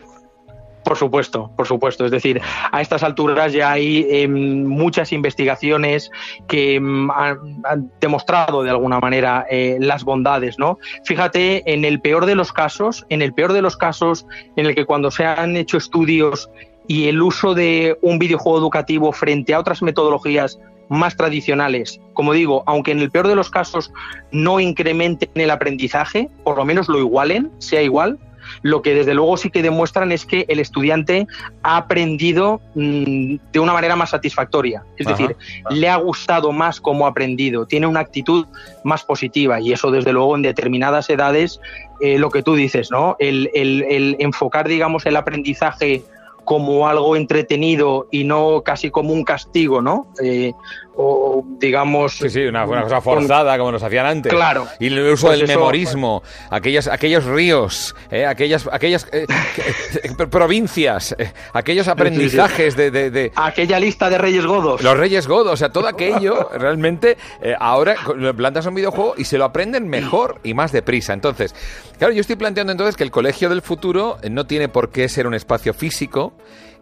Por 0.84 0.96
supuesto, 0.96 1.50
por 1.54 1.66
supuesto. 1.66 2.06
Es 2.06 2.10
decir, 2.10 2.40
a 2.72 2.80
estas 2.80 3.02
alturas 3.02 3.52
ya 3.52 3.72
hay 3.72 4.06
em, 4.08 4.64
muchas 4.64 5.12
investigaciones 5.12 6.10
que 6.46 6.76
em, 6.76 7.10
han, 7.10 7.90
demostrado 8.00 8.62
de 8.62 8.70
alguna 8.70 8.98
manera 8.98 9.44
eh, 9.50 9.76
las 9.80 10.04
bondades, 10.04 10.58
¿no? 10.58 10.78
Fíjate, 11.04 11.70
en 11.70 11.84
el 11.84 12.00
peor 12.00 12.24
de 12.24 12.34
los 12.34 12.52
casos, 12.52 13.04
en 13.10 13.20
el 13.20 13.34
peor 13.34 13.52
de 13.52 13.60
los 13.60 13.76
casos 13.76 14.26
en 14.56 14.64
el 14.64 14.74
que 14.74 14.86
cuando 14.86 15.10
se 15.10 15.26
han 15.26 15.56
hecho 15.56 15.76
estudios 15.76 16.48
y 16.88 17.06
el 17.06 17.22
uso 17.22 17.54
de 17.54 17.96
un 18.02 18.18
videojuego 18.18 18.58
educativo 18.58 19.12
frente 19.12 19.54
a 19.54 19.60
otras 19.60 19.82
metodologías 19.82 20.58
más 20.88 21.16
tradicionales, 21.16 22.00
como 22.14 22.32
digo, 22.32 22.64
aunque 22.66 22.92
en 22.92 23.00
el 23.00 23.10
peor 23.10 23.28
de 23.28 23.36
los 23.36 23.50
casos 23.50 23.92
no 24.32 24.58
incrementen 24.58 25.30
el 25.34 25.50
aprendizaje, 25.50 26.30
por 26.42 26.56
lo 26.56 26.64
menos 26.64 26.88
lo 26.88 26.98
igualen, 26.98 27.52
sea 27.58 27.82
igual, 27.82 28.18
lo 28.62 28.80
que 28.80 28.94
desde 28.94 29.12
luego 29.12 29.36
sí 29.36 29.50
que 29.50 29.62
demuestran 29.62 30.10
es 30.12 30.24
que 30.24 30.46
el 30.48 30.58
estudiante 30.60 31.26
ha 31.62 31.76
aprendido 31.76 32.62
mm, 32.74 33.36
de 33.52 33.60
una 33.60 33.74
manera 33.74 33.94
más 33.96 34.10
satisfactoria. 34.10 34.82
Es 34.96 35.06
decir, 35.06 35.36
le 35.68 35.90
ha 35.90 35.96
gustado 35.96 36.52
más 36.52 36.80
cómo 36.80 37.04
ha 37.04 37.10
aprendido, 37.10 37.66
tiene 37.66 37.86
una 37.86 38.00
actitud 38.00 38.46
más 38.82 39.04
positiva 39.04 39.60
y 39.60 39.74
eso 39.74 39.90
desde 39.90 40.14
luego 40.14 40.34
en 40.36 40.40
determinadas 40.40 41.10
edades, 41.10 41.60
eh, 42.00 42.18
lo 42.18 42.30
que 42.30 42.42
tú 42.42 42.54
dices, 42.54 42.90
¿no? 42.90 43.16
El, 43.18 43.50
el 43.52 44.16
enfocar, 44.18 44.66
digamos, 44.66 45.04
el 45.04 45.16
aprendizaje 45.16 46.02
como 46.48 46.88
algo 46.88 47.14
entretenido 47.14 48.08
y 48.10 48.24
no 48.24 48.62
casi 48.62 48.90
como 48.90 49.12
un 49.12 49.22
castigo, 49.22 49.82
¿no? 49.82 50.06
Eh, 50.24 50.54
o 51.00 51.44
digamos... 51.60 52.18
Sí, 52.18 52.28
sí, 52.28 52.40
una, 52.42 52.66
cosa 52.66 53.00
forzada 53.00 53.56
como 53.56 53.70
nos 53.70 53.82
hacían 53.82 54.04
antes. 54.04 54.32
Claro. 54.32 54.66
Y 54.80 54.88
el 54.88 54.98
uso 55.12 55.28
pues 55.28 55.38
del 55.38 55.46
memorismo, 55.46 56.24
aquellos, 56.50 56.88
aquellos 56.88 57.24
ríos, 57.24 57.94
eh, 58.10 58.26
aquellas, 58.26 58.68
aquellas 58.70 59.06
eh, 59.12 59.26
provincias, 60.30 61.14
eh, 61.16 61.32
aquellos 61.52 61.86
aprendizajes 61.86 62.76
De, 62.76 62.90
de, 62.90 63.32
Aquella 63.36 63.78
lista 63.78 64.10
de 64.10 64.18
Reyes 64.18 64.44
Godos. 64.44 64.82
Los 64.82 64.96
Reyes 64.96 65.28
Godos, 65.28 65.52
o 65.52 65.56
sea, 65.56 65.70
todo 65.70 65.86
aquello 65.86 66.50
realmente 66.58 67.16
ahora 67.60 67.94
lo 68.16 68.34
plantas 68.34 68.66
un 68.66 68.74
videojuego 68.74 69.14
y 69.16 69.24
se 69.24 69.38
lo 69.38 69.44
aprenden 69.44 69.88
mejor 69.88 70.40
y 70.42 70.54
más 70.54 70.72
deprisa. 70.72 71.12
Entonces, 71.12 71.54
claro, 71.96 72.12
yo 72.12 72.20
estoy 72.20 72.36
planteando 72.36 72.72
entonces 72.72 72.96
que 72.96 73.04
el 73.04 73.12
colegio 73.12 73.48
del 73.48 73.62
futuro 73.62 74.18
no 74.28 74.46
tiene 74.46 74.68
por 74.68 74.90
qué 74.90 75.08
ser 75.08 75.28
un 75.28 75.34
espacio 75.34 75.74
físico, 75.74 76.32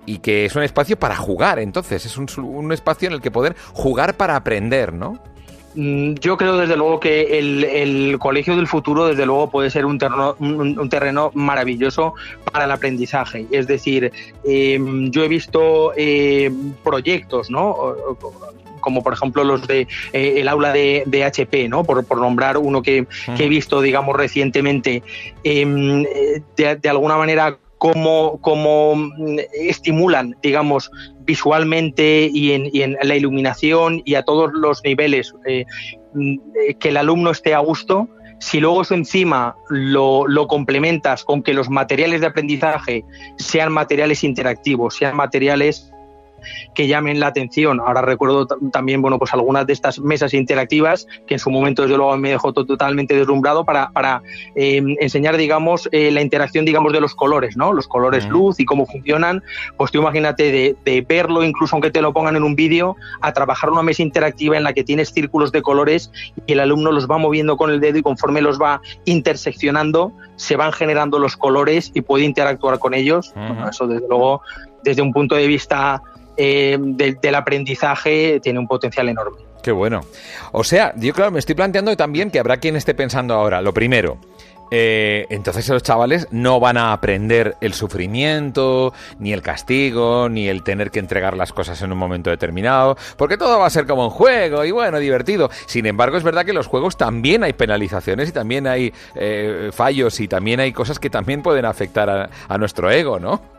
y 0.07 0.19
que 0.19 0.47
es 0.47 0.57
un 0.57 0.63
espacio 0.63 0.99
para 0.99 1.17
jugar, 1.17 1.59
entonces, 1.59 2.07
es 2.07 2.17
un, 2.17 2.29
un, 2.39 2.73
espacio 2.73 3.09
en 3.09 3.15
el 3.15 3.21
que 3.21 3.31
poder 3.31 3.57
jugar 3.73 4.17
para 4.17 4.37
aprender, 4.37 4.93
¿no? 4.93 5.21
Mm, 5.77 6.15
yo 6.15 6.39
creo 6.39 6.57
desde 6.57 6.75
luego 6.75 6.99
que 7.01 7.39
el, 7.39 8.19
colegio 8.19 8.57
del 8.57 8.67
futuro 8.67 9.07
desde 9.07 9.27
luego 9.27 9.51
puede 9.51 9.69
ser 9.69 9.85
un 9.85 9.99
terreno, 9.99 10.35
un, 10.39 10.89
terreno 10.89 11.31
maravilloso 11.35 12.15
para 12.51 12.65
el 12.65 12.71
aprendizaje. 12.71 13.47
Es 13.51 13.67
decir, 13.67 14.11
em, 14.45 15.11
yo 15.11 15.23
he 15.23 15.29
visto 15.29 15.93
eh, 15.97 16.51
proyectos, 16.83 17.51
¿no? 17.51 17.77
como 18.87 19.03
por 19.03 19.13
ejemplo 19.13 19.43
los 19.43 19.67
de 19.67 19.89
eh, 20.13 20.35
el 20.37 20.47
aula 20.47 20.73
de, 20.73 21.25
HP, 21.25 21.69
¿no? 21.69 21.83
Por, 21.83 22.07
nombrar 22.17 22.57
uno 22.57 22.83
que, 22.83 23.05
he 23.37 23.49
visto, 23.49 23.81
digamos, 23.81 24.15
recientemente, 24.15 25.03
em, 25.43 26.05
eh, 26.05 26.41
de, 26.57 26.89
alguna 26.89 27.17
manera 27.17 27.59
cómo, 27.79 28.95
mm, 28.97 29.39
estimulan, 29.53 30.37
digamos, 30.43 30.91
visualmente 31.21 32.31
y 32.33 32.53
en, 32.53 32.97
la 33.03 33.17
iluminación 33.17 34.03
y 34.05 34.15
a 34.15 34.23
todos 34.23 34.53
los 34.53 34.83
niveles 34.85 35.35
eh, 35.47 35.65
mm, 36.15 36.37
que 36.79 36.89
el 36.89 36.97
alumno 36.97 37.31
esté 37.31 37.55
a 37.55 37.59
gusto, 37.59 38.09
si 38.39 38.61
luego 38.61 38.83
eso 38.83 38.95
encima 38.95 39.57
lo, 39.71 40.27
lo, 40.27 40.47
complementas 40.47 41.25
con 41.25 41.43
que 41.43 41.55
los 41.55 41.71
materiales 41.71 42.21
de 42.21 42.27
aprendizaje 42.27 43.05
sean 43.39 43.73
materiales 43.73 44.25
interactivos, 44.25 44.97
sean 44.97 45.17
materiales 45.17 45.91
que 46.75 46.87
llamen 46.87 47.21
la 47.21 47.29
atención. 47.29 47.81
Ahora 47.81 48.03
recuerdo 48.03 48.47
también, 48.47 49.03
bueno, 49.03 49.19
pues 49.19 49.33
algunas 49.33 49.67
de 49.67 49.73
estas 49.73 49.99
mesas 49.99 50.35
interactivas 50.35 51.07
que 51.27 51.35
en 51.35 51.41
su 51.41 51.51
momento 51.51 51.83
desde 51.83 51.97
luego 51.97 52.17
me 52.17 52.31
dejó 52.31 52.53
totalmente 52.53 53.15
deslumbrado 53.15 53.65
para, 53.65 53.91
para 53.91 54.23
eh, 54.55 54.83
enseñar, 55.01 55.37
digamos, 55.37 55.89
eh, 55.93 56.11
la 56.11 56.23
interacción, 56.23 56.65
digamos, 56.65 56.93
de 56.93 57.01
los 57.01 57.15
colores, 57.15 57.57
¿no? 57.57 57.73
Los 57.73 57.89
colores 57.89 58.27
luz 58.29 58.61
y 58.61 58.65
cómo 58.65 58.87
funcionan. 58.87 59.43
Pues 59.77 59.91
tú 59.91 59.99
imagínate 59.99 60.51
de, 60.53 60.77
de 60.85 61.01
verlo, 61.03 61.43
incluso 61.43 61.77
aunque 61.77 61.91
te 61.91 62.01
lo 62.01 62.13
pongan 62.13 62.37
en 62.37 62.43
un 62.43 62.55
vídeo, 62.55 62.97
a 63.21 63.33
trabajar 63.33 63.71
una 63.71 63.83
mesa 63.83 64.03
interactiva 64.03 64.57
en 64.57 64.65
la 64.65 64.73
que 64.73 64.85
tienes 64.85 65.11
círculos 65.11 65.53
de 65.53 65.63
colores 65.63 66.11
y 66.47 66.53
el 66.53 66.61
alumno 66.61 66.93
los 66.93 67.09
va 67.09 67.19
moviendo 67.19 67.57
con 67.57 67.71
el 67.71 67.81
dedo 67.81 67.99
y 67.99 68.03
conforme 68.03 68.41
los 68.41 68.61
va 68.61 68.81
interseccionando, 69.05 70.13
se 70.37 70.57
van 70.57 70.73
generando 70.73 71.19
los 71.19 71.37
colores 71.37 71.91
y 71.95 72.03
puede 72.03 72.25
interactuar 72.25 72.79
con 72.79 72.95
ellos. 72.95 73.35
eso 73.69 73.87
desde 73.87 74.07
luego, 74.09 74.43
desde 74.83 75.03
un 75.03 75.13
punto 75.13 75.35
de 75.35 75.47
vista 75.47 76.03
eh, 76.37 76.79
del 76.79 77.35
aprendizaje 77.35 78.41
tiene 78.41 78.59
un 78.59 78.67
potencial 78.67 79.09
enorme. 79.09 79.39
Qué 79.63 79.73
bueno. 79.73 80.03
O 80.53 80.63
sea, 80.63 80.95
yo 80.97 81.13
claro, 81.13 81.33
me 81.33 81.41
estoy 81.41 81.55
planteando 81.55 81.97
también 81.97 82.31
que 82.31 82.39
habrá 82.39 82.59
quien 82.59 82.77
esté 82.77 82.95
pensando 82.95 83.35
ahora, 83.35 83.61
lo 83.61 83.75
primero, 83.75 84.19
eh, 84.71 85.27
entonces 85.31 85.69
los 85.69 85.83
chavales 85.83 86.29
no 86.31 86.59
van 86.59 86.77
a 86.77 86.93
aprender 86.93 87.57
el 87.61 87.73
sufrimiento, 87.73 88.93
ni 89.19 89.33
el 89.33 89.43
castigo, 89.43 90.29
ni 90.29 90.49
el 90.49 90.63
tener 90.63 90.91
que 90.91 90.99
entregar 90.99 91.37
las 91.37 91.53
cosas 91.53 91.81
en 91.83 91.93
un 91.93 91.99
momento 91.99 92.31
determinado, 92.31 92.97
porque 93.17 93.37
todo 93.37 93.59
va 93.59 93.67
a 93.67 93.71
ser 93.71 93.87
como 93.87 94.05
un 94.05 94.11
juego 94.11 94.65
y 94.65 94.71
bueno, 94.71 94.99
divertido. 94.99 95.51
Sin 95.67 95.87
embargo, 95.87 96.17
es 96.17 96.25
verdad 96.25 96.45
que 96.45 96.51
en 96.51 96.57
los 96.57 96.67
juegos 96.67 96.97
también 96.97 97.45
hay 97.45 97.53
penalizaciones 97.53 98.29
y 98.31 98.33
también 98.33 98.67
hay 98.67 98.93
eh, 99.15 99.71
fallos 99.73 100.19
y 100.21 100.29
también 100.29 100.61
hay 100.61 100.73
cosas 100.73 100.99
que 100.99 101.11
también 101.11 101.43
pueden 101.43 101.65
afectar 101.65 102.31
a 102.49 102.59
nuestro 102.59 102.91
ego, 102.91 103.19
¿no? 103.19 103.56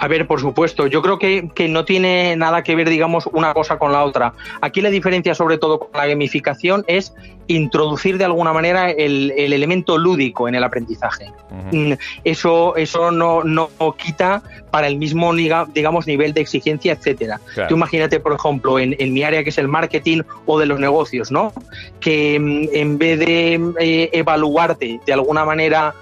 A 0.00 0.08
ver, 0.08 0.26
por 0.26 0.40
supuesto, 0.40 0.86
yo 0.86 1.02
creo 1.02 1.18
que, 1.18 1.68
no 1.68 1.84
tiene 1.84 2.34
nada 2.34 2.62
que 2.62 2.74
ver, 2.74 2.88
digamos, 2.88 3.28
una 3.34 3.52
cosa 3.52 3.78
con 3.78 3.92
la 3.92 4.02
otra. 4.02 4.32
Aquí 4.62 4.80
la 4.80 4.88
diferencia, 4.88 5.34
sobre 5.34 5.58
todo 5.58 5.78
con 5.78 5.90
la 5.92 6.06
gamificación, 6.06 6.84
es 6.88 7.12
introducir 7.48 8.16
de 8.16 8.24
alguna 8.24 8.54
manera 8.54 8.90
el, 8.90 9.30
elemento 9.36 9.98
lúdico 9.98 10.48
en 10.48 10.54
el 10.54 10.64
aprendizaje. 10.64 11.30
Mm, 11.70 11.92
eso, 12.24 12.76
eso 12.76 13.10
no, 13.10 13.44
no, 13.44 13.68
quita 13.98 14.42
para 14.70 14.86
el 14.86 14.96
mismo, 14.96 15.34
digamos, 15.34 16.06
nivel 16.06 16.32
de 16.32 16.40
exigencia, 16.40 16.94
etcétera. 16.94 17.38
Tú 17.68 17.74
imagínate, 17.74 18.20
por 18.20 18.32
ejemplo, 18.32 18.78
en, 18.78 19.12
mi 19.12 19.22
área 19.22 19.44
que 19.44 19.50
es 19.50 19.58
el 19.58 19.68
marketing 19.68 20.22
o 20.46 20.58
de 20.58 20.64
los 20.64 20.80
negocios, 20.80 21.30
¿no? 21.30 21.52
Que 22.00 22.40
mm, 22.40 22.68
en 22.72 22.96
vez 22.96 23.18
de 23.18 23.60
eh, 23.78 24.08
evaluarte 24.14 24.98
de 25.04 25.12
alguna 25.12 25.44
manera 25.44 25.94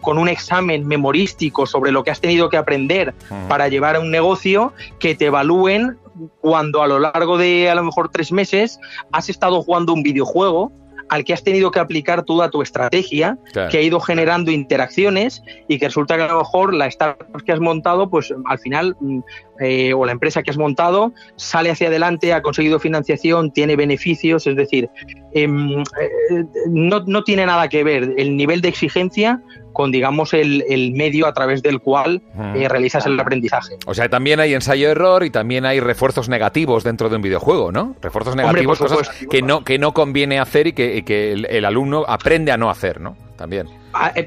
con 0.00 0.18
un 0.18 0.28
examen 0.28 0.86
memorístico 0.86 1.66
sobre 1.66 1.92
lo 1.92 2.02
que 2.02 2.10
has 2.10 2.20
tenido 2.20 2.48
que 2.48 2.56
aprender 2.56 3.14
para 3.48 3.68
llevar 3.68 3.96
a 3.96 4.00
un 4.00 4.10
negocio, 4.10 4.72
que 4.98 5.14
te 5.14 5.26
evalúen 5.26 5.98
cuando 6.40 6.82
a 6.82 6.86
lo 6.86 6.98
largo 6.98 7.38
de 7.38 7.70
a 7.70 7.74
lo 7.74 7.82
mejor 7.82 8.10
tres 8.10 8.32
meses 8.32 8.78
has 9.12 9.28
estado 9.28 9.62
jugando 9.62 9.92
un 9.92 10.02
videojuego 10.02 10.72
al 11.10 11.24
que 11.24 11.32
has 11.32 11.42
tenido 11.42 11.70
que 11.70 11.80
aplicar 11.80 12.22
toda 12.22 12.50
tu 12.50 12.62
estrategia, 12.62 13.36
que 13.70 13.78
ha 13.78 13.82
ido 13.82 14.00
generando 14.00 14.52
interacciones 14.52 15.42
y 15.68 15.78
que 15.78 15.86
resulta 15.86 16.16
que 16.16 16.22
a 16.22 16.28
lo 16.28 16.38
mejor 16.38 16.72
la 16.72 16.86
startup 16.86 17.42
que 17.44 17.52
has 17.52 17.60
montado, 17.60 18.08
pues 18.08 18.32
al 18.46 18.58
final, 18.60 18.96
mm, 19.00 19.18
eh, 19.60 19.92
o 19.92 20.06
la 20.06 20.12
empresa 20.12 20.42
que 20.42 20.50
has 20.50 20.56
montado, 20.56 21.12
sale 21.34 21.70
hacia 21.70 21.88
adelante, 21.88 22.32
ha 22.32 22.42
conseguido 22.42 22.78
financiación, 22.78 23.50
tiene 23.50 23.74
beneficios, 23.74 24.46
es 24.46 24.54
decir, 24.54 24.88
em, 25.32 25.80
eh, 25.80 26.44
no, 26.68 27.00
no, 27.00 27.24
tiene 27.24 27.44
nada 27.44 27.68
que 27.68 27.82
ver 27.82 28.14
el 28.16 28.36
nivel 28.36 28.60
de 28.60 28.68
exigencia 28.68 29.42
con, 29.72 29.90
digamos, 29.90 30.34
el, 30.34 30.92
medio 30.94 31.26
a 31.26 31.32
través 31.32 31.62
del 31.62 31.80
cual 31.80 32.22
eh, 32.54 32.68
realizas 32.68 33.06
el 33.06 33.18
aprendizaje. 33.18 33.76
O 33.86 33.94
sea, 33.94 34.08
también 34.08 34.40
hay 34.40 34.54
ensayo-error 34.54 35.24
y 35.24 35.30
también 35.30 35.64
hay 35.64 35.80
refuerzos 35.80 36.28
negativos 36.28 36.84
dentro 36.84 37.08
de 37.08 37.16
un 37.16 37.22
videojuego, 37.22 37.72
¿no? 37.72 37.96
Refuerzos 38.00 38.36
negativos, 38.36 38.78
cosas 38.78 39.10
que 39.30 39.42
no, 39.42 39.64
que 39.64 39.78
no 39.78 39.92
conviene 39.92 40.38
hacer 40.38 40.68
y 40.68 40.72
que, 40.72 41.04
que 41.04 41.32
el, 41.32 41.64
alumno 41.64 42.04
aprende 42.06 42.52
a 42.52 42.56
no 42.56 42.70
hacer, 42.70 43.00
¿no? 43.00 43.16
También. 43.36 43.68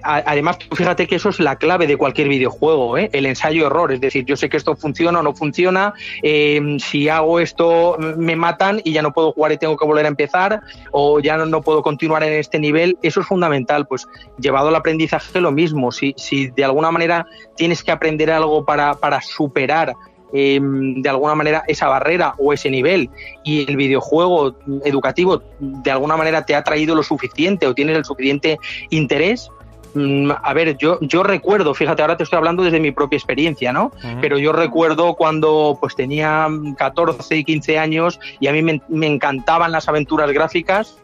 Además, 0.03 0.59
fíjate 0.71 1.07
que 1.07 1.15
eso 1.15 1.29
es 1.29 1.39
la 1.39 1.55
clave 1.55 1.87
de 1.87 1.97
cualquier 1.97 2.27
videojuego, 2.27 2.97
¿eh? 2.97 3.09
el 3.11 3.25
ensayo-error. 3.25 3.91
Es 3.91 4.01
decir, 4.01 4.23
yo 4.25 4.35
sé 4.35 4.47
que 4.47 4.57
esto 4.57 4.75
funciona 4.75 5.19
o 5.19 5.23
no 5.23 5.33
funciona. 5.33 5.93
Eh, 6.21 6.77
si 6.79 7.09
hago 7.09 7.39
esto, 7.39 7.97
me 8.17 8.35
matan 8.35 8.81
y 8.83 8.93
ya 8.93 9.01
no 9.01 9.13
puedo 9.13 9.31
jugar 9.31 9.51
y 9.51 9.57
tengo 9.57 9.75
que 9.75 9.85
volver 9.85 10.05
a 10.05 10.09
empezar, 10.09 10.61
o 10.91 11.19
ya 11.19 11.37
no, 11.37 11.61
puedo 11.61 11.81
continuar 11.81 12.23
en 12.23 12.33
este 12.33 12.59
nivel. 12.59 12.97
Eso 13.01 13.21
es 13.21 13.27
fundamental. 13.27 13.87
Pues 13.87 14.07
llevado 14.37 14.67
al 14.67 14.75
aprendizaje, 14.75 15.41
lo 15.41 15.51
mismo. 15.51 15.91
Si, 15.91 16.13
si 16.17 16.47
de 16.47 16.63
alguna 16.63 16.91
manera 16.91 17.25
tienes 17.55 17.83
que 17.83 17.91
aprender 17.91 18.29
algo 18.29 18.65
para, 18.65 18.93
para 18.93 19.21
superar 19.21 19.95
em, 20.33 21.01
de 21.01 21.09
alguna 21.09 21.35
manera 21.35 21.63
esa 21.67 21.87
barrera 21.87 22.35
o 22.37 22.53
ese 22.53 22.69
nivel 22.69 23.09
y 23.43 23.69
el 23.69 23.77
videojuego 23.77 24.55
educativo 24.83 25.43
de 25.59 25.91
alguna 25.91 26.17
manera 26.17 26.45
te 26.45 26.55
ha 26.55 26.63
traído 26.63 26.95
lo 26.95 27.03
suficiente 27.03 27.67
o 27.67 27.73
tienes 27.73 27.97
el 27.97 28.05
suficiente 28.05 28.57
interés, 28.89 29.49
a 29.95 30.53
ver, 30.53 30.77
yo, 30.77 30.99
yo 31.01 31.23
recuerdo, 31.23 31.73
fíjate, 31.73 32.01
ahora 32.01 32.17
te 32.17 32.23
estoy 32.23 32.37
hablando 32.37 32.63
desde 32.63 32.79
mi 32.79 32.91
propia 32.91 33.17
experiencia, 33.17 33.71
¿no? 33.71 33.91
Pero 34.21 34.37
yo 34.37 34.51
recuerdo 34.51 35.15
cuando 35.15 35.77
pues 35.79 35.95
tenía 35.95 36.47
14 36.77 37.37
y 37.37 37.43
15 37.43 37.79
años 37.79 38.19
y 38.39 38.47
a 38.47 38.53
mí 38.53 38.61
me, 38.61 39.07
encantaban 39.07 39.71
las 39.71 39.87
aventuras 39.87 40.31
gráficas. 40.31 40.97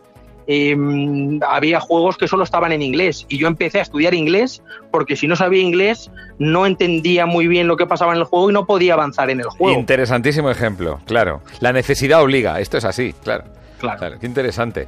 Em, 0.52 1.39
había 1.47 1.80
juegos 1.80 2.17
que 2.17 2.28
solo 2.28 2.43
estaban 2.43 2.71
en 2.71 2.82
inglés 2.82 3.28
y 3.30 3.38
yo 3.38 3.47
empecé 3.47 3.78
a 3.78 3.82
estudiar 3.84 4.15
inglés 4.15 4.63
porque 4.89 5.15
si 5.15 5.28
no 5.28 5.36
sabía 5.36 5.62
inglés 5.62 6.10
no 6.39 6.65
entendía 6.65 7.28
muy 7.28 7.45
bien 7.45 7.67
lo 7.67 7.78
que 7.78 7.86
pasaba 7.86 8.13
en 8.13 8.17
el 8.17 8.23
juego 8.23 8.49
y 8.49 8.54
no 8.54 8.65
podía 8.65 8.93
avanzar 8.93 9.30
en 9.30 9.41
el 9.41 9.45
juego. 9.45 9.78
Interesantísimo 9.78 10.49
ejemplo, 10.49 10.99
claro. 11.06 11.41
La 11.60 11.71
necesidad 11.71 12.23
obliga, 12.23 12.60
esto 12.60 12.80
es 12.80 12.86
así, 12.86 13.13
claro. 13.23 13.43
Claro. 13.80 14.19
qué 14.19 14.25
interesante. 14.25 14.88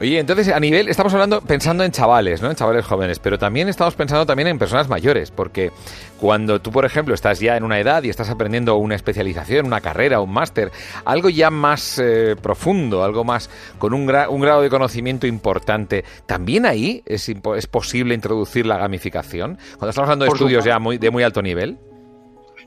Oye, 0.00 0.20
entonces 0.20 0.48
a 0.48 0.60
nivel, 0.60 0.88
estamos 0.88 1.12
hablando, 1.12 1.40
pensando 1.40 1.82
en 1.82 1.90
chavales, 1.90 2.40
¿no? 2.40 2.50
En 2.50 2.56
chavales 2.56 2.84
jóvenes, 2.86 3.18
pero 3.18 3.36
también 3.36 3.68
estamos 3.68 3.96
pensando 3.96 4.24
también 4.26 4.46
en 4.46 4.56
personas 4.56 4.88
mayores, 4.88 5.32
porque 5.32 5.72
cuando 6.20 6.60
tú, 6.60 6.70
por 6.70 6.84
ejemplo, 6.84 7.14
estás 7.14 7.40
ya 7.40 7.56
en 7.56 7.64
una 7.64 7.80
edad 7.80 8.04
y 8.04 8.08
estás 8.08 8.30
aprendiendo 8.30 8.76
una 8.76 8.94
especialización, 8.94 9.66
una 9.66 9.80
carrera, 9.80 10.20
un 10.20 10.32
máster, 10.32 10.70
algo 11.04 11.30
ya 11.30 11.50
más 11.50 11.98
eh, 11.98 12.36
profundo, 12.40 13.02
algo 13.02 13.24
más 13.24 13.50
con 13.78 13.92
un, 13.92 14.02
un, 14.02 14.40
grado 14.40 14.62
de 14.62 14.70
conocimiento 14.70 15.26
importante, 15.26 16.04
¿también 16.26 16.64
ahí 16.64 17.02
es, 17.04 17.28
es 17.28 17.66
posible 17.66 18.14
introducir 18.14 18.66
la 18.66 18.78
gamificación? 18.78 19.58
Cuando 19.78 19.90
estamos 19.90 20.08
hablando 20.08 20.26
de 20.26 20.30
estudios 20.30 20.64
ya 20.64 20.78
muy, 20.78 20.98
de 20.98 21.10
muy 21.10 21.24
alto 21.24 21.42
nivel. 21.42 21.76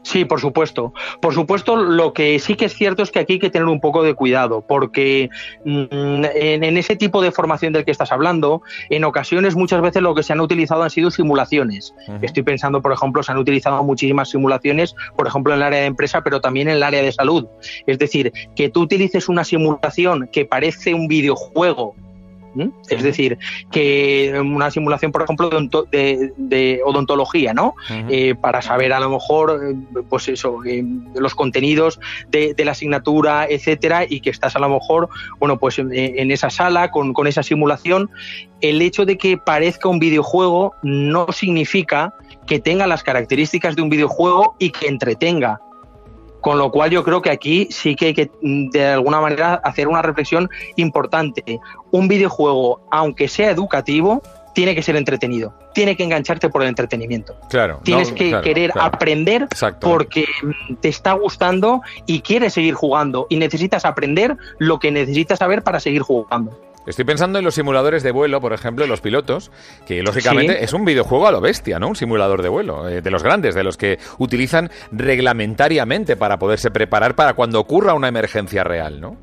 Sí, 0.04 0.26
por 0.26 0.40
supuesto. 0.40 0.94
Por 1.22 1.34
supuesto, 1.34 1.76
lo 1.76 2.14
que 2.14 2.40
sí 2.40 2.56
que 2.56 2.66
es 2.66 2.74
cierto 2.74 3.04
es 3.04 3.12
que 3.12 3.20
aquí 3.20 3.34
hay 3.34 3.40
que 3.40 3.50
tener 3.50 3.68
un 3.68 3.80
poco 3.80 4.04
de 4.04 4.16
cuidado, 4.16 4.66
porque 4.68 5.30
mm, 5.64 6.26
en, 6.34 6.78
ese 6.78 6.96
tipo 6.96 7.22
de 7.22 7.32
formación 7.32 7.74
del 7.74 7.86
que 7.86 7.92
estás 7.92 8.12
hablando, 8.12 8.62
en 8.90 9.04
ocasiones 9.04 9.56
muchas 9.56 9.82
veces 9.82 10.02
lo 10.02 10.16
que 10.16 10.24
se 10.24 10.34
han 10.34 10.42
utilizado 10.42 10.84
han 10.84 10.90
sido 10.90 11.12
simulaciones. 11.12 11.94
Estoy 12.22 12.44
pensando, 12.44 12.82
por 12.82 12.92
ejemplo, 12.92 13.22
se 13.22 13.32
han 13.32 13.38
utilizado 13.38 13.84
muchísimas 13.84 14.30
simulaciones, 14.30 14.96
por 15.16 15.28
ejemplo, 15.28 15.54
en 15.54 15.60
el 15.60 15.64
área 15.64 15.80
de 15.82 15.86
empresa, 15.86 16.22
pero 16.22 16.42
también 16.42 16.68
en 16.68 16.76
el 16.76 16.84
área 16.84 17.04
de 17.04 17.12
salud. 17.12 17.48
Es 17.86 18.00
decir, 18.00 18.34
que 18.56 18.70
tú 18.70 18.82
utilices 18.82 19.30
una 19.30 19.44
simulación 19.44 20.30
que 20.32 20.46
parece 20.46 20.94
un 20.94 21.08
videojuego 21.08 21.96
es 22.90 23.04
decir, 23.04 23.38
que 23.72 24.34
una 24.44 24.72
simulación, 24.72 25.12
por 25.12 25.24
ejemplo, 25.24 25.50
de, 25.50 26.82
odontología, 26.86 27.54
¿no? 27.54 27.76
Eh, 28.10 28.36
para 28.36 28.62
saber 28.62 28.94
a 28.94 29.00
lo 29.00 29.10
mejor, 29.10 29.62
eh, 29.64 30.04
pues 30.10 30.28
eso, 30.28 30.64
eh, 30.66 30.84
los 31.16 31.36
contenidos 31.36 32.00
de, 32.30 32.56
la 32.58 32.72
asignatura, 32.72 33.48
etcétera, 33.50 34.06
y 34.08 34.20
que 34.20 34.30
estás 34.30 34.56
a 34.56 34.60
lo 34.60 34.70
mejor, 34.70 35.10
bueno, 35.40 35.58
pues 35.58 35.80
en, 35.80 36.32
esa 36.32 36.50
sala 36.50 36.92
con, 36.92 37.14
con 37.14 37.28
esa 37.28 37.44
simulación, 37.44 38.10
el 38.62 38.82
hecho 38.82 39.06
de 39.06 39.18
que 39.18 39.38
parezca 39.38 39.90
un 39.90 40.00
videojuego 40.00 40.76
no 40.84 41.28
significa 41.32 42.14
que 42.46 42.60
tenga 42.60 42.86
las 42.88 43.04
características 43.04 43.76
de 43.76 43.82
un 43.82 43.90
videojuego 43.90 44.56
y 44.60 44.72
que 44.72 44.88
entretenga 44.88 45.60
Con 46.42 46.58
lo 46.58 46.72
cual 46.72 46.90
yo 46.90 47.04
creo 47.04 47.22
que 47.22 47.30
aquí 47.30 47.68
sí 47.72 47.96
que 47.96 48.08
hay 48.08 48.14
que 48.14 48.32
mm, 48.42 48.70
de 48.70 48.88
alguna 48.88 49.22
manera 49.22 49.56
hacer 49.64 49.88
una 49.88 50.02
reflexión 50.02 50.50
importante. 50.76 51.60
Un 51.92 52.08
videojuego, 52.08 52.82
aunque 52.92 53.28
sea 53.28 53.52
educativo, 53.52 54.22
tiene 54.54 54.76
que 54.76 54.84
ser 54.84 54.96
entretenido, 54.96 55.54
tiene 55.74 55.96
que 55.96 56.04
engancharte 56.04 56.50
por 56.50 56.62
el 56.62 56.70
entretenimiento. 56.70 57.36
Claro. 57.50 57.80
Tienes 57.84 58.12
que 58.12 58.42
querer 58.42 58.74
aprender 58.80 59.48
porque 59.80 60.26
mm, 60.44 60.76
te 60.76 60.90
está 60.90 61.14
gustando 61.14 61.82
y 62.06 62.22
quieres 62.22 62.54
seguir 62.54 62.74
jugando 62.74 63.28
y 63.30 63.38
necesitas 63.38 63.86
aprender 63.86 64.38
lo 64.58 64.80
que 64.80 64.92
necesitas 64.92 65.40
saber 65.40 65.64
para 65.64 65.80
seguir 65.80 66.02
jugando. 66.02 66.60
Estoy 66.88 67.06
pensando 67.06 67.38
en 67.38 67.46
los 67.46 67.54
simuladores 67.54 68.02
de 68.02 68.12
vuelo, 68.12 68.42
por 68.42 68.54
ejemplo, 68.54 68.88
los 68.88 69.02
pilotos, 69.02 69.52
que 69.86 70.02
lógicamente 70.02 70.64
es 70.64 70.74
un 70.74 70.84
videojuego 70.84 71.28
a 71.28 71.32
lo 71.32 71.40
bestia, 71.40 71.78
¿no? 71.78 71.88
Un 71.88 71.96
simulador 71.96 72.42
de 72.42 72.50
vuelo, 72.50 72.90
eh, 72.90 73.02
de 73.02 73.12
los 73.12 73.22
grandes, 73.22 73.54
de 73.54 73.64
los 73.64 73.78
que 73.78 74.00
utilizan 74.18 74.72
reglamentariamente 74.92 76.16
para 76.16 76.40
poderse 76.40 76.72
preparar 76.72 77.16
para 77.16 77.34
cuando 77.36 77.60
ocurra 77.60 77.94
una 77.94 78.08
emergencia 78.08 78.64
real, 78.64 79.00
¿no? 79.00 79.18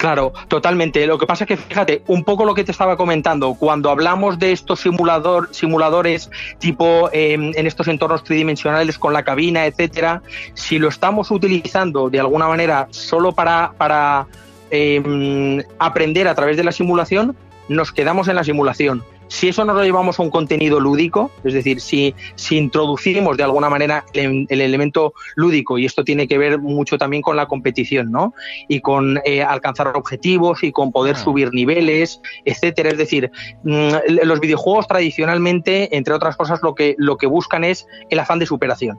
Claro, 0.00 0.32
totalmente. 0.48 1.06
Lo 1.06 1.18
que 1.18 1.26
pasa 1.26 1.44
es 1.44 1.48
que, 1.48 1.56
fíjate, 1.58 2.02
un 2.06 2.24
poco 2.24 2.46
lo 2.46 2.54
que 2.54 2.64
te 2.64 2.72
estaba 2.72 2.96
comentando, 2.96 3.54
cuando 3.54 3.90
hablamos 3.90 4.38
de 4.38 4.50
estos 4.50 4.80
simulador, 4.80 5.50
simuladores 5.52 6.30
tipo 6.58 7.10
em, 7.12 7.52
en 7.54 7.66
estos 7.66 7.86
entornos 7.86 8.24
tridimensionales 8.24 8.98
con 8.98 9.12
la 9.12 9.24
cabina, 9.24 9.66
etcétera, 9.66 10.22
si 10.54 10.78
lo 10.78 10.88
estamos 10.88 11.30
utilizando 11.30 12.08
de 12.08 12.18
alguna 12.18 12.48
manera 12.48 12.88
solo 12.90 13.32
para, 13.32 13.72
para 13.76 14.26
em, 14.70 15.62
aprender 15.78 16.28
a 16.28 16.34
través 16.34 16.56
de 16.56 16.64
la 16.64 16.72
simulación, 16.72 17.36
nos 17.68 17.92
quedamos 17.92 18.28
en 18.28 18.36
la 18.36 18.44
simulación. 18.44 19.02
Si 19.30 19.46
eso 19.46 19.64
nos 19.64 19.76
lo 19.76 19.84
llevamos 19.84 20.18
a 20.18 20.24
un 20.24 20.30
contenido 20.30 20.80
lúdico, 20.80 21.30
es 21.44 21.54
decir, 21.54 21.80
si, 21.80 22.16
si 22.34 22.56
introducimos 22.56 23.36
de 23.36 23.44
alguna 23.44 23.70
manera 23.70 24.04
el, 24.12 24.44
elemento 24.48 25.14
lúdico, 25.36 25.78
y 25.78 25.86
esto 25.86 26.02
tiene 26.02 26.26
que 26.26 26.36
ver 26.36 26.58
mucho 26.58 26.98
también 26.98 27.22
con 27.22 27.36
la 27.36 27.46
competición, 27.46 28.10
¿no? 28.10 28.34
Y 28.66 28.80
con 28.80 29.20
eh, 29.24 29.44
alcanzar 29.44 29.86
objetivos 29.94 30.64
y 30.64 30.72
con 30.72 30.90
poder 30.90 31.14
ah. 31.14 31.22
subir 31.22 31.54
niveles, 31.54 32.20
etcétera. 32.44 32.90
Es 32.90 32.98
decir, 32.98 33.30
mm, 33.62 33.90
los 34.24 34.40
videojuegos 34.40 34.88
tradicionalmente, 34.88 35.96
entre 35.96 36.12
otras 36.12 36.36
cosas, 36.36 36.58
lo 36.64 36.74
que, 36.74 36.96
lo 36.98 37.16
que 37.16 37.28
buscan 37.28 37.62
es 37.62 37.86
el 38.10 38.18
afán 38.18 38.40
de 38.40 38.46
superación 38.46 38.98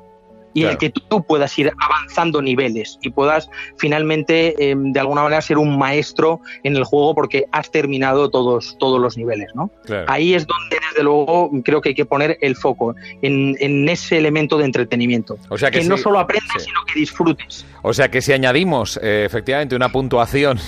y 0.53 0.63
el 0.63 0.77
que 0.77 0.89
tú 0.89 1.23
puedas 1.23 1.57
ir 1.57 1.71
avanzando 1.79 2.41
niveles 2.41 2.97
y 3.01 3.09
puedas 3.09 3.49
finalmente 3.77 4.71
em, 4.71 4.91
de 4.91 4.99
alguna 4.99 5.23
manera 5.23 5.41
ser 5.41 5.57
un 5.57 5.77
maestro 5.77 6.41
en 6.63 6.75
el 6.75 6.83
juego 6.83 7.15
porque 7.15 7.45
has 7.51 7.71
terminado 7.71 8.29
todos, 8.29 8.77
todos 8.79 8.99
los 8.99 9.17
niveles, 9.17 9.49
¿no? 9.55 9.71
Ahí 10.07 10.33
es 10.33 10.45
donde 10.47 10.77
desde 10.89 11.03
luego 11.03 11.51
creo 11.63 11.81
que 11.81 11.89
hay 11.89 11.95
que 11.95 12.05
poner 12.05 12.37
el 12.41 12.55
foco 12.55 12.95
en, 13.21 13.55
en 13.59 13.87
ese 13.89 14.17
elemento 14.17 14.57
de 14.57 14.65
entretenimiento. 14.65 15.37
O 15.49 15.57
sea 15.57 15.71
que, 15.71 15.83
no 15.83 15.97
solo 15.97 16.19
aprendas, 16.19 16.63
sino 16.63 16.79
que 16.85 16.99
disfrutes. 16.99 17.65
O 17.83 17.93
sea 17.93 18.09
que 18.09 18.21
si 18.21 18.33
añadimos 18.33 18.99
eh, 19.01 19.23
efectivamente 19.25 19.75
una 19.75 19.89
puntuación 19.89 20.59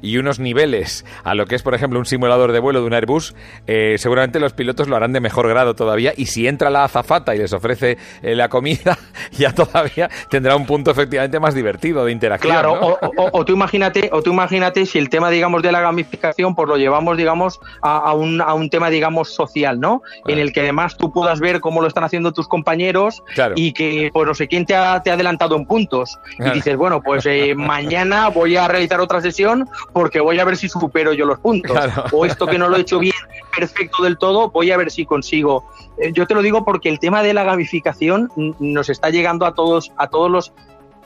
y 0.00 0.16
unos 0.16 0.38
niveles 0.38 1.04
a 1.24 1.34
lo 1.34 1.46
que 1.46 1.54
es, 1.54 1.62
por 1.62 1.74
ejemplo, 1.74 1.98
un 1.98 2.06
simulador 2.06 2.52
de 2.52 2.60
vuelo 2.60 2.80
de 2.80 2.86
un 2.86 2.94
Airbus, 2.94 3.34
eh, 3.66 3.96
seguramente 3.98 4.40
los 4.40 4.52
pilotos 4.52 4.88
lo 4.88 4.96
harán 4.96 5.12
de 5.12 5.20
mejor 5.20 5.48
grado 5.48 5.74
todavía. 5.74 6.12
Y 6.16 6.26
si 6.26 6.46
entra 6.46 6.70
la 6.70 6.84
azafata 6.84 7.34
y 7.34 7.38
les 7.38 7.52
ofrece 7.52 7.98
eh, 8.22 8.34
la 8.34 8.48
comida, 8.48 8.98
ya 9.32 9.54
todavía 9.54 10.08
tendrá 10.30 10.56
un 10.56 10.66
punto 10.66 10.90
efectivamente 10.90 11.38
más 11.40 11.54
divertido 11.54 12.04
de 12.04 12.12
interacción. 12.12 12.52
Claro, 12.52 12.98
o, 13.16 13.44
tú 13.44 13.52
imagínate, 13.52 14.08
o 14.12 14.22
tú 14.22 14.32
imagínate 14.32 14.86
si 14.86 14.98
el 14.98 15.08
tema, 15.08 15.30
digamos, 15.30 15.62
de 15.62 15.72
la 15.72 15.80
gamificación, 15.80 16.54
pues 16.54 16.68
lo 16.68 16.76
llevamos, 16.76 17.16
digamos, 17.16 17.60
a, 17.82 18.12
un, 18.14 18.40
a 18.40 18.54
un 18.54 18.70
tema, 18.70 18.90
digamos, 18.90 19.34
social, 19.34 19.78
¿no? 19.78 20.02
En 20.26 20.38
el 20.38 20.52
que 20.52 20.60
además 20.60 20.96
tú 20.96 21.12
puedas 21.12 21.40
ver 21.40 21.60
cómo 21.60 21.80
lo 21.80 21.88
están 21.88 22.04
haciendo 22.04 22.32
tus 22.32 22.48
compañeros 22.48 23.22
y 23.56 23.72
que, 23.72 24.10
pues 24.12 24.26
no 24.26 24.34
sé 24.34 24.48
quién 24.48 24.64
te 24.64 24.74
ha, 24.74 25.02
te 25.02 25.10
ha 25.10 25.14
adelantado 25.14 25.56
en 25.56 25.66
puntos. 25.66 26.18
Y 26.38 26.61
dices, 26.64 26.76
bueno, 26.76 27.02
pues 27.02 27.26
eh, 27.26 27.54
mañana 27.54 28.28
voy 28.28 28.56
a 28.56 28.68
realizar 28.68 29.00
otra 29.00 29.20
sesión 29.20 29.68
porque 29.92 30.20
voy 30.20 30.38
a 30.38 30.44
ver 30.44 30.56
si 30.56 30.68
supero 30.68 31.12
yo 31.12 31.26
los 31.26 31.38
puntos. 31.40 31.76
O 32.12 32.24
esto 32.24 32.46
que 32.46 32.58
no 32.58 32.68
lo 32.68 32.76
he 32.76 32.80
hecho 32.80 32.98
bien, 32.98 33.14
perfecto 33.56 34.02
del 34.02 34.18
todo, 34.18 34.50
voy 34.50 34.70
a 34.70 34.76
ver 34.76 34.90
si 34.90 35.04
consigo. 35.04 35.64
Eh, 35.98 36.12
yo 36.12 36.26
te 36.26 36.34
lo 36.34 36.42
digo 36.42 36.64
porque 36.64 36.88
el 36.88 36.98
tema 36.98 37.22
de 37.22 37.34
la 37.34 37.44
gamificación 37.44 38.30
nos 38.58 38.88
está 38.88 39.10
llegando 39.10 39.46
a 39.46 39.54
todos, 39.54 39.92
a 39.96 40.08
todos 40.08 40.30
los 40.30 40.52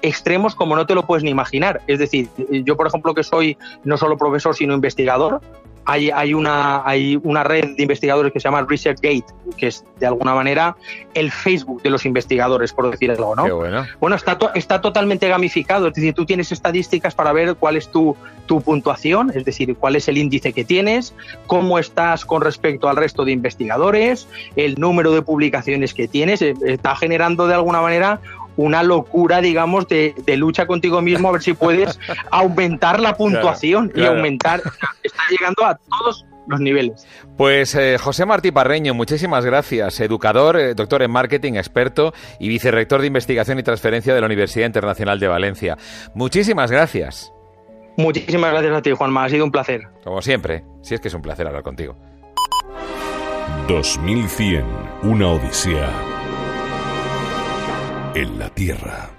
extremos 0.03 0.55
como 0.55 0.77
no 0.77 0.87
te 0.87 0.95
lo 0.95 1.07
puedes 1.07 1.25
ni 1.25 1.31
imaginar. 1.31 1.81
Es 1.87 1.99
decir, 1.99 2.29
yo 2.65 2.77
por 2.77 2.87
ejemplo 2.87 3.15
que 3.15 3.25
soy 3.25 3.57
no 3.85 3.97
solo 3.97 4.17
profesor 4.17 4.55
sino 4.55 4.75
investigador, 4.75 5.41
hay, 5.87 6.11
hay, 6.11 6.35
una, 6.35 6.83
hay 6.85 7.19
una 7.23 7.45
red 7.45 7.77
de 7.77 7.83
investigadores 7.83 8.33
que 8.33 8.41
se 8.41 8.45
llama 8.45 8.67
ResearchGate, 8.69 9.27
que 9.57 9.69
es 9.69 9.85
de 9.99 10.07
alguna 10.07 10.35
manera 10.35 10.77
el 11.15 11.31
Facebook 11.31 11.81
de 11.83 11.91
los 11.91 12.05
investigadores, 12.05 12.73
por 12.73 12.91
decir 12.91 13.11
algo, 13.11 13.37
¿no? 13.37 13.85
bueno. 14.01 14.17
está, 14.17 14.37
está 14.55 14.81
totalmente 14.81 15.29
gamificado, 15.29 15.87
es 15.87 15.95
decir, 15.95 16.13
tú 16.13 16.27
tienes 16.27 16.51
estadísticas 16.51 17.15
para 17.15 17.33
ver 17.33 17.55
cuál 17.55 17.77
es 17.77 17.89
tu, 17.89 18.17
tu 18.47 18.61
puntuación, 18.61 19.31
es 19.35 19.45
decir, 19.45 19.77
cuál 19.77 19.95
es 19.97 20.09
el 20.09 20.19
índice 20.19 20.53
que 20.53 20.65
tienes, 20.65 21.15
cómo 21.47 21.79
estás 21.79 22.25
con 22.25 22.43
respecto 22.43 22.89
al 22.89 22.97
resto 22.97 23.25
de 23.25 23.33
investigadores, 23.33 24.29
el 24.57 24.75
número 24.75 25.13
de 25.13 25.23
publicaciones 25.23 25.95
que 25.95 26.09
tienes, 26.09 26.43
eh, 26.43 26.55
está 26.67 26.97
generando 26.97 27.47
de 27.47 27.55
alguna 27.55 27.81
manera 27.81 28.21
una 28.57 28.83
locura, 28.83 29.41
digamos, 29.41 29.87
de, 29.89 30.15
lucha 30.37 30.67
contigo 30.67 31.03
mismo 31.03 31.29
a 31.29 31.33
ver 31.33 31.43
si 31.43 31.55
puedes 31.55 31.99
aumentar 32.31 33.01
la 33.01 33.17
puntuación 33.17 33.93
y 33.95 34.05
aumentar, 34.05 34.63
está 35.03 35.23
llegando 35.31 35.65
a 35.65 35.77
todos 35.77 36.25
los 36.47 36.61
niveles. 36.61 37.07
Pues 37.37 37.75
eh, 37.75 37.99
José 37.99 38.25
Martí 38.25 38.51
Parreño, 38.51 38.95
muchísimas 38.95 39.45
gracias. 39.45 40.01
Educador, 40.01 40.57
eh, 40.57 40.75
doctor 40.75 41.03
en 41.03 41.11
marketing, 41.11 41.55
experto 41.55 42.15
y 42.39 42.49
vicerrector 42.49 43.01
de 43.01 43.09
investigación 43.09 43.59
y 43.59 43.63
transferencia 43.63 44.15
de 44.15 44.21
la 44.21 44.27
Universidad 44.27 44.67
Internacional 44.67 45.19
de 45.21 45.29
Valencia. 45.29 45.77
Muchísimas 46.15 46.71
gracias. 46.71 47.33
Muchísimas 47.97 48.53
gracias 48.53 48.77
a 48.77 48.83
ti, 48.83 48.93
Juanma. 48.93 49.25
Ha 49.25 49.29
sido 49.29 49.45
un 49.45 49.51
placer. 49.51 49.89
Como 50.05 50.21
siempre. 50.23 50.65
Si 50.83 50.95
es 50.95 51.01
que 51.01 51.09
es 51.09 51.15
un 51.15 51.23
placer 51.23 51.47
hablar 51.47 51.63
contigo. 51.63 51.97
2100. 53.69 54.65
Una 55.03 55.29
odisea 55.29 56.16
en 58.17 58.39
la 58.39 58.49
Tierra. 58.49 59.11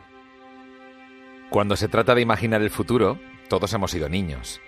Cuando 1.51 1.75
se 1.75 1.87
trata 1.87 2.15
de 2.15 2.21
imaginar 2.21 2.63
el 2.63 2.71
futuro, 2.71 3.19
todos 3.47 3.71
hemos 3.73 3.91
sido 3.91 4.09
niños. 4.09 4.59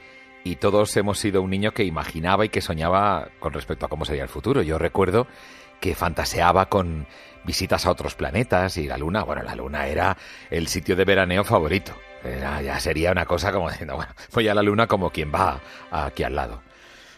Y 0.43 0.57
todos 0.57 0.95
hemos 0.97 1.17
sido 1.17 1.41
un 1.41 1.49
niño 1.49 1.71
que 1.71 1.83
imaginaba 1.83 2.45
y 2.45 2.49
que 2.49 2.61
soñaba 2.61 3.29
con 3.39 3.53
respecto 3.53 3.87
a 3.87 3.89
cómo 3.89 4.05
sería 4.05 4.21
el 4.21 4.29
futuro. 4.29 4.61
Yo 4.61 4.77
recuerdo 4.77 5.25
que 5.79 5.95
fantaseaba 5.95 6.67
con 6.69 7.07
visitas 7.43 7.87
a 7.87 7.91
otros 7.91 8.13
planetas 8.13 8.77
y 8.77 8.85
la 8.85 8.99
Luna, 8.99 9.23
bueno, 9.23 9.41
la 9.41 9.55
Luna 9.55 9.87
era 9.87 10.15
el 10.51 10.67
sitio 10.67 10.95
de 10.95 11.05
veraneo 11.05 11.43
favorito. 11.43 11.93
ya 12.23 12.79
sería 12.79 13.11
una 13.11 13.25
cosa 13.25 13.51
como 13.51 13.71
diciendo, 13.71 13.97
voy 14.31 14.47
a 14.47 14.53
la 14.53 14.61
Luna 14.61 14.85
como 14.85 15.09
quien 15.09 15.33
va 15.33 15.59
aquí 15.89 16.21
al 16.21 16.35
lado. 16.35 16.61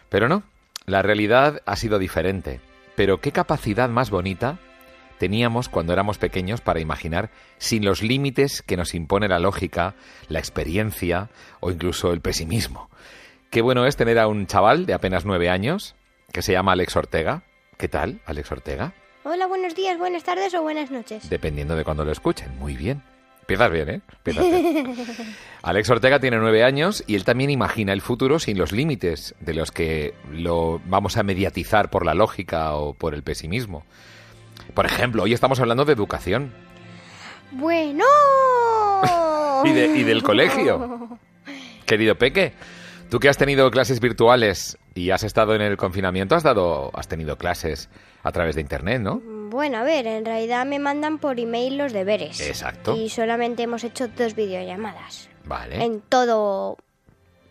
Pero 0.08 0.30
no, 0.30 0.44
la 0.86 1.02
realidad 1.02 1.62
ha 1.66 1.76
sido 1.76 2.00
diferente. 2.00 2.62
Pero 2.96 3.20
qué 3.20 3.34
capacidad 3.34 3.90
más 3.90 4.12
bonita 4.12 4.60
teníamos 5.22 5.70
cuando 5.70 5.94
éramos 5.94 6.18
pequeños 6.18 6.62
para 6.62 6.80
imaginar 6.80 7.30
sin 7.60 7.86
los 7.86 8.02
límites 8.02 8.64
que 8.64 8.76
nos 8.76 8.96
impone 8.96 9.28
la 9.28 9.38
lógica, 9.38 9.94
la 10.30 10.40
experiencia 10.40 11.30
o 11.60 11.70
incluso 11.70 12.12
el 12.12 12.22
pesimismo. 12.22 12.90
Qué 13.52 13.62
bueno 13.62 13.86
es 13.86 13.96
tener 13.96 14.18
a 14.18 14.28
un 14.28 14.48
chaval 14.48 14.88
de 14.88 14.96
apenas 14.96 15.24
nueve 15.24 15.48
años 15.48 15.94
que 16.34 16.42
se 16.42 16.54
llama 16.54 16.72
Alex 16.72 16.96
Ortega. 16.96 17.44
¿Qué 17.78 17.88
tal, 17.88 18.20
Alex 18.26 18.52
Ortega? 18.52 18.96
Hola, 19.24 19.46
buenos 19.46 19.76
días, 19.76 20.00
buenas 20.00 20.24
tardes 20.24 20.56
o 20.56 20.64
buenas 20.64 20.90
noches. 20.90 21.30
Dependiendo 21.30 21.76
de 21.76 21.84
cuando 21.84 22.04
lo 22.04 22.12
escuchen. 22.12 22.58
Muy 22.58 22.76
bien. 22.76 23.04
Empiezas 23.42 23.70
bien, 23.70 23.90
¿eh? 23.90 24.02
Alex 25.62 25.88
Ortega 25.92 26.20
tiene 26.20 26.38
nueve 26.38 26.64
años 26.64 27.04
y 27.06 27.14
él 27.14 27.26
también 27.26 27.52
imagina 27.52 27.94
el 27.94 28.02
futuro 28.02 28.40
sin 28.40 28.58
los 28.58 28.72
límites 28.72 29.36
de 29.40 29.54
los 29.54 29.72
que 29.72 30.16
lo 30.32 30.82
vamos 30.86 31.16
a 31.18 31.22
mediatizar 31.22 31.92
por 31.92 32.08
la 32.08 32.16
lógica 32.16 32.74
o 32.74 32.96
por 32.96 33.14
el 33.14 33.22
pesimismo. 33.22 33.86
Por 34.74 34.86
ejemplo, 34.86 35.24
hoy 35.24 35.34
estamos 35.34 35.60
hablando 35.60 35.86
de 35.86 35.94
educación. 35.94 36.52
Bueno. 37.52 38.06
y, 39.66 40.04
del 40.04 40.24
colegio. 40.24 41.20
Querido 41.86 42.16
Peque, 42.16 42.54
tú 43.10 43.20
que 43.20 43.30
has 43.30 43.38
tenido 43.38 43.70
clases 43.72 44.00
virtuales 44.00 44.78
y 44.96 45.12
has 45.12 45.24
estado 45.24 45.56
en 45.56 45.62
el 45.62 45.78
confinamiento, 45.78 46.36
has 46.36 46.44
dado, 46.44 46.92
has 46.94 47.08
tenido 47.08 47.38
clases 47.38 47.90
a 48.24 48.32
través 48.32 48.56
de 48.56 48.62
internet, 48.62 49.02
¿no? 49.02 49.22
Bueno, 49.50 49.80
a 49.80 49.84
ver, 49.84 50.08
en 50.08 50.24
realidad 50.24 50.66
me 50.66 50.80
mandan 50.80 51.18
por 51.18 51.40
email 51.40 51.78
los 51.78 51.92
deberes. 51.92 52.40
Exacto. 52.40 52.96
Y 52.96 53.10
solamente 53.10 53.64
hemos 53.64 53.84
hecho 53.84 54.08
dos 54.08 54.36
videollamadas. 54.36 55.30
Vale. 55.44 55.84
En 55.84 56.02
todo 56.02 56.78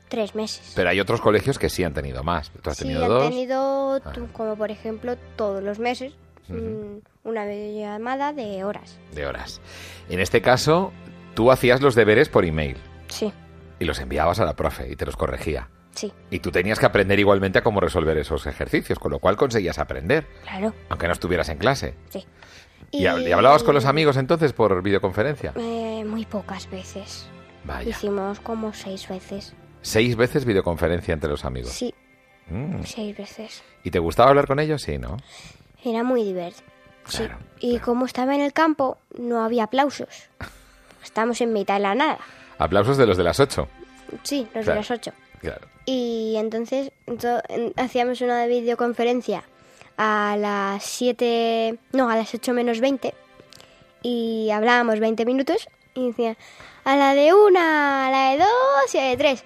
tres 0.08 0.34
meses. 0.34 0.72
Pero 0.74 0.90
hay 0.90 1.00
otros 1.00 1.20
colegios 1.20 1.58
que 1.58 1.68
sí 1.68 1.84
han 1.84 1.94
tenido 1.94 2.22
más. 2.22 2.50
¿Tú 2.62 2.70
has 2.70 2.76
sí, 2.76 2.84
tenido 2.84 3.04
han 3.04 3.08
dos? 3.10 3.28
tenido, 3.28 4.00
ah. 4.04 4.12
como 4.32 4.56
por 4.56 4.70
ejemplo, 4.70 5.16
todos 5.36 5.62
los 5.62 5.78
meses. 5.78 6.12
Mm, 6.54 7.00
una 7.24 7.44
videollamada 7.44 8.32
de 8.32 8.64
horas. 8.64 8.98
De 9.14 9.26
horas. 9.26 9.60
En 10.08 10.20
este 10.20 10.40
caso, 10.40 10.92
tú 11.34 11.50
hacías 11.50 11.80
los 11.80 11.94
deberes 11.94 12.28
por 12.28 12.44
email. 12.44 12.76
Sí. 13.08 13.32
Y 13.78 13.84
los 13.84 13.98
enviabas 14.00 14.40
a 14.40 14.44
la 14.44 14.54
profe 14.54 14.90
y 14.90 14.96
te 14.96 15.06
los 15.06 15.16
corregía. 15.16 15.68
Sí. 15.94 16.12
Y 16.30 16.38
tú 16.38 16.50
tenías 16.50 16.78
que 16.78 16.86
aprender 16.86 17.18
igualmente 17.18 17.58
a 17.58 17.62
cómo 17.62 17.80
resolver 17.80 18.16
esos 18.18 18.46
ejercicios, 18.46 18.98
con 18.98 19.10
lo 19.10 19.18
cual 19.18 19.36
conseguías 19.36 19.78
aprender. 19.78 20.26
Claro. 20.42 20.74
Aunque 20.88 21.06
no 21.06 21.12
estuvieras 21.12 21.48
en 21.48 21.58
clase. 21.58 21.94
Sí. 22.10 22.26
¿Y, 22.92 23.06
hablabas 23.06 23.62
con 23.62 23.74
los 23.74 23.84
amigos 23.84 24.16
entonces 24.16 24.52
por 24.52 24.82
videoconferencia? 24.82 25.52
Eh, 25.56 26.04
muy 26.04 26.24
pocas 26.26 26.68
veces. 26.70 27.28
Vaya. 27.64 27.88
Hicimos 27.88 28.40
como 28.40 28.72
seis 28.72 29.08
veces. 29.08 29.54
¿Seis 29.82 30.16
veces 30.16 30.44
videoconferencia 30.44 31.14
entre 31.14 31.30
los 31.30 31.44
amigos? 31.44 31.70
Sí. 31.70 31.94
Mm. 32.48 32.82
Seis 32.84 33.16
veces. 33.16 33.62
¿Y 33.84 33.90
te 33.90 33.98
gustaba 33.98 34.30
hablar 34.30 34.46
con 34.46 34.58
ellos? 34.58 34.82
Sí, 34.82 34.98
¿no? 34.98 35.16
Era 35.84 36.02
muy 36.02 36.24
divertido. 36.24 36.68
Sí. 37.06 37.24
y 37.58 37.78
como 37.78 38.06
estaba 38.06 38.34
en 38.34 38.40
el 38.40 38.52
campo, 38.52 38.98
no 39.18 39.42
había 39.42 39.64
aplausos. 39.64 40.28
Estamos 41.02 41.40
en 41.40 41.52
mitad 41.52 41.74
de 41.74 41.80
la 41.80 41.94
nada. 41.94 42.18
¿Aplausos 42.58 42.96
de 42.98 43.06
los 43.06 43.16
de 43.16 43.24
las 43.24 43.40
ocho? 43.40 43.68
Sí, 44.22 44.46
los 44.54 44.66
de 44.66 44.74
las 44.74 44.90
ocho. 44.90 45.12
Claro. 45.40 45.66
Y 45.86 46.34
entonces 46.36 46.92
hacíamos 47.76 48.20
una 48.20 48.46
videoconferencia 48.46 49.42
a 49.96 50.36
las 50.38 50.84
7, 50.84 51.78
no, 51.92 52.10
a 52.10 52.16
las 52.16 52.32
8 52.34 52.52
menos 52.52 52.80
20 52.80 53.12
y 54.02 54.50
hablábamos 54.50 55.00
20 55.00 55.24
minutos 55.24 55.68
y 55.94 56.08
decían 56.08 56.36
a 56.84 56.96
la 56.96 57.14
de 57.14 57.34
una, 57.34 58.06
a 58.08 58.10
la 58.10 58.30
de 58.30 58.38
dos 58.38 58.94
y 58.94 58.98
a 58.98 59.02
la 59.02 59.08
de 59.10 59.16
tres. 59.16 59.44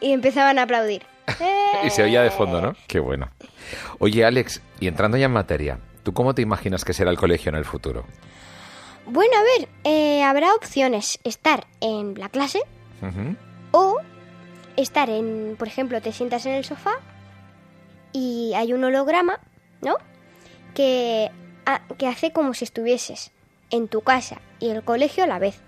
Y 0.00 0.12
empezaban 0.12 0.58
a 0.58 0.62
aplaudir. 0.62 1.02
y 1.84 1.90
se 1.90 2.02
oía 2.02 2.22
de 2.22 2.30
fondo, 2.30 2.60
¿no? 2.60 2.74
Qué 2.86 3.00
bueno. 3.00 3.28
Oye, 3.98 4.24
Alex, 4.24 4.62
y 4.80 4.88
entrando 4.88 5.16
ya 5.16 5.26
en 5.26 5.32
materia, 5.32 5.78
¿tú 6.02 6.12
cómo 6.12 6.34
te 6.34 6.42
imaginas 6.42 6.84
que 6.84 6.92
será 6.92 7.10
el 7.10 7.18
colegio 7.18 7.50
en 7.50 7.56
el 7.56 7.64
futuro? 7.64 8.04
Bueno, 9.06 9.32
a 9.36 9.42
ver, 9.42 9.68
eh, 9.84 10.22
habrá 10.22 10.54
opciones. 10.54 11.18
Estar 11.24 11.66
en 11.80 12.18
la 12.18 12.28
clase 12.28 12.60
o 13.70 13.98
estar 14.76 15.08
en, 15.08 15.56
por 15.58 15.68
ejemplo, 15.68 16.00
te 16.00 16.12
sientas 16.12 16.44
en 16.46 16.52
el 16.52 16.64
sofá 16.64 16.92
y 18.12 18.52
hay 18.54 18.72
un 18.72 18.82
holograma 18.84 19.40
¿no? 19.80 19.96
Que, 20.74 21.30
que 21.96 22.06
hace 22.06 22.32
como 22.32 22.54
si 22.54 22.64
estuvieses 22.64 23.32
en 23.70 23.88
tu 23.88 24.00
casa 24.02 24.40
y 24.60 24.70
el 24.70 24.82
colegio 24.82 25.24
a 25.24 25.26
la 25.26 25.38
vez. 25.38 25.60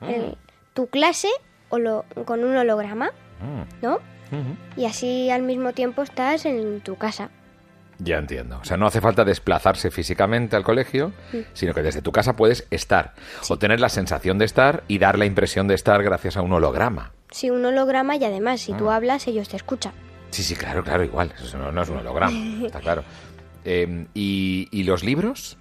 Ah. 0.00 0.34
tu 0.74 0.88
clase 0.88 1.28
o 1.68 1.78
lo, 1.78 2.04
con 2.24 2.42
un 2.42 2.56
holograma, 2.56 3.12
ah. 3.40 3.64
¿no? 3.82 4.00
Y 4.76 4.86
así 4.86 5.30
al 5.30 5.42
mismo 5.42 5.72
tiempo 5.72 6.02
estás 6.02 6.46
en 6.46 6.80
tu 6.80 6.96
casa. 6.96 7.30
Ya 7.98 8.18
entiendo. 8.18 8.58
O 8.60 8.64
sea, 8.64 8.76
no 8.76 8.86
hace 8.86 9.00
falta 9.00 9.24
desplazarse 9.24 9.90
físicamente 9.90 10.56
al 10.56 10.64
colegio, 10.64 11.12
mm. 11.32 11.38
sino 11.52 11.74
que 11.74 11.82
desde 11.82 12.02
tu 12.02 12.10
casa 12.10 12.34
puedes 12.34 12.66
estar 12.70 13.14
o 13.48 13.58
tener 13.58 13.80
la 13.80 13.88
sensación 13.88 14.38
de 14.38 14.44
estar 14.44 14.82
y 14.88 14.98
dar 14.98 15.18
la 15.18 15.26
impresión 15.26 15.68
de 15.68 15.74
estar 15.74 16.02
gracias 16.02 16.36
a 16.36 16.42
un 16.42 16.52
holograma. 16.52 17.12
Sí, 17.30 17.50
un 17.50 17.64
holograma 17.64 18.16
y 18.16 18.24
además 18.24 18.60
si 18.60 18.72
tú 18.72 18.90
ah. 18.90 18.96
hablas 18.96 19.26
ellos 19.28 19.48
te 19.48 19.56
escuchan. 19.56 19.92
Sí, 20.30 20.42
sí, 20.42 20.56
claro, 20.56 20.82
claro, 20.82 21.04
igual. 21.04 21.32
Eso 21.40 21.58
no, 21.58 21.70
no 21.70 21.82
es 21.82 21.88
un 21.90 21.98
holograma, 21.98 22.66
está 22.66 22.80
claro. 22.80 23.04
Em, 23.64 24.08
¿y, 24.14 24.82
los 24.82 25.04
libros? 25.04 25.58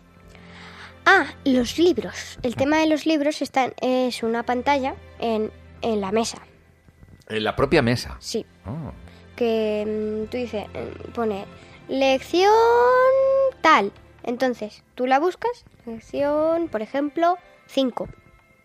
Ah, 1.06 1.26
los 1.46 1.78
libros. 1.78 2.40
El 2.42 2.56
tema 2.56 2.78
de 2.78 2.88
los 2.88 3.06
libros 3.06 3.42
está, 3.42 3.72
es 3.82 4.24
una 4.24 4.44
pantalla 4.44 4.96
en, 5.20 5.52
en 5.82 6.02
la 6.02 6.12
mesa. 6.12 6.40
¿En 7.28 7.44
la 7.44 7.56
propia 7.56 7.82
mesa? 7.82 8.18
Sí. 8.20 8.46
Ah. 8.66 8.92
Que 9.36 9.86
mm, 9.86 10.30
tú 10.30 10.38
dices, 10.38 10.66
mm, 10.68 11.12
pone 11.12 11.46
lección 11.88 12.52
tal. 13.62 13.92
Entonces, 14.24 14.84
tú 14.96 15.08
la 15.08 15.20
buscas, 15.20 15.66
lección, 15.86 16.68
por 16.68 16.82
ejemplo, 16.82 17.38
5. 17.68 18.08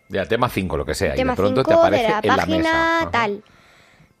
Ya, 0.09 0.25
tema 0.25 0.49
5, 0.49 0.77
lo 0.77 0.85
que 0.85 0.95
sea. 0.95 1.15
y 1.15 1.23
de 1.23 1.33
pronto 1.33 1.63
te 1.63 1.73
aparece 1.73 2.03
de 2.03 2.09
la 2.09 2.19
en 2.19 2.35
página 2.35 3.01
la 3.03 3.11
tal. 3.11 3.43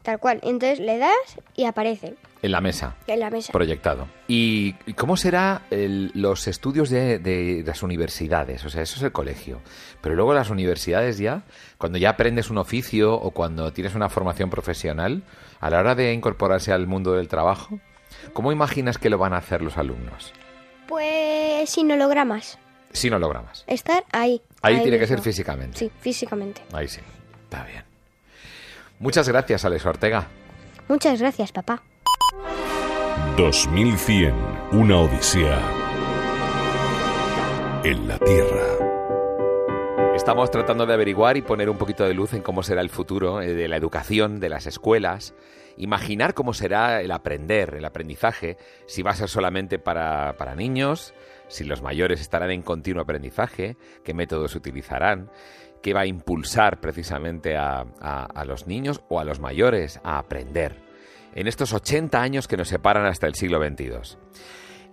Tal 0.07 0.19
cual. 0.19 0.39
Entonces 0.41 0.79
le 0.79 0.99
das 0.99 1.37
y 1.53 1.65
aparece. 1.65 2.15
En 2.41 2.53
la 2.53 2.61
mesa. 2.61 2.95
En 3.07 3.19
la 3.19 3.29
mesa. 3.29 3.51
Proyectado. 3.51 4.07
¿Y 4.29 4.71
cómo 4.93 5.17
será 5.17 5.63
los 5.69 6.47
estudios 6.47 6.89
de, 6.89 7.61
las 7.65 7.83
universidades? 7.83 8.63
O 8.63 8.69
sea, 8.69 8.83
eso 8.83 8.95
es 8.95 9.03
el 9.03 9.11
colegio. 9.11 9.59
Pero 9.99 10.15
luego 10.15 10.33
las 10.33 10.49
universidades 10.49 11.17
ya, 11.17 11.43
cuando 11.77 11.97
ya 11.97 12.11
aprendes 12.11 12.49
un 12.49 12.57
oficio 12.57 13.15
o 13.15 13.31
cuando 13.31 13.73
tienes 13.73 13.95
una 13.95 14.07
formación 14.07 14.49
profesional, 14.49 15.23
a 15.59 15.69
la 15.69 15.79
hora 15.79 15.93
de 15.93 16.13
incorporarse 16.13 16.71
al 16.71 16.87
mundo 16.87 17.11
del 17.11 17.27
trabajo, 17.27 17.77
¿cómo 18.31 18.53
imaginas 18.53 18.97
que 18.97 19.09
lo 19.09 19.17
van 19.17 19.33
a 19.33 19.39
hacer 19.39 19.61
los 19.61 19.77
alumnos? 19.77 20.31
Pues 20.87 21.69
sin 21.69 21.91
hologramas. 21.91 22.57
Sin 22.93 23.11
hologramas. 23.11 23.65
Estar 23.67 24.05
ahí. 24.13 24.41
Ahí, 24.61 24.81
tiene 24.83 24.99
que 24.99 25.07
ser 25.07 25.19
físicamente. 25.19 25.77
Sí, 25.77 25.91
físicamente. 25.99 26.61
Ahí 26.71 26.87
sí. 26.87 27.01
Está 27.43 27.65
bien. 27.65 27.96
Muchas 28.99 29.29
gracias, 29.29 29.63
Alex 29.65 29.85
Ortega. 29.85 30.27
Muchas 30.87 31.19
gracias, 31.19 31.51
papá. 31.51 31.83
2100, 33.37 34.33
una 34.71 34.99
odisea 34.99 35.61
en 37.83 38.07
la 38.07 38.17
Tierra. 38.17 38.77
Estamos 40.15 40.49
tratando 40.49 40.85
de 40.85 40.93
averiguar 40.93 41.37
y 41.37 41.43
poner 41.43 41.69
un 41.69 41.77
poquito 41.77 42.03
de 42.03 42.13
luz 42.15 42.33
en 42.33 42.41
cómo 42.41 42.63
será 42.63 42.81
el 42.81 42.89
futuro 42.89 43.39
eh, 43.39 43.53
de 43.53 43.67
la 43.67 43.77
educación, 43.77 44.39
de 44.39 44.49
las 44.49 44.65
escuelas, 44.65 45.35
imaginar 45.77 46.33
cómo 46.33 46.53
será 46.53 47.01
el 47.01 47.11
aprender, 47.11 47.75
el 47.75 47.85
aprendizaje, 47.85 48.57
si 48.87 49.03
va 49.03 49.11
a 49.11 49.15
ser 49.15 49.29
solamente 49.29 49.77
para, 49.77 50.33
niños, 50.55 51.13
si 51.47 51.63
los 51.63 51.81
mayores 51.81 52.19
estarán 52.19 52.49
en 52.49 52.63
continuo 52.63 53.03
aprendizaje, 53.03 53.77
qué 54.03 54.13
métodos 54.13 54.55
utilizarán, 54.55 55.29
qué 55.81 55.93
va 55.93 56.01
a 56.01 56.05
impulsar 56.05 56.79
precisamente 56.79 57.55
a 57.57 58.43
los 58.45 58.67
niños 58.67 59.01
o 59.09 59.19
a 59.19 59.23
los 59.23 59.39
mayores 59.39 59.99
a 60.03 60.19
aprender 60.19 60.87
en 61.37 61.47
estos 61.47 61.71
80 61.71 62.19
años 62.19 62.47
que 62.47 62.57
nos 62.57 62.67
separan 62.67 63.05
hasta 63.05 63.27
el 63.27 63.35
siglo 63.35 63.59
XXII. 63.63 64.17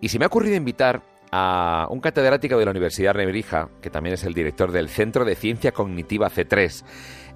Y 0.02 0.10
se 0.10 0.18
me 0.18 0.26
ha 0.26 0.28
ocurrido 0.28 0.56
invitar 0.56 1.02
a 1.32 1.86
un 1.90 2.00
catedrático 2.00 2.58
de 2.58 2.66
la 2.66 2.70
Universidad 2.70 3.14
Nebrija, 3.14 3.70
que 3.80 3.88
también 3.88 4.14
es 4.14 4.24
el 4.24 4.34
director 4.34 4.70
del 4.70 4.90
Centro 4.90 5.24
de 5.24 5.36
Ciencia 5.36 5.72
Cognitiva 5.72 6.28
C3. 6.28 6.84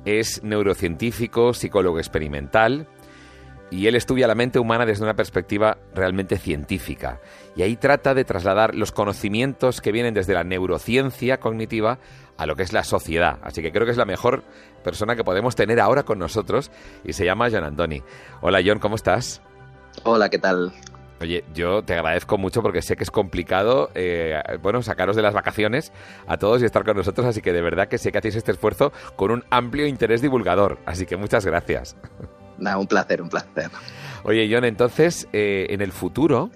Es 0.05 0.43
neurocientífico, 0.45 1.55
psicólogo 1.55 1.99
experimental, 1.99 2.87
y 3.71 3.87
él 3.87 3.95
estudia 3.95 4.27
la 4.27 4.35
mente 4.35 4.59
humana 4.59 4.87
desde 4.87 5.05
una 5.05 5.15
perspectiva 5.15 5.79
realmente 5.95 6.39
científica. 6.39 7.21
Y 7.57 7.63
ahí 7.63 7.77
trata 7.77 8.15
de 8.15 8.25
trasladar 8.25 8.75
los 8.75 8.93
conocimientos 8.93 9.81
que 9.81 9.93
vienen 9.93 10.15
desde 10.15 10.35
la 10.35 10.45
neurociencia 10.45 11.39
cognitiva 11.39 11.99
a 12.37 12.47
lo 12.47 12.57
que 12.57 12.63
es 12.63 12.73
la 12.73 12.85
sociedad. 12.85 13.39
Así 13.43 13.63
que 13.63 13.73
creo 13.73 13.85
que 13.85 13.93
es 13.93 13.99
la 13.99 14.05
mejor 14.05 14.45
persona 14.83 15.17
que 15.17 15.25
podemos 15.25 15.57
tener 15.57 15.81
ahora 15.81 16.05
con 16.05 16.19
nosotros 16.19 16.71
y 17.05 17.13
se 17.13 17.25
llama 17.25 17.49
John 17.51 17.65
Andoni. 17.65 18.03
Hola 18.41 18.61
John, 18.65 18.79
¿cómo 18.79 18.97
estás? 18.97 19.43
Hola, 20.05 20.29
¿qué 20.31 20.39
tal? 20.39 20.73
Oye, 21.21 21.45
yo 21.53 21.83
te 21.83 21.95
agradezco 21.95 22.39
mucho 22.39 22.63
porque 22.63 22.81
sé 22.81 22.97
que 22.97 23.03
es 23.03 23.11
complicado, 23.11 23.91
eh, 23.97 24.41
bueno, 24.63 24.83
sacaros 24.83 25.17
de 25.17 25.23
las 25.23 25.35
vacaciones 25.35 25.93
a 26.29 26.37
todos 26.37 26.63
y 26.63 26.65
estar 26.65 26.85
con 26.85 26.97
nosotros, 26.97 27.27
así 27.27 27.43
que 27.43 27.53
de 27.53 27.61
verdad 27.61 27.89
que 27.89 27.99
sé 27.99 28.13
que 28.13 28.19
hacéis 28.19 28.37
este 28.37 28.53
esfuerzo 28.53 28.93
con 29.17 29.33
un 29.33 29.45
amplio 29.51 29.89
interés 29.89 30.23
divulgador, 30.23 30.79
así 30.87 31.07
que 31.07 31.17
muchas 31.17 31.45
gracias. 31.45 31.97
Un 32.59 32.87
placer, 32.87 33.23
un 33.23 33.29
placer. 33.29 33.71
Oye, 34.25 34.49
John, 34.53 34.65
entonces, 34.65 35.29
eh, 35.33 35.67
en 35.71 35.81
el 35.81 35.93
futuro, 35.93 36.51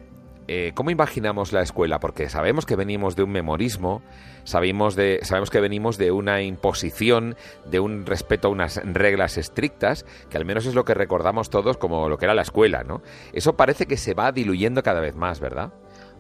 eh, 0.49 0.73
¿cómo 0.75 0.91
imaginamos 0.91 1.53
la 1.53 1.63
escuela? 1.63 2.01
Porque 2.01 2.29
sabemos 2.29 2.67
que 2.67 2.77
venimos 2.77 3.17
de 3.17 3.23
un 3.23 3.31
memorismo, 3.31 4.03
sabemos, 4.45 4.97
de, 4.97 5.21
sabemos 5.23 5.51
que 5.51 5.61
venimos 5.61 5.99
de 5.99 6.11
una 6.11 6.43
imposición, 6.43 7.37
de 7.65 7.81
un 7.81 8.05
respeto 8.07 8.49
a 8.49 8.51
unas 8.51 8.81
reglas 8.85 9.39
estrictas, 9.39 10.05
que 10.29 10.37
al 10.37 10.45
menos 10.45 10.67
es 10.67 10.75
lo 10.75 10.85
que 10.85 10.95
recordamos 10.95 11.49
todos 11.49 11.77
como 11.77 12.09
lo 12.09 12.19
que 12.19 12.27
era 12.27 12.35
la 12.35 12.43
escuela, 12.43 12.83
¿no? 12.83 13.03
Eso 13.33 13.57
parece 13.57 13.87
que 13.87 13.97
se 13.97 14.15
va 14.15 14.33
diluyendo 14.33 14.83
cada 14.83 15.01
vez 15.01 15.15
más, 15.15 15.41
¿verdad? 15.41 15.73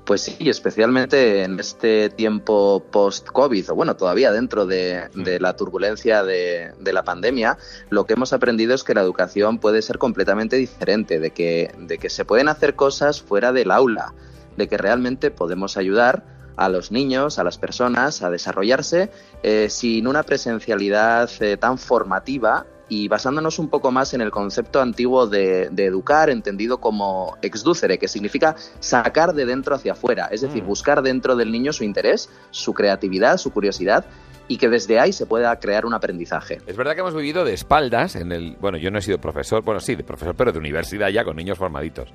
Pues 0.04 0.22
sí, 0.22 0.50
especialmente 0.50 1.44
en 1.44 1.60
este 1.60 2.10
tiempo 2.10 2.84
post-COVID, 2.90 3.70
o 3.70 3.74
bueno, 3.76 3.94
todavía 3.96 4.32
dentro 4.32 4.66
de, 4.66 5.08
la 5.14 5.54
turbulencia 5.54 6.24
de, 6.24 6.74
la 6.84 7.04
pandemia, 7.04 7.56
lo 7.88 8.04
que 8.04 8.14
hemos 8.14 8.32
aprendido 8.32 8.74
es 8.74 8.82
que 8.82 8.94
la 8.94 9.02
educación 9.02 9.58
puede 9.58 9.80
ser 9.80 9.98
completamente 9.98 10.56
diferente, 10.56 11.20
de 11.20 11.30
que, 11.30 11.72
de 11.78 11.98
que 11.98 12.10
se 12.10 12.24
pueden 12.24 12.48
hacer 12.48 12.74
cosas 12.74 13.22
fuera 13.22 13.52
del 13.52 13.70
aula, 13.70 14.12
de 14.56 14.66
que 14.66 14.76
realmente 14.76 15.30
podemos 15.30 15.76
ayudar 15.76 16.24
a 16.56 16.68
los 16.68 16.90
niños, 16.90 17.38
a 17.38 17.44
las 17.44 17.58
personas, 17.58 18.22
a 18.22 18.30
desarrollarse 18.30 19.10
eh, 19.44 19.68
sin 19.70 20.08
una 20.08 20.24
presencialidad 20.24 21.30
eh, 21.40 21.56
tan 21.56 21.78
formativa 21.78 22.66
y 22.92 23.08
basándonos 23.08 23.58
un 23.58 23.70
poco 23.70 23.90
más 23.90 24.12
en 24.12 24.20
el 24.20 24.30
concepto 24.30 24.78
antiguo 24.78 25.26
de, 25.26 25.70
educar, 25.78 26.28
entendido 26.28 26.78
como 26.78 27.38
exducere, 27.40 27.96
que 27.96 28.06
significa 28.06 28.54
sacar 28.80 29.32
de 29.32 29.46
dentro 29.46 29.74
hacia 29.74 29.92
afuera, 29.92 30.28
es 30.30 30.42
decir, 30.42 30.62
mm. 30.62 30.66
buscar 30.66 31.00
dentro 31.00 31.34
del 31.34 31.50
niño 31.50 31.72
su 31.72 31.84
interés, 31.84 32.28
su 32.50 32.74
creatividad, 32.74 33.38
su 33.38 33.50
curiosidad 33.50 34.04
y 34.46 34.58
que 34.58 34.68
desde 34.68 35.00
ahí 35.00 35.14
se 35.14 35.24
pueda 35.24 35.58
crear 35.58 35.86
un 35.86 35.94
aprendizaje. 35.94 36.58
Es 36.66 36.76
verdad 36.76 36.92
que 36.92 37.00
hemos 37.00 37.14
vivido 37.14 37.46
de 37.46 37.54
espaldas 37.54 38.14
en 38.14 38.30
el... 38.30 38.56
Bueno, 38.60 38.76
yo 38.76 38.90
no 38.90 38.98
he 38.98 39.00
sido 39.00 39.16
profesor, 39.16 39.62
bueno, 39.62 39.80
sí, 39.80 39.94
de 39.94 40.04
profesor, 40.04 40.34
pero 40.36 40.52
de 40.52 40.58
universidad 40.58 41.08
ya, 41.08 41.24
con 41.24 41.36
niños 41.36 41.56
formaditos. 41.56 42.10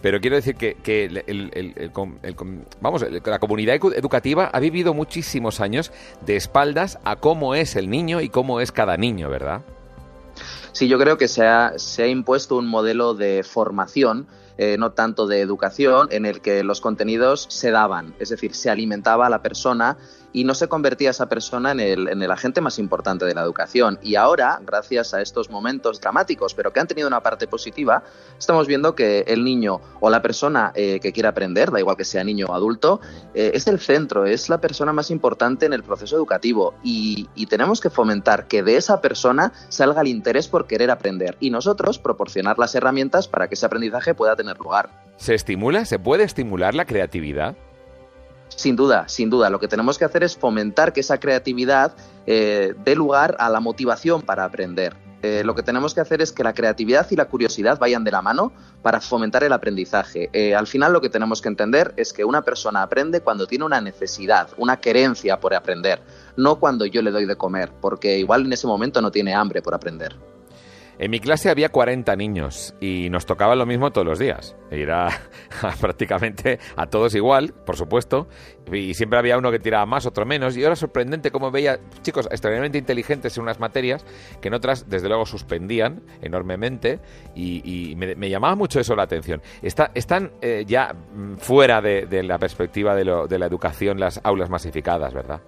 Pero 0.00 0.18
quiero 0.18 0.36
decir 0.36 0.54
que, 0.54 0.76
que 0.76 1.04
el, 1.04 1.92
vamos, 2.80 3.04
la 3.26 3.38
comunidad 3.38 3.74
educativa 3.74 4.46
ha 4.50 4.60
vivido 4.60 4.94
muchísimos 4.94 5.60
años 5.60 5.92
de 6.24 6.36
espaldas 6.36 6.98
a 7.04 7.16
cómo 7.16 7.54
es 7.54 7.76
el 7.76 7.90
niño 7.90 8.22
y 8.22 8.30
cómo 8.30 8.60
es 8.60 8.72
cada 8.72 8.96
niño, 8.96 9.28
¿verdad? 9.28 9.62
Sí, 10.72 10.88
yo 10.88 10.98
creo 10.98 11.18
que 11.18 11.28
se 11.28 11.46
ha, 11.46 11.74
se 11.76 12.04
ha 12.04 12.06
impuesto 12.06 12.56
un 12.56 12.66
modelo 12.66 13.14
de 13.14 13.42
formación 13.42 14.26
eh, 14.58 14.76
no 14.78 14.92
tanto 14.92 15.26
de 15.26 15.40
educación, 15.40 16.08
en 16.10 16.26
el 16.26 16.42
que 16.42 16.62
los 16.62 16.82
contenidos 16.82 17.46
se 17.48 17.70
daban, 17.70 18.14
es 18.18 18.28
decir, 18.28 18.54
se 18.54 18.68
alimentaba 18.68 19.26
a 19.26 19.30
la 19.30 19.40
persona 19.40 19.96
y 20.32 20.44
no 20.44 20.54
se 20.54 20.68
convertía 20.68 21.10
esa 21.10 21.28
persona 21.28 21.72
en 21.72 21.80
el, 21.80 22.08
en 22.08 22.22
el 22.22 22.30
agente 22.30 22.60
más 22.60 22.78
importante 22.78 23.24
de 23.24 23.34
la 23.34 23.42
educación. 23.42 23.98
Y 24.02 24.16
ahora, 24.16 24.60
gracias 24.64 25.14
a 25.14 25.20
estos 25.20 25.50
momentos 25.50 26.00
dramáticos, 26.00 26.54
pero 26.54 26.72
que 26.72 26.80
han 26.80 26.86
tenido 26.86 27.08
una 27.08 27.20
parte 27.20 27.46
positiva, 27.46 28.02
estamos 28.38 28.66
viendo 28.66 28.94
que 28.94 29.20
el 29.26 29.44
niño 29.44 29.80
o 30.00 30.10
la 30.10 30.22
persona 30.22 30.72
eh, 30.74 31.00
que 31.00 31.12
quiere 31.12 31.28
aprender, 31.28 31.70
da 31.70 31.78
igual 31.78 31.96
que 31.96 32.04
sea 32.04 32.24
niño 32.24 32.46
o 32.48 32.54
adulto, 32.54 33.00
eh, 33.34 33.52
es 33.54 33.66
el 33.66 33.78
centro, 33.78 34.24
es 34.24 34.48
la 34.48 34.60
persona 34.60 34.92
más 34.92 35.10
importante 35.10 35.66
en 35.66 35.72
el 35.72 35.82
proceso 35.82 36.16
educativo 36.16 36.74
y, 36.82 37.28
y 37.34 37.46
tenemos 37.46 37.80
que 37.80 37.90
fomentar 37.90 38.46
que 38.46 38.62
de 38.62 38.76
esa 38.76 39.00
persona 39.00 39.52
salga 39.68 40.00
el 40.00 40.08
interés 40.08 40.48
por 40.48 40.66
querer 40.66 40.90
aprender 40.90 41.36
y 41.40 41.50
nosotros 41.50 41.98
proporcionar 41.98 42.58
las 42.58 42.74
herramientas 42.74 43.28
para 43.28 43.48
que 43.48 43.54
ese 43.54 43.66
aprendizaje 43.66 44.14
pueda 44.14 44.36
tener 44.36 44.58
lugar. 44.58 44.90
¿Se 45.16 45.34
estimula? 45.34 45.84
¿Se 45.84 45.98
puede 45.98 46.24
estimular 46.24 46.74
la 46.74 46.84
creatividad? 46.84 47.56
Sin 48.56 48.76
duda, 48.76 49.08
sin 49.08 49.30
duda. 49.30 49.50
Lo 49.50 49.58
que 49.58 49.68
tenemos 49.68 49.98
que 49.98 50.04
hacer 50.04 50.22
es 50.22 50.36
fomentar 50.36 50.92
que 50.92 51.00
esa 51.00 51.18
creatividad 51.18 51.94
eh, 52.26 52.74
dé 52.84 52.94
lugar 52.94 53.36
a 53.38 53.48
la 53.48 53.60
motivación 53.60 54.22
para 54.22 54.44
aprender. 54.44 54.94
Eh, 55.22 55.42
lo 55.44 55.54
que 55.54 55.62
tenemos 55.62 55.94
que 55.94 56.00
hacer 56.00 56.20
es 56.20 56.32
que 56.32 56.42
la 56.42 56.52
creatividad 56.52 57.06
y 57.10 57.16
la 57.16 57.26
curiosidad 57.26 57.78
vayan 57.78 58.02
de 58.02 58.10
la 58.10 58.22
mano 58.22 58.52
para 58.82 59.00
fomentar 59.00 59.44
el 59.44 59.52
aprendizaje. 59.52 60.28
Eh, 60.32 60.54
al 60.54 60.66
final 60.66 60.92
lo 60.92 61.00
que 61.00 61.08
tenemos 61.08 61.40
que 61.40 61.48
entender 61.48 61.94
es 61.96 62.12
que 62.12 62.24
una 62.24 62.42
persona 62.42 62.82
aprende 62.82 63.20
cuando 63.20 63.46
tiene 63.46 63.64
una 63.64 63.80
necesidad, 63.80 64.48
una 64.56 64.78
querencia 64.78 65.38
por 65.38 65.54
aprender, 65.54 66.02
no 66.36 66.56
cuando 66.58 66.86
yo 66.86 67.02
le 67.02 67.12
doy 67.12 67.24
de 67.24 67.36
comer, 67.36 67.70
porque 67.80 68.18
igual 68.18 68.46
en 68.46 68.52
ese 68.52 68.66
momento 68.66 69.00
no 69.00 69.12
tiene 69.12 69.32
hambre 69.32 69.62
por 69.62 69.74
aprender. 69.74 70.16
En 70.98 71.10
mi 71.10 71.20
clase 71.20 71.50
había 71.50 71.70
40 71.70 72.14
niños 72.16 72.74
y 72.80 73.08
nos 73.10 73.26
tocaba 73.26 73.56
lo 73.56 73.66
mismo 73.66 73.90
todos 73.92 74.06
los 74.06 74.18
días. 74.18 74.56
Era 74.70 75.08
prácticamente 75.80 76.58
a 76.76 76.86
todos 76.86 77.14
igual, 77.14 77.52
por 77.52 77.76
supuesto, 77.76 78.28
y 78.70 78.94
siempre 78.94 79.18
había 79.18 79.38
uno 79.38 79.50
que 79.50 79.58
tiraba 79.58 79.86
más, 79.86 80.06
otro 80.06 80.26
menos, 80.26 80.56
y 80.56 80.62
era 80.62 80.76
sorprendente 80.76 81.30
cómo 81.30 81.50
veía 81.50 81.78
chicos 82.02 82.26
extremadamente 82.30 82.78
inteligentes 82.78 83.36
en 83.36 83.42
unas 83.42 83.58
materias 83.58 84.04
que 84.40 84.48
en 84.48 84.54
otras, 84.54 84.88
desde 84.88 85.08
luego, 85.08 85.26
suspendían 85.26 86.02
enormemente 86.20 87.00
y, 87.34 87.94
me, 87.96 88.30
llamaba 88.30 88.54
mucho 88.54 88.80
eso 88.80 88.94
la 88.94 89.02
atención. 89.04 89.42
están 89.62 90.32
eh, 90.40 90.64
ya 90.66 90.94
mm, 90.94 91.36
fuera 91.36 91.80
de, 91.80 92.22
la 92.22 92.38
perspectiva 92.38 92.94
de 92.94 93.04
la 93.38 93.46
educación 93.46 93.98
las 93.98 94.20
aulas 94.24 94.50
masificadas, 94.50 95.12
¿verdad? 95.14 95.40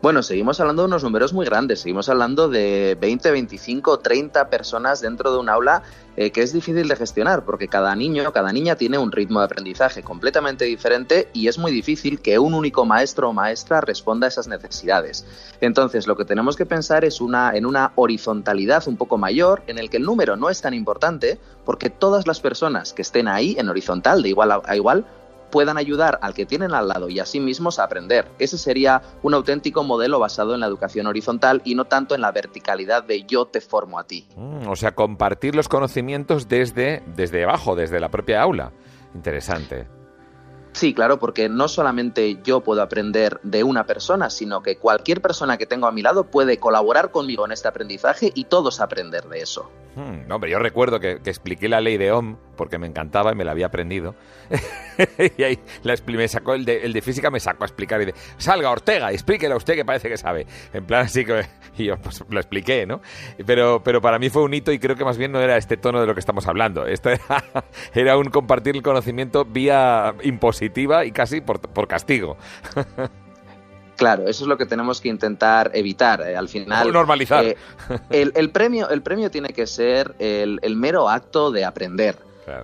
Bueno, 0.00 0.22
seguimos 0.22 0.60
hablando 0.60 0.82
de 0.82 0.86
unos 0.86 1.02
números 1.02 1.32
muy 1.32 1.44
grandes, 1.44 1.80
seguimos 1.80 2.08
hablando 2.08 2.48
de 2.48 2.96
20, 3.00 3.32
25, 3.32 3.98
30 3.98 4.48
personas 4.48 5.00
dentro 5.00 5.32
de 5.32 5.38
un 5.38 5.48
aula 5.48 5.82
eh, 6.16 6.30
que 6.30 6.42
es 6.42 6.52
difícil 6.52 6.86
de 6.86 6.94
gestionar 6.94 7.44
porque 7.44 7.66
cada 7.66 7.96
niño, 7.96 8.32
cada 8.32 8.52
niña 8.52 8.76
tiene 8.76 8.96
un 8.96 9.10
ritmo 9.10 9.40
de 9.40 9.46
aprendizaje 9.46 10.04
completamente 10.04 10.66
diferente 10.66 11.28
y 11.32 11.48
es 11.48 11.58
muy 11.58 11.72
difícil 11.72 12.20
que 12.20 12.38
un 12.38 12.54
único 12.54 12.84
maestro 12.84 13.30
o 13.30 13.32
maestra 13.32 13.80
responda 13.80 14.26
a 14.26 14.28
esas 14.28 14.46
necesidades. 14.46 15.26
Entonces, 15.60 16.06
lo 16.06 16.16
que 16.16 16.24
tenemos 16.24 16.54
que 16.54 16.64
pensar 16.64 17.04
es 17.04 17.20
una, 17.20 17.50
en 17.56 17.66
una 17.66 17.90
horizontalidad 17.96 18.86
un 18.86 18.96
poco 18.96 19.18
mayor 19.18 19.64
en 19.66 19.78
el 19.78 19.90
que 19.90 19.96
el 19.96 20.04
número 20.04 20.36
no 20.36 20.48
es 20.48 20.60
tan 20.60 20.74
importante 20.74 21.40
porque 21.64 21.90
todas 21.90 22.28
las 22.28 22.38
personas 22.38 22.92
que 22.92 23.02
estén 23.02 23.26
ahí 23.26 23.56
en 23.58 23.68
horizontal 23.68 24.22
de 24.22 24.28
igual 24.28 24.62
a 24.64 24.76
igual 24.76 25.06
puedan 25.50 25.78
ayudar 25.78 26.18
al 26.22 26.34
que 26.34 26.46
tienen 26.46 26.74
al 26.74 26.88
lado 26.88 27.08
y 27.08 27.18
a 27.20 27.26
sí 27.26 27.40
mismos 27.40 27.78
a 27.78 27.84
aprender. 27.84 28.28
Ese 28.38 28.58
sería 28.58 29.02
un 29.22 29.34
auténtico 29.34 29.84
modelo 29.84 30.18
basado 30.18 30.54
en 30.54 30.60
la 30.60 30.66
educación 30.66 31.06
horizontal 31.06 31.62
y 31.64 31.74
no 31.74 31.84
tanto 31.84 32.14
en 32.14 32.20
la 32.20 32.32
verticalidad 32.32 33.04
de 33.04 33.24
yo 33.24 33.46
te 33.46 33.60
formo 33.60 33.98
a 33.98 34.04
ti. 34.04 34.26
Mm, 34.36 34.68
o 34.68 34.76
sea, 34.76 34.94
compartir 34.94 35.54
los 35.54 35.68
conocimientos 35.68 36.48
desde, 36.48 37.02
desde 37.14 37.44
abajo, 37.44 37.74
desde 37.76 38.00
la 38.00 38.10
propia 38.10 38.42
aula. 38.42 38.72
Interesante. 39.14 39.97
Sí, 40.78 40.94
claro, 40.94 41.18
porque 41.18 41.48
no 41.48 41.66
solamente 41.66 42.38
yo 42.44 42.60
puedo 42.60 42.82
aprender 42.82 43.40
de 43.42 43.64
una 43.64 43.82
persona, 43.82 44.30
sino 44.30 44.62
que 44.62 44.76
cualquier 44.76 45.20
persona 45.20 45.58
que 45.58 45.66
tengo 45.66 45.88
a 45.88 45.90
mi 45.90 46.02
lado 46.02 46.30
puede 46.30 46.58
colaborar 46.58 47.10
conmigo 47.10 47.44
en 47.44 47.50
este 47.50 47.66
aprendizaje 47.66 48.30
y 48.32 48.44
todos 48.44 48.80
aprender 48.80 49.24
de 49.24 49.40
eso. 49.40 49.68
Hmm, 49.96 50.30
hombre, 50.30 50.52
yo 50.52 50.60
recuerdo 50.60 51.00
que, 51.00 51.18
expliqué 51.24 51.68
la 51.68 51.80
ley 51.80 51.96
de 51.96 52.12
Ohm 52.12 52.36
porque 52.56 52.78
me 52.78 52.86
encantaba 52.86 53.32
y 53.32 53.34
me 53.34 53.44
la 53.44 53.50
había 53.50 53.66
aprendido. 53.66 54.14
y 55.36 55.42
ahí 55.42 55.58
la 55.82 55.96
me 56.06 56.28
sacó 56.28 56.54
el 56.54 56.64
de, 56.64 56.84
el 56.84 56.92
de, 56.92 57.02
física, 57.02 57.30
me 57.30 57.40
sacó 57.40 57.64
a 57.64 57.66
explicar 57.66 58.00
y 58.02 58.06
de, 58.06 58.14
salga 58.36 58.70
Ortega, 58.70 59.10
explíquela 59.10 59.56
usted 59.56 59.74
que 59.74 59.84
parece 59.84 60.08
que 60.08 60.16
sabe. 60.16 60.46
En 60.72 60.84
plan 60.84 61.06
así 61.06 61.24
que 61.24 61.44
y 61.78 61.86
yo 61.86 61.96
pues, 61.96 62.24
lo 62.28 62.38
expliqué, 62.38 62.86
¿no? 62.86 63.00
Pero, 63.44 63.82
pero 63.82 64.00
para 64.00 64.20
mí 64.20 64.30
fue 64.30 64.42
un 64.42 64.54
hito 64.54 64.70
y 64.70 64.78
creo 64.78 64.94
que 64.94 65.04
más 65.04 65.18
bien 65.18 65.32
no 65.32 65.40
era 65.40 65.56
este 65.56 65.76
tono 65.76 66.00
de 66.00 66.06
lo 66.06 66.14
que 66.14 66.20
estamos 66.20 66.46
hablando. 66.46 66.86
Esto 66.86 67.10
era, 67.10 67.44
era 67.94 68.16
un 68.16 68.26
compartir 68.30 68.76
el 68.76 68.82
conocimiento 68.82 69.44
vía 69.44 70.14
y 71.04 71.12
casi 71.12 71.40
por, 71.40 71.60
por 71.60 71.88
castigo. 71.88 72.36
Claro, 73.98 74.28
eso 74.28 74.44
es 74.44 74.48
lo 74.48 74.56
que 74.56 74.64
tenemos 74.64 75.00
que 75.00 75.08
intentar 75.08 75.72
evitar. 75.74 76.22
Eh, 76.22 76.36
al 76.36 76.48
final. 76.48 76.92
normalizar. 76.92 77.44
Eh, 77.44 77.56
el, 78.10 78.50
premio, 78.50 78.88
el 78.88 79.02
premio 79.02 79.28
tiene 79.28 79.48
que 79.48 79.66
ser 79.66 80.14
el, 80.20 80.76
mero 80.76 81.08
acto 81.08 81.50
de 81.50 81.64
aprender. 81.64 82.16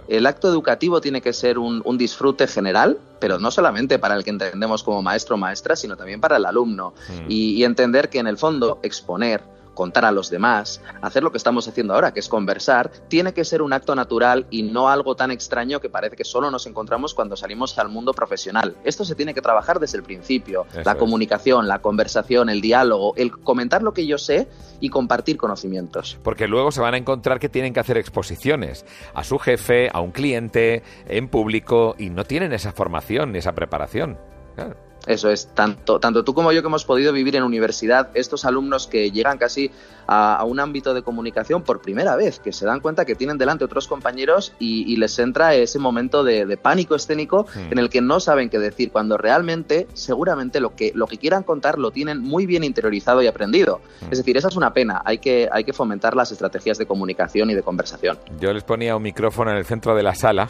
El 0.08 0.24
acto 0.24 0.48
educativo 0.48 1.02
tiene 1.02 1.20
que 1.20 1.34
ser 1.34 1.58
un, 1.58 1.98
disfrute 1.98 2.46
general, 2.46 2.98
pero 3.18 3.38
no 3.38 3.50
solamente 3.50 3.98
para 3.98 4.14
el 4.14 4.24
que 4.24 4.30
entendemos 4.30 4.82
como 4.82 5.02
maestro 5.02 5.34
o 5.34 5.38
maestra, 5.38 5.76
sino 5.76 5.96
también 5.96 6.20
para 6.20 6.36
el 6.36 6.46
alumno. 6.46 6.94
Mm. 7.08 7.26
y 7.28 7.64
entender 7.64 8.08
que 8.08 8.20
en 8.20 8.28
el 8.28 8.38
fondo 8.38 8.78
exponer, 8.82 9.42
contar 9.74 10.04
a 10.04 10.12
los 10.12 10.30
demás, 10.30 10.80
hacer 11.02 11.22
lo 11.22 11.30
que 11.30 11.38
estamos 11.38 11.68
haciendo 11.68 11.94
ahora, 11.94 12.12
que 12.12 12.20
es 12.20 12.28
conversar, 12.28 12.90
tiene 13.08 13.34
que 13.34 13.44
ser 13.44 13.62
un 13.62 13.72
acto 13.72 13.94
natural 13.94 14.46
y 14.50 14.62
no 14.62 14.88
algo 14.88 15.16
tan 15.16 15.30
extraño 15.30 15.80
que 15.80 15.90
parece 15.90 16.16
que 16.16 16.24
solo 16.24 16.50
nos 16.50 16.66
encontramos 16.66 17.14
cuando 17.14 17.36
salimos 17.36 17.78
al 17.78 17.88
mundo 17.88 18.12
profesional. 18.12 18.76
Esto 18.84 19.04
se 19.04 19.14
tiene 19.14 19.34
que 19.34 19.42
trabajar 19.42 19.80
desde 19.80 19.98
el 19.98 20.04
principio, 20.04 20.66
la 20.84 20.94
comunicación, 20.96 21.68
la 21.68 21.80
conversación, 21.80 22.48
el 22.48 22.60
diálogo, 22.60 23.14
el 23.16 23.32
comentar 23.38 23.82
lo 23.82 23.92
que 23.92 24.06
yo 24.06 24.18
sé 24.18 24.48
y 24.80 24.88
compartir 24.88 25.36
conocimientos. 25.36 26.18
Porque 26.22 26.48
luego 26.48 26.70
se 26.70 26.80
van 26.80 26.94
a 26.94 26.98
encontrar 26.98 27.38
que 27.38 27.48
tienen 27.48 27.72
que 27.72 27.80
hacer 27.80 27.98
exposiciones 27.98 28.84
a 29.14 29.24
su 29.24 29.38
jefe, 29.38 29.88
a 29.92 30.00
un 30.00 30.12
cliente, 30.12 30.82
en 31.06 31.28
público 31.28 31.94
y 31.98 32.10
no 32.10 32.24
tienen 32.24 32.52
esa 32.52 32.72
formación, 32.72 33.34
esa 33.36 33.52
preparación. 33.52 34.18
Eso 35.06 35.30
es, 35.30 35.48
tanto, 35.54 36.00
tanto 36.00 36.24
tú 36.24 36.34
como 36.34 36.52
yo 36.52 36.62
que 36.62 36.68
hemos 36.68 36.84
podido 36.84 37.12
vivir 37.12 37.36
en 37.36 37.42
universidad, 37.42 38.08
estos 38.14 38.44
alumnos 38.44 38.86
que 38.86 39.10
llegan 39.10 39.38
casi 39.38 39.70
a, 40.06 40.42
un 40.44 40.60
ámbito 40.60 40.94
de 40.94 41.02
comunicación 41.02 41.62
por 41.62 41.80
primera 41.80 42.16
vez, 42.16 42.38
que 42.38 42.52
se 42.52 42.66
dan 42.66 42.80
cuenta 42.80 43.04
que 43.04 43.14
tienen 43.14 43.38
delante 43.38 43.64
otros 43.64 43.88
compañeros 43.88 44.52
y, 44.58 44.94
les 44.94 45.18
entra 45.18 45.54
ese 45.54 45.78
momento 45.78 46.22
de, 46.22 46.56
pánico 46.56 46.94
escénico 46.94 47.46
en 47.70 47.78
el 47.78 47.90
que 47.90 48.00
no 48.00 48.20
saben 48.20 48.48
qué 48.48 48.58
decir, 48.58 48.90
cuando 48.92 49.18
realmente, 49.18 49.88
seguramente 49.92 50.60
lo 50.60 50.74
que, 50.76 50.92
lo 50.94 51.06
que 51.06 51.18
quieran 51.18 51.42
contar 51.42 51.78
lo 51.78 51.90
tienen 51.90 52.20
muy 52.20 52.46
bien 52.46 52.64
interiorizado 52.64 53.22
y 53.22 53.26
aprendido. 53.26 53.80
Hmm. 54.00 54.12
Es 54.12 54.18
decir, 54.18 54.36
esa 54.36 54.48
es 54.48 54.56
una 54.56 54.72
pena, 54.72 55.02
hay 55.04 55.18
que, 55.18 55.48
hay 55.50 55.64
que 55.64 55.72
fomentar 55.72 56.14
las 56.14 56.30
estrategias 56.30 56.78
de 56.78 56.86
comunicación 56.86 57.50
y 57.50 57.54
de 57.54 57.62
conversación. 57.62 58.18
Yo 58.40 58.52
les 58.52 58.62
ponía 58.62 58.96
un 58.96 59.02
micrófono 59.02 59.50
en 59.50 59.56
el 59.56 59.64
centro 59.64 59.94
de 59.94 60.02
la 60.02 60.14
sala 60.14 60.48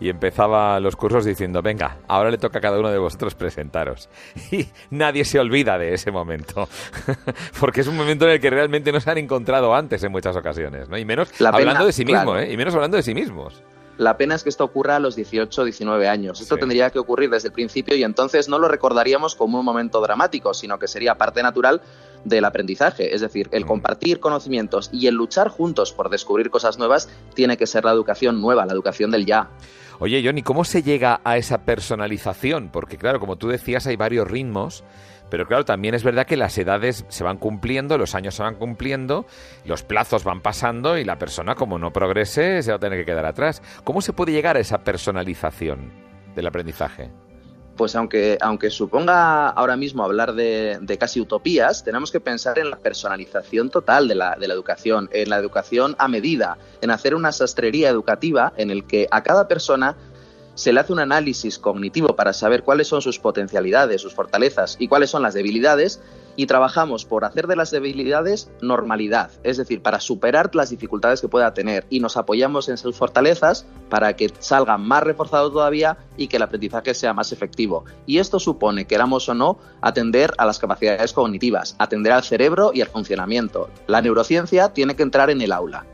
y 0.00 0.08
empezaba 0.08 0.78
los 0.80 0.96
cursos 0.96 1.24
diciendo, 1.24 1.62
venga, 1.62 1.98
ahora 2.08 2.30
le 2.30 2.38
toca 2.38 2.58
a 2.58 2.62
cada 2.62 2.78
uno 2.78 2.90
de 2.90 2.98
vosotros 2.98 3.34
presentaros. 3.34 4.08
Y 4.50 4.66
nadie 4.90 5.24
se 5.24 5.38
olvida 5.38 5.78
de 5.78 5.92
ese 5.94 6.10
momento, 6.10 6.68
porque 7.60 7.82
es 7.82 7.86
un 7.86 7.96
momento 7.96 8.24
en 8.24 8.32
el 8.32 8.40
que 8.40 8.50
realmente 8.50 8.92
no 8.92 9.00
se 9.00 9.10
han 9.10 9.18
encontrado 9.18 9.74
antes 9.74 10.02
en 10.02 10.10
muchas 10.10 10.36
ocasiones, 10.36 10.88
¿no? 10.88 10.96
Y 10.96 11.04
menos 11.04 11.28
hablando 11.40 11.84
de 11.84 11.92
sí 11.92 12.04
mismo, 12.04 12.36
¿eh? 12.36 12.52
Y 12.52 12.56
menos 12.56 12.74
hablando 12.74 12.96
de 12.96 13.02
sí 13.02 13.14
mismos. 13.14 13.62
La 13.98 14.16
pena 14.16 14.36
es 14.36 14.44
que 14.44 14.48
esto 14.48 14.62
ocurra 14.62 14.94
a 14.94 15.00
los 15.00 15.16
18 15.16 15.60
o 15.60 15.64
19 15.64 16.08
años. 16.08 16.40
Esto 16.40 16.56
tendría 16.56 16.90
que 16.90 17.00
ocurrir 17.00 17.30
desde 17.30 17.48
el 17.48 17.52
principio 17.52 17.96
y 17.96 18.04
entonces 18.04 18.48
no 18.48 18.60
lo 18.60 18.68
recordaríamos 18.68 19.34
como 19.34 19.58
un 19.58 19.64
momento 19.64 20.00
dramático, 20.00 20.54
sino 20.54 20.78
que 20.78 20.86
sería 20.86 21.16
parte 21.18 21.42
natural 21.42 21.82
del 22.24 22.44
aprendizaje. 22.44 23.12
Es 23.12 23.22
decir, 23.22 23.48
el 23.50 23.64
mm. 23.64 23.66
compartir 23.66 24.20
conocimientos 24.20 24.88
y 24.92 25.08
el 25.08 25.16
luchar 25.16 25.48
juntos 25.48 25.92
por 25.92 26.10
descubrir 26.10 26.48
cosas 26.48 26.78
nuevas 26.78 27.08
tiene 27.34 27.56
que 27.56 27.66
ser 27.66 27.84
la 27.84 27.90
educación 27.90 28.40
nueva, 28.40 28.66
la 28.66 28.72
educación 28.72 29.10
del 29.10 29.26
ya. 29.26 29.50
Oye, 30.00 30.22
Johnny, 30.24 30.42
¿cómo 30.42 30.64
se 30.64 30.82
llega 30.84 31.20
a 31.24 31.36
esa 31.36 31.64
personalización? 31.64 32.68
Porque 32.70 32.96
claro, 32.96 33.18
como 33.18 33.36
tú 33.36 33.48
decías, 33.48 33.86
hay 33.88 33.96
varios 33.96 34.30
ritmos. 34.30 34.84
Pero 35.28 35.46
claro, 35.46 35.64
también 35.64 35.94
es 35.94 36.04
verdad 36.04 36.26
que 36.26 36.36
las 36.36 36.56
edades 36.56 37.04
se 37.08 37.24
van 37.24 37.36
cumpliendo, 37.36 37.98
los 37.98 38.14
años 38.14 38.34
se 38.34 38.42
van 38.42 38.54
cumpliendo, 38.54 39.26
los 39.66 39.82
plazos 39.82 40.24
van 40.24 40.40
pasando 40.40 40.96
y 40.96 41.04
la 41.04 41.18
persona, 41.18 41.54
como 41.54 41.78
no 41.78 41.92
progrese, 41.92 42.62
se 42.62 42.70
va 42.70 42.76
a 42.76 42.80
tener 42.80 43.00
que 43.00 43.04
quedar 43.04 43.26
atrás. 43.26 43.60
¿Cómo 43.84 44.00
se 44.00 44.12
puede 44.12 44.32
llegar 44.32 44.56
a 44.56 44.60
esa 44.60 44.78
personalización 44.78 45.92
del 46.34 46.46
aprendizaje? 46.46 47.10
Pues 47.78 47.94
aunque, 47.94 48.36
aunque 48.42 48.68
suponga 48.68 49.48
ahora 49.48 49.76
mismo 49.76 50.04
hablar 50.04 50.34
de, 50.34 50.96
casi 50.98 51.20
utopías, 51.20 51.84
tenemos 51.84 52.10
que 52.10 52.20
pensar 52.20 52.58
en 52.58 52.70
la 52.70 52.76
personalización 52.76 53.70
total 53.70 54.08
de 54.08 54.16
la, 54.16 54.36
de 54.36 54.48
la, 54.48 54.54
educación, 54.54 55.08
en 55.12 55.30
la 55.30 55.38
educación 55.38 55.94
a 55.98 56.08
medida, 56.08 56.58
en 56.82 56.90
hacer 56.90 57.14
una 57.14 57.30
sastrería 57.32 57.88
educativa 57.88 58.52
en 58.56 58.70
el 58.70 58.84
que 58.84 59.06
a 59.10 59.22
cada 59.22 59.46
persona 59.48 59.96
se 60.54 60.72
le 60.72 60.80
hace 60.80 60.92
un 60.92 60.98
análisis 60.98 61.56
cognitivo 61.60 62.16
para 62.16 62.32
saber 62.32 62.64
cuáles 62.64 62.88
son 62.88 63.00
sus 63.00 63.20
potencialidades, 63.20 64.02
sus 64.02 64.12
fortalezas 64.12 64.76
y 64.80 64.88
cuáles 64.88 65.08
son 65.08 65.22
las 65.22 65.34
debilidades 65.34 66.00
y 66.38 66.46
trabajamos 66.46 67.04
por 67.04 67.24
hacer 67.24 67.48
de 67.48 67.56
las 67.56 67.72
debilidades 67.72 68.48
normalidad, 68.62 69.32
es 69.42 69.56
decir, 69.56 69.82
para 69.82 69.98
superar 69.98 70.54
las 70.54 70.70
dificultades 70.70 71.20
que 71.20 71.26
pueda 71.26 71.52
tener 71.52 71.84
y 71.90 71.98
nos 71.98 72.16
apoyamos 72.16 72.68
en 72.68 72.78
sus 72.78 72.94
fortalezas 72.96 73.66
para 73.90 74.14
que 74.14 74.32
salga 74.38 74.78
más 74.78 75.02
reforzado 75.02 75.50
todavía 75.50 75.98
y 76.16 76.28
que 76.28 76.36
el 76.36 76.44
aprendizaje 76.44 76.94
sea 76.94 77.12
más 77.12 77.32
efectivo. 77.32 77.84
Y 78.06 78.18
esto 78.18 78.38
supone, 78.38 78.86
queramos 78.86 79.28
o 79.28 79.34
no, 79.34 79.58
atender 79.80 80.32
a 80.38 80.46
las 80.46 80.60
capacidades 80.60 81.12
cognitivas, 81.12 81.74
atender 81.80 82.12
al 82.12 82.22
cerebro 82.22 82.70
y 82.72 82.82
al 82.82 82.88
funcionamiento. 82.88 83.68
La 83.88 84.00
neurociencia 84.00 84.72
tiene 84.72 84.94
que 84.94 85.02
entrar 85.02 85.30
en 85.30 85.40
el 85.40 85.50
aula. 85.50 85.86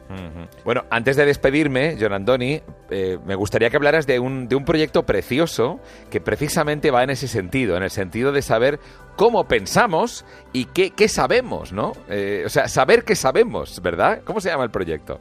Bueno, 0.64 0.84
antes 0.90 1.16
de 1.16 1.26
despedirme, 1.26 1.96
John 2.00 2.12
Andoni, 2.12 2.60
eh, 2.90 3.18
me 3.24 3.34
gustaría 3.34 3.70
que 3.70 3.76
hablaras 3.76 4.06
de 4.06 4.18
un, 4.18 4.48
de 4.48 4.56
un 4.56 4.64
proyecto 4.64 5.04
precioso 5.04 5.80
que 6.10 6.20
precisamente 6.20 6.90
va 6.90 7.02
en 7.02 7.10
ese 7.10 7.28
sentido, 7.28 7.76
en 7.76 7.82
el 7.82 7.90
sentido 7.90 8.32
de 8.32 8.42
saber 8.42 8.80
cómo 9.16 9.46
pensamos 9.46 10.24
y 10.52 10.66
qué, 10.66 10.90
qué 10.90 11.08
sabemos, 11.08 11.72
¿no? 11.72 11.92
Eh, 12.08 12.42
o 12.46 12.48
sea, 12.48 12.68
saber 12.68 13.04
qué 13.04 13.14
sabemos, 13.14 13.80
¿verdad? 13.82 14.22
¿Cómo 14.24 14.40
se 14.40 14.48
llama 14.48 14.64
el 14.64 14.70
proyecto? 14.70 15.20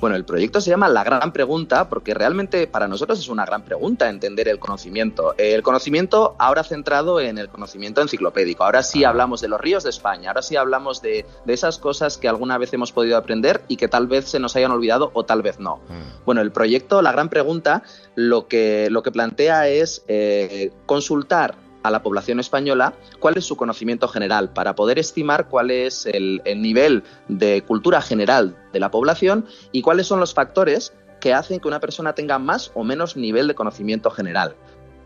Bueno, 0.00 0.14
el 0.14 0.24
proyecto 0.24 0.60
se 0.60 0.70
llama 0.70 0.88
La 0.88 1.02
Gran 1.02 1.32
Pregunta 1.32 1.88
porque 1.88 2.14
realmente 2.14 2.66
para 2.68 2.86
nosotros 2.86 3.18
es 3.18 3.28
una 3.28 3.44
gran 3.44 3.62
pregunta 3.62 4.08
entender 4.08 4.48
el 4.48 4.60
conocimiento. 4.60 5.34
El 5.38 5.62
conocimiento 5.62 6.36
ahora 6.38 6.62
centrado 6.62 7.20
en 7.20 7.36
el 7.36 7.48
conocimiento 7.48 8.00
enciclopédico. 8.00 8.64
Ahora 8.64 8.84
sí 8.84 9.02
hablamos 9.02 9.40
de 9.40 9.48
los 9.48 9.60
ríos 9.60 9.82
de 9.82 9.90
España, 9.90 10.30
ahora 10.30 10.42
sí 10.42 10.56
hablamos 10.56 11.02
de, 11.02 11.26
esas 11.46 11.78
cosas 11.78 12.16
que 12.16 12.28
alguna 12.28 12.58
vez 12.58 12.72
hemos 12.72 12.92
podido 12.92 13.16
aprender 13.16 13.62
y 13.66 13.76
que 13.76 13.88
tal 13.88 14.06
vez 14.06 14.28
se 14.28 14.38
nos 14.38 14.54
hayan 14.54 14.70
olvidado 14.70 15.10
o 15.14 15.24
tal 15.24 15.42
vez 15.42 15.58
no. 15.58 15.76
Mm. 15.88 16.24
Bueno, 16.24 16.42
el 16.42 16.52
proyecto 16.52 17.02
La 17.02 17.10
Gran 17.10 17.28
Pregunta 17.28 17.82
lo 18.14 18.46
que, 18.46 18.88
lo 18.90 19.02
que 19.02 19.10
plantea 19.10 19.68
es 19.68 20.04
eh, 20.06 20.70
consultar 20.86 21.67
a 21.88 21.90
la 21.90 22.02
población 22.02 22.40
española 22.40 22.94
cuál 23.18 23.36
es 23.36 23.44
su 23.44 23.56
conocimiento 23.56 24.08
general 24.08 24.50
para 24.50 24.74
poder 24.74 24.98
estimar 24.98 25.48
cuál 25.48 25.70
es 25.70 26.06
el, 26.06 26.42
nivel 26.44 27.02
de 27.28 27.62
cultura 27.62 28.00
general 28.00 28.56
de 28.72 28.80
la 28.80 28.90
población 28.90 29.46
y 29.72 29.82
cuáles 29.82 30.06
son 30.06 30.20
los 30.20 30.34
factores 30.34 30.92
que 31.20 31.34
hacen 31.34 31.60
que 31.60 31.68
una 31.68 31.80
persona 31.80 32.14
tenga 32.14 32.38
más 32.38 32.70
o 32.74 32.84
menos 32.84 33.16
nivel 33.16 33.48
de 33.48 33.54
conocimiento 33.54 34.10
general. 34.10 34.54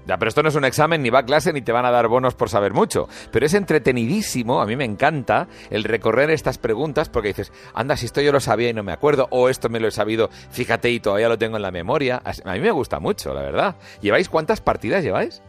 Ya, 0.04 0.18
pero 0.18 0.28
esto 0.28 0.42
no 0.42 0.48
es 0.48 0.56
un 0.56 0.64
examen, 0.64 1.00
ni 1.00 1.10
va 1.10 1.20
a 1.20 1.24
clase, 1.24 1.52
ni 1.52 1.62
te 1.62 1.70
van 1.70 1.84
a 1.84 1.92
dar 1.92 2.08
bonos 2.08 2.34
por 2.34 2.48
saber 2.48 2.72
mucho. 2.72 3.08
Pero 3.30 3.46
es 3.46 3.54
entretenidísimo, 3.54 4.60
a 4.60 4.66
mí 4.66 4.74
me 4.74 4.84
encanta 4.84 5.46
el 5.70 5.84
recorrer 5.84 6.30
estas 6.30 6.58
preguntas 6.58 7.08
porque 7.08 7.28
dices, 7.28 7.52
anda, 7.72 7.96
si 7.96 8.06
esto 8.06 8.20
yo 8.20 8.32
lo 8.32 8.40
sabía 8.40 8.70
y 8.70 8.74
no 8.74 8.82
me 8.82 8.92
acuerdo, 8.92 9.28
o 9.30 9.48
esto 9.48 9.68
me 9.68 9.78
lo 9.78 9.86
he 9.86 9.92
sabido, 9.92 10.28
fíjate 10.50 10.90
y 10.90 10.98
todavía 10.98 11.28
lo 11.28 11.38
tengo 11.38 11.56
en 11.56 11.62
la 11.62 11.70
memoria. 11.70 12.20
A 12.24 12.52
mí 12.52 12.60
me 12.60 12.72
gusta 12.72 12.98
mucho, 12.98 13.32
la 13.32 13.42
verdad. 13.42 13.76
¿Lleváis 14.00 14.28
cuántas 14.28 14.60
partidas 14.60 15.04
lleváis? 15.04 15.40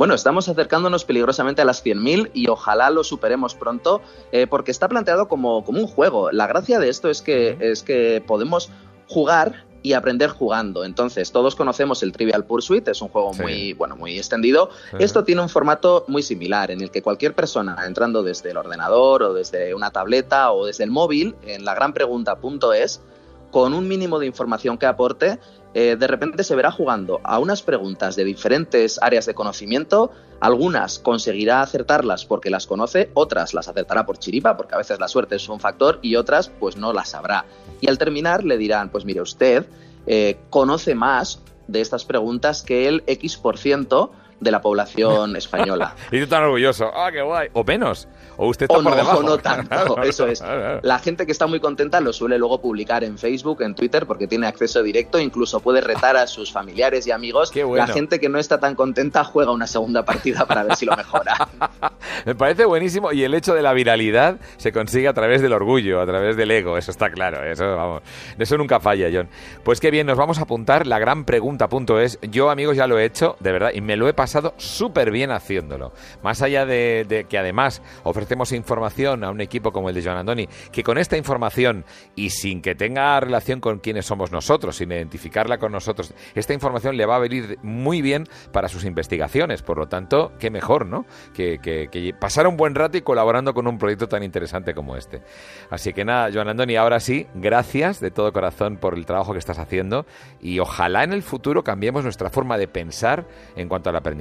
Bueno, 0.00 0.14
estamos 0.14 0.48
acercándonos 0.48 1.04
peligrosamente 1.04 1.60
a 1.60 1.66
las 1.66 1.84
100.000 1.84 2.30
y 2.32 2.48
ojalá 2.48 2.88
lo 2.88 3.04
superemos 3.04 3.54
pronto 3.54 4.00
eh, 4.32 4.46
porque 4.46 4.70
está 4.70 4.88
planteado 4.88 5.28
como, 5.28 5.62
como 5.62 5.78
un 5.78 5.86
juego. 5.86 6.30
La 6.32 6.46
gracia 6.46 6.78
de 6.78 6.88
esto 6.88 7.10
es 7.10 7.20
que, 7.20 7.58
es 7.60 7.82
que 7.82 8.24
podemos 8.26 8.70
jugar 9.08 9.66
y 9.82 9.92
aprender 9.92 10.30
jugando. 10.30 10.86
Entonces, 10.86 11.32
todos 11.32 11.54
conocemos 11.54 12.02
el 12.02 12.12
Trivial 12.12 12.46
Pursuit, 12.46 12.88
es 12.88 13.02
un 13.02 13.08
juego 13.08 13.34
muy, 13.34 13.74
bueno, 13.74 13.94
muy 13.94 14.16
extendido. 14.16 14.70
Esto 14.98 15.22
tiene 15.22 15.42
un 15.42 15.50
formato 15.50 16.06
muy 16.08 16.22
similar, 16.22 16.70
en 16.70 16.80
el 16.80 16.90
que 16.90 17.02
cualquier 17.02 17.34
persona 17.34 17.76
entrando 17.86 18.22
desde 18.22 18.52
el 18.52 18.56
ordenador 18.56 19.22
o 19.22 19.34
desde 19.34 19.74
una 19.74 19.90
tableta 19.90 20.50
o 20.52 20.64
desde 20.64 20.84
el 20.84 20.90
móvil, 20.90 21.36
en 21.42 21.66
la 21.66 21.74
gran 21.74 21.92
pregunta.es, 21.92 23.02
con 23.50 23.74
un 23.74 23.86
mínimo 23.86 24.18
de 24.18 24.26
información 24.26 24.78
que 24.78 24.86
aporte, 24.86 25.38
eh, 25.72 25.96
de 25.98 26.06
repente 26.06 26.42
se 26.42 26.56
verá 26.56 26.72
jugando 26.72 27.20
a 27.22 27.38
unas 27.38 27.62
preguntas 27.62 28.16
de 28.16 28.24
diferentes 28.24 28.98
áreas 29.00 29.26
de 29.26 29.34
conocimiento. 29.34 30.10
Algunas 30.40 30.98
conseguirá 30.98 31.62
acertarlas 31.62 32.24
porque 32.24 32.50
las 32.50 32.66
conoce, 32.66 33.10
otras 33.14 33.54
las 33.54 33.68
acertará 33.68 34.04
por 34.04 34.18
chiripa, 34.18 34.56
porque 34.56 34.74
a 34.74 34.78
veces 34.78 34.98
la 34.98 35.06
suerte 35.06 35.36
es 35.36 35.48
un 35.48 35.60
factor, 35.60 35.98
y 36.02 36.16
otras 36.16 36.48
pues 36.48 36.76
no 36.76 36.92
las 36.92 37.10
sabrá. 37.10 37.44
Y 37.80 37.88
al 37.88 37.98
terminar 37.98 38.44
le 38.44 38.58
dirán, 38.58 38.90
pues 38.90 39.04
mire, 39.04 39.20
usted 39.20 39.66
eh, 40.06 40.38
conoce 40.50 40.94
más 40.94 41.40
de 41.68 41.80
estas 41.80 42.04
preguntas 42.04 42.62
que 42.62 42.88
el 42.88 43.04
X 43.06 43.36
por 43.36 43.56
ciento 43.56 44.12
de 44.40 44.50
la 44.50 44.60
población 44.60 45.36
española. 45.36 45.94
y 46.10 46.20
tú 46.20 46.26
tan 46.26 46.42
orgulloso. 46.44 46.90
¡Ah, 46.94 47.10
qué 47.12 47.22
guay! 47.22 47.48
O 47.52 47.62
menos. 47.62 48.08
O 48.36 48.48
usted 48.48 48.64
está 48.64 48.82
por 48.82 48.96
debajo. 48.96 49.22
no 49.22 49.38
tanto. 49.38 50.02
Eso 50.02 50.26
es. 50.26 50.42
La 50.82 50.98
gente 50.98 51.26
que 51.26 51.32
está 51.32 51.46
muy 51.46 51.60
contenta 51.60 52.00
lo 52.00 52.12
suele 52.12 52.38
luego 52.38 52.60
publicar 52.60 53.04
en 53.04 53.18
Facebook, 53.18 53.62
en 53.62 53.74
Twitter, 53.74 54.06
porque 54.06 54.26
tiene 54.26 54.46
acceso 54.46 54.82
directo. 54.82 55.18
Incluso 55.18 55.60
puede 55.60 55.82
retar 55.82 56.16
a 56.16 56.26
sus 56.26 56.50
familiares 56.50 57.06
y 57.06 57.10
amigos. 57.10 57.50
Qué 57.50 57.64
La 57.64 57.86
gente 57.86 58.18
que 58.18 58.28
no 58.28 58.38
está 58.38 58.58
tan 58.58 58.74
contenta 58.74 59.24
juega 59.24 59.52
una 59.52 59.66
segunda 59.66 60.04
partida 60.04 60.46
para 60.46 60.62
ver 60.62 60.76
si 60.76 60.86
lo 60.86 60.96
mejora. 60.96 61.48
Me 62.24 62.34
parece 62.34 62.64
buenísimo. 62.64 63.12
Y 63.12 63.24
el 63.24 63.34
hecho 63.34 63.54
de 63.54 63.62
la 63.62 63.74
viralidad 63.74 64.38
se 64.56 64.72
consigue 64.72 65.08
a 65.08 65.12
través 65.12 65.42
del 65.42 65.52
orgullo, 65.52 66.00
a 66.00 66.06
través 66.06 66.36
del 66.36 66.50
ego. 66.50 66.78
Eso 66.78 66.90
está 66.90 67.10
claro. 67.10 67.44
Eso, 67.44 67.76
vamos. 67.76 68.02
Eso 68.38 68.56
nunca 68.56 68.80
falla, 68.80 69.08
John. 69.12 69.28
Pues 69.64 69.80
qué 69.80 69.90
bien, 69.90 70.06
nos 70.06 70.16
vamos 70.16 70.38
a 70.38 70.42
apuntar 70.42 70.86
la 70.86 70.98
gran 70.98 71.24
pregunta.es. 71.24 72.18
Yo, 72.22 72.48
amigos, 72.48 72.76
ya 72.76 72.86
lo 72.86 72.98
he 72.98 73.04
hecho, 73.04 73.36
de 73.40 73.52
verdad, 73.52 73.70
y 73.74 73.82
me 73.82 73.96
lo 73.96 74.08
he 74.08 74.14
pasado 74.14 74.29
pasado 74.30 74.54
súper 74.58 75.10
bien 75.10 75.32
haciéndolo. 75.32 75.92
Más 76.22 76.40
allá 76.40 76.64
de, 76.64 77.26
que 77.28 77.36
además 77.36 77.82
ofrecemos 78.04 78.52
información 78.52 79.24
a 79.24 79.30
un 79.30 79.40
equipo 79.40 79.72
como 79.72 79.88
el 79.88 79.94
de 79.96 80.04
Joan 80.04 80.18
Andoni, 80.18 80.48
que 80.70 80.84
con 80.84 80.98
esta 80.98 81.16
información 81.16 81.84
y 82.14 82.30
sin 82.30 82.62
que 82.62 82.76
tenga 82.76 83.18
relación 83.18 83.60
con 83.60 83.80
quiénes 83.80 84.06
somos 84.06 84.30
nosotros, 84.30 84.76
sin 84.76 84.92
identificarla 84.92 85.58
con 85.58 85.72
nosotros, 85.72 86.14
esta 86.36 86.54
información 86.54 86.96
le 86.96 87.06
va 87.06 87.16
a 87.16 87.18
venir 87.18 87.58
muy 87.62 88.02
bien 88.02 88.28
para 88.52 88.68
sus 88.68 88.84
investigaciones. 88.84 89.62
Por 89.62 89.78
lo 89.78 89.88
tanto, 89.88 90.32
qué 90.38 90.48
mejor, 90.48 90.86
¿no? 90.86 91.06
Que, 91.34 91.58
que 91.60 92.14
pasar 92.20 92.46
un 92.46 92.56
buen 92.56 92.76
rato 92.76 92.98
y 92.98 93.02
colaborando 93.02 93.52
con 93.52 93.66
un 93.66 93.78
proyecto 93.78 94.06
tan 94.06 94.22
interesante 94.22 94.74
como 94.74 94.96
este. 94.96 95.22
Así 95.70 95.92
que 95.92 96.04
nada, 96.04 96.30
Joan 96.32 96.48
Andoni, 96.48 96.76
ahora 96.76 97.00
sí, 97.00 97.26
gracias 97.34 97.98
de 97.98 98.12
todo 98.12 98.32
corazón 98.32 98.76
por 98.76 98.94
el 98.94 99.06
trabajo 99.06 99.32
que 99.32 99.40
estás 99.40 99.58
haciendo 99.58 100.06
y 100.40 100.60
ojalá 100.60 101.02
en 101.02 101.12
el 101.12 101.22
futuro 101.22 101.64
cambiemos 101.64 102.04
nuestra 102.04 102.30
forma 102.30 102.58
de 102.58 102.68
pensar 102.68 103.26
en 103.56 103.68
cuanto 103.68 103.90
al 103.90 103.96
aprendizaje 103.96 104.19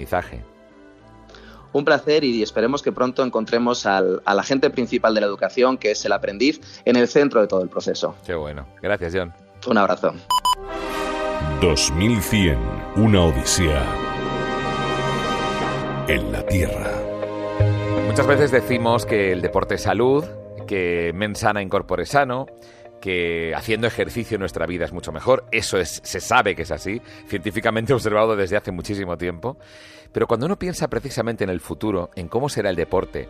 un 1.72 1.86
placer 1.86 2.24
y 2.24 2.42
esperemos 2.42 2.82
que 2.82 2.92
pronto 2.92 3.24
encontremos 3.24 3.86
al, 3.86 4.22
agente 4.26 4.70
principal 4.70 5.14
de 5.14 5.22
la 5.22 5.28
educación, 5.28 5.78
que 5.78 5.92
es 5.92 6.04
el 6.06 6.12
aprendiz, 6.12 6.60
en 6.86 6.96
el 6.96 7.08
centro 7.08 7.42
de 7.42 7.48
todo 7.48 7.62
el 7.62 7.70
proceso. 7.70 8.16
Qué 8.26 8.36
bueno. 8.36 8.68
Gracias, 8.82 9.14
John. 9.16 9.34
Un 9.68 9.78
abrazo. 9.78 10.14
2100, 11.62 12.58
una 12.96 13.24
odisea 13.24 13.86
en 16.08 16.32
la 16.32 16.46
Tierra. 16.46 16.92
Muchas 18.08 18.26
veces 18.26 18.52
decimos 18.52 19.06
que 19.06 19.32
el 19.32 19.42
deporte 19.42 19.76
es 19.76 19.84
salud, 19.84 20.26
que 20.68 21.12
mensana 21.14 21.62
incorpore 21.62 22.06
sano, 22.06 22.48
que 23.00 23.54
haciendo 23.56 23.88
ejercicio 23.88 24.38
nuestra 24.38 24.66
vida 24.66 24.86
es 24.86 24.94
mucho 24.94 25.12
mejor. 25.12 25.46
Eso 25.52 25.78
es, 25.78 26.02
se 26.04 26.20
sabe 26.20 26.56
que 26.56 26.64
es 26.64 26.72
así, 26.72 27.02
científicamente 27.28 27.94
observado 27.96 28.36
desde 28.36 28.58
hace 28.58 28.72
muchísimo 28.72 29.18
tiempo. 29.18 29.58
Pero 30.12 30.28
cuando 30.28 30.46
uno 30.46 30.58
piensa 30.58 30.88
precisamente 30.88 31.44
en 31.44 31.50
el 31.50 31.60
futuro, 31.60 32.10
en 32.16 32.28
cómo 32.28 32.50
será 32.50 32.70
el 32.70 32.76
deporte 32.76 33.30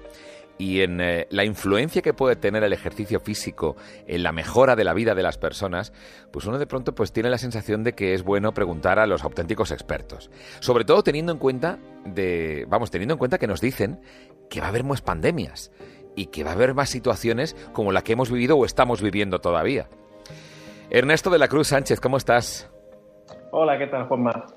y 0.59 0.81
en 0.81 0.99
eh, 0.99 1.25
la 1.31 1.45
influencia 1.45 2.01
que 2.01 2.13
puede 2.13 2.35
tener 2.35 2.63
el 2.63 2.73
ejercicio 2.73 3.19
físico 3.21 3.77
en 4.05 4.23
la 4.23 4.33
mejora 4.33 4.75
de 4.75 4.83
la 4.83 4.93
vida 4.93 5.15
de 5.15 5.23
las 5.23 5.37
personas, 5.37 5.93
pues 6.31 6.45
uno 6.45 6.59
de 6.59 6.67
pronto 6.67 6.93
pues 6.93 7.13
tiene 7.13 7.29
la 7.29 7.37
sensación 7.37 7.83
de 7.83 7.93
que 7.93 8.13
es 8.13 8.23
bueno 8.23 8.53
preguntar 8.53 8.99
a 8.99 9.07
los 9.07 9.23
auténticos 9.23 9.71
expertos. 9.71 10.29
Sobre 10.59 10.83
todo 10.83 11.01
teniendo 11.01 11.31
en 11.31 11.39
cuenta 11.39 11.79
de, 12.05 12.65
vamos, 12.67 12.91
teniendo 12.91 13.13
en 13.13 13.19
cuenta 13.19 13.37
que 13.37 13.47
nos 13.47 13.61
dicen 13.61 14.01
que 14.49 14.59
va 14.59 14.67
a 14.67 14.69
haber 14.69 14.83
más 14.83 15.01
pandemias 15.01 15.71
y 16.19 16.25
que 16.25 16.43
va 16.43 16.51
a 16.51 16.53
haber 16.53 16.73
más 16.73 16.89
situaciones 16.89 17.55
como 17.71 17.93
la 17.93 18.01
que 18.01 18.11
hemos 18.11 18.29
vivido 18.29 18.57
o 18.57 18.65
estamos 18.65 19.01
viviendo 19.01 19.39
todavía. 19.39 19.87
Ernesto 20.89 21.29
de 21.29 21.39
la 21.39 21.47
Cruz 21.47 21.67
Sánchez, 21.69 22.01
¿cómo 22.01 22.17
estás? 22.17 22.69
Hola, 23.51 23.77
¿qué 23.77 23.87
tal, 23.87 24.05
Juanma? 24.07 24.47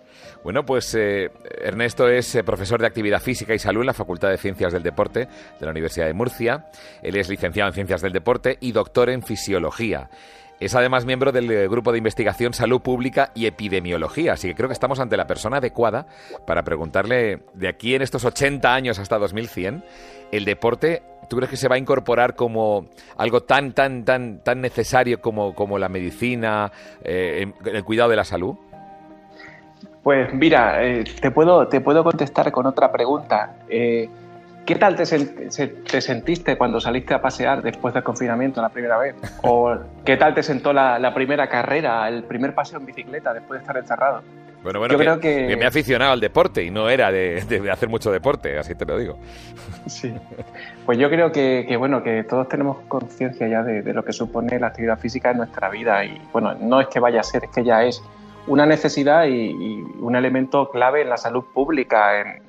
Bueno, 0.42 0.64
pues 0.64 0.92
eh, 0.96 1.30
Ernesto 1.62 2.08
es 2.08 2.34
eh, 2.34 2.42
profesor 2.42 2.80
de 2.80 2.88
Actividad 2.88 3.20
Física 3.20 3.54
y 3.54 3.60
Salud 3.60 3.82
en 3.82 3.86
la 3.86 3.92
Facultad 3.92 4.30
de 4.30 4.38
Ciencias 4.38 4.72
del 4.72 4.82
Deporte 4.82 5.28
de 5.60 5.64
la 5.64 5.70
Universidad 5.70 6.06
de 6.06 6.14
Murcia. 6.14 6.66
Él 7.00 7.16
es 7.16 7.28
licenciado 7.28 7.68
en 7.68 7.74
Ciencias 7.74 8.02
del 8.02 8.12
Deporte 8.12 8.58
y 8.60 8.72
doctor 8.72 9.08
en 9.08 9.22
Fisiología. 9.22 10.10
Es 10.64 10.76
además 10.76 11.04
miembro 11.04 11.32
del 11.32 11.50
eh, 11.50 11.66
Grupo 11.66 11.90
de 11.90 11.98
Investigación 11.98 12.54
Salud 12.54 12.80
Pública 12.80 13.32
y 13.34 13.46
Epidemiología, 13.46 14.34
así 14.34 14.46
que 14.46 14.54
creo 14.54 14.68
que 14.68 14.74
estamos 14.74 15.00
ante 15.00 15.16
la 15.16 15.26
persona 15.26 15.56
adecuada 15.56 16.06
para 16.46 16.62
preguntarle 16.62 17.40
de 17.54 17.66
aquí 17.66 17.96
en 17.96 18.02
estos 18.02 18.24
80 18.24 18.72
años 18.72 19.00
hasta 19.00 19.18
2100, 19.18 19.82
el 20.30 20.44
deporte 20.44 21.02
¿Tú 21.28 21.36
crees 21.36 21.50
que 21.50 21.56
se 21.56 21.66
va 21.66 21.76
a 21.76 21.78
incorporar 21.78 22.34
como 22.34 22.86
algo 23.16 23.42
tan, 23.42 23.72
tan, 23.72 24.04
tan, 24.04 24.40
tan 24.40 24.60
necesario 24.60 25.20
como, 25.20 25.54
como 25.54 25.78
la 25.78 25.88
medicina, 25.88 26.70
eh, 27.02 27.50
el 27.64 27.84
cuidado 27.84 28.10
de 28.10 28.16
la 28.16 28.24
salud? 28.24 28.54
Pues 30.02 30.34
mira, 30.34 30.84
eh, 30.84 31.04
te, 31.04 31.30
puedo, 31.30 31.68
te 31.68 31.80
puedo 31.80 32.04
contestar 32.04 32.52
con 32.52 32.66
otra 32.66 32.92
pregunta. 32.92 33.54
¿Qué 34.64 34.76
tal 34.76 34.94
te, 34.94 35.04
te, 35.04 36.00
sentiste 36.00 36.56
cuando 36.56 36.80
saliste 36.80 37.14
a 37.14 37.20
pasear 37.20 37.62
después 37.62 37.92
del 37.94 38.02
confinamiento 38.02 38.62
la 38.62 38.68
primera 38.68 38.96
vez? 38.98 39.16
¿O 39.42 39.76
qué 40.04 40.16
tal 40.16 40.34
te 40.34 40.42
sentó 40.42 40.72
la, 40.72 40.98
la, 40.98 41.12
primera 41.12 41.48
carrera, 41.48 42.08
el 42.08 42.24
primer 42.24 42.54
paseo 42.54 42.78
en 42.78 42.86
bicicleta 42.86 43.34
después 43.34 43.58
de 43.58 43.62
estar 43.62 43.76
encerrado? 43.76 44.22
Bueno, 44.62 44.78
bueno, 44.78 44.92
yo 44.92 44.98
creo 44.98 45.18
que... 45.18 45.56
me 45.56 45.64
he 45.64 45.66
aficionado 45.66 46.12
al 46.12 46.20
deporte 46.20 46.62
y 46.62 46.70
no 46.70 46.88
era 46.88 47.10
de, 47.10 47.68
hacer 47.70 47.88
mucho 47.88 48.12
deporte, 48.12 48.58
así 48.58 48.74
te 48.74 48.84
lo 48.84 48.98
digo. 48.98 49.18
Sí. 49.86 50.14
Pues 50.86 50.96
yo 50.96 51.10
creo 51.10 51.32
que, 51.32 51.76
bueno, 51.76 52.04
que 52.04 52.22
todos 52.22 52.48
tenemos 52.48 52.78
conciencia 52.86 53.48
ya 53.48 53.64
de, 53.64 53.92
lo 53.92 54.04
que 54.04 54.12
supone 54.12 54.60
la 54.60 54.68
actividad 54.68 54.96
física 54.96 55.32
en 55.32 55.38
nuestra 55.38 55.68
vida 55.70 56.04
y 56.04 56.20
bueno, 56.32 56.54
no 56.54 56.80
es 56.80 56.86
que 56.86 57.00
vaya 57.00 57.18
a 57.18 57.24
ser, 57.24 57.44
es 57.44 57.50
que 57.50 57.64
ya 57.64 57.82
es 57.82 58.00
una 58.46 58.64
necesidad 58.64 59.24
y, 59.26 59.82
un 60.00 60.14
elemento 60.14 60.70
clave 60.70 61.02
en 61.02 61.08
la 61.08 61.16
salud 61.16 61.44
pública, 61.52 62.20
en, 62.20 62.42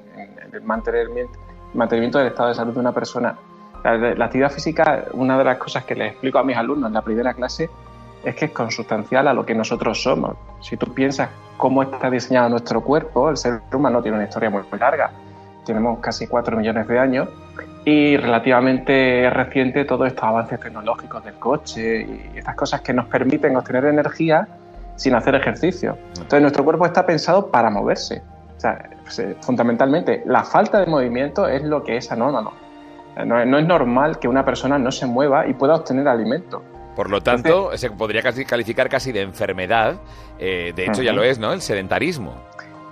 el 0.53 0.61
mantenimiento, 0.61 1.39
mantenimiento 1.73 2.17
del 2.17 2.27
estado 2.27 2.49
de 2.49 2.55
salud 2.55 2.73
de 2.73 2.79
una 2.79 2.91
persona. 2.91 3.35
La, 3.83 4.25
actividad 4.25 4.51
física, 4.51 5.05
una 5.13 5.37
de 5.37 5.43
las 5.43 5.57
cosas 5.57 5.83
que 5.83 5.95
les 5.95 6.11
explico 6.11 6.39
a 6.39 6.43
mis 6.43 6.55
alumnos 6.55 6.87
en 6.87 6.93
la 6.93 7.01
primera 7.01 7.33
clase 7.33 7.69
es 8.23 8.35
que 8.35 8.45
es 8.45 8.51
consustancial 8.51 9.27
a 9.27 9.33
lo 9.33 9.45
que 9.45 9.53
nosotros 9.53 10.01
somos. 10.01 10.37
Si 10.61 10.77
tú 10.77 10.93
piensas 10.93 11.29
cómo 11.57 11.83
está 11.83 12.09
diseñado 12.09 12.49
nuestro 12.49 12.81
cuerpo, 12.81 13.29
el 13.29 13.37
ser 13.37 13.59
humano 13.73 14.01
tiene 14.01 14.17
una 14.17 14.25
historia 14.25 14.49
muy, 14.49 14.63
larga. 14.79 15.11
Tenemos 15.65 15.99
casi 15.99 16.27
4 16.27 16.55
millones 16.55 16.87
de 16.87 16.99
años 16.99 17.29
y 17.85 18.15
relativamente 18.15 19.29
reciente 19.29 19.83
todos 19.83 20.07
estos 20.07 20.23
avances 20.23 20.59
tecnológicos 20.59 21.23
del 21.25 21.35
coche 21.35 22.01
y 22.01 22.37
estas 22.37 22.55
cosas 22.55 22.81
que 22.81 22.93
nos 22.93 23.05
permiten 23.07 23.55
obtener 23.57 23.85
energía 23.85 24.47
sin 24.95 25.15
hacer 25.15 25.35
ejercicio. 25.35 25.97
Entonces 26.09 26.41
nuestro 26.41 26.63
cuerpo 26.63 26.85
está 26.85 27.05
pensado 27.05 27.51
para 27.51 27.69
moverse. 27.69 28.21
O 28.57 28.59
sea, 28.59 28.89
fundamentalmente, 29.41 30.23
la 30.25 30.43
falta 30.43 30.79
de 30.79 30.85
movimiento 30.85 31.47
es 31.47 31.63
lo 31.63 31.83
que 31.83 31.97
es 31.97 32.11
anómalo. 32.11 32.53
No, 33.25 33.45
no 33.45 33.59
es 33.59 33.67
normal 33.67 34.19
que 34.19 34.27
una 34.27 34.43
persona 34.43 34.79
no 34.79 34.91
se 34.91 35.05
mueva 35.05 35.47
y 35.47 35.53
pueda 35.53 35.75
obtener 35.75 36.07
alimento. 36.07 36.63
Por 36.95 37.09
lo 37.09 37.21
tanto, 37.21 37.75
se 37.77 37.89
podría 37.91 38.21
calificar 38.21 38.89
casi 38.89 39.11
de 39.11 39.21
enfermedad. 39.21 39.95
Eh, 40.39 40.73
de 40.75 40.85
hecho, 40.85 41.01
ya 41.01 41.13
lo 41.13 41.23
es, 41.23 41.39
¿no? 41.39 41.51
El 41.51 41.61
sedentarismo. 41.61 42.35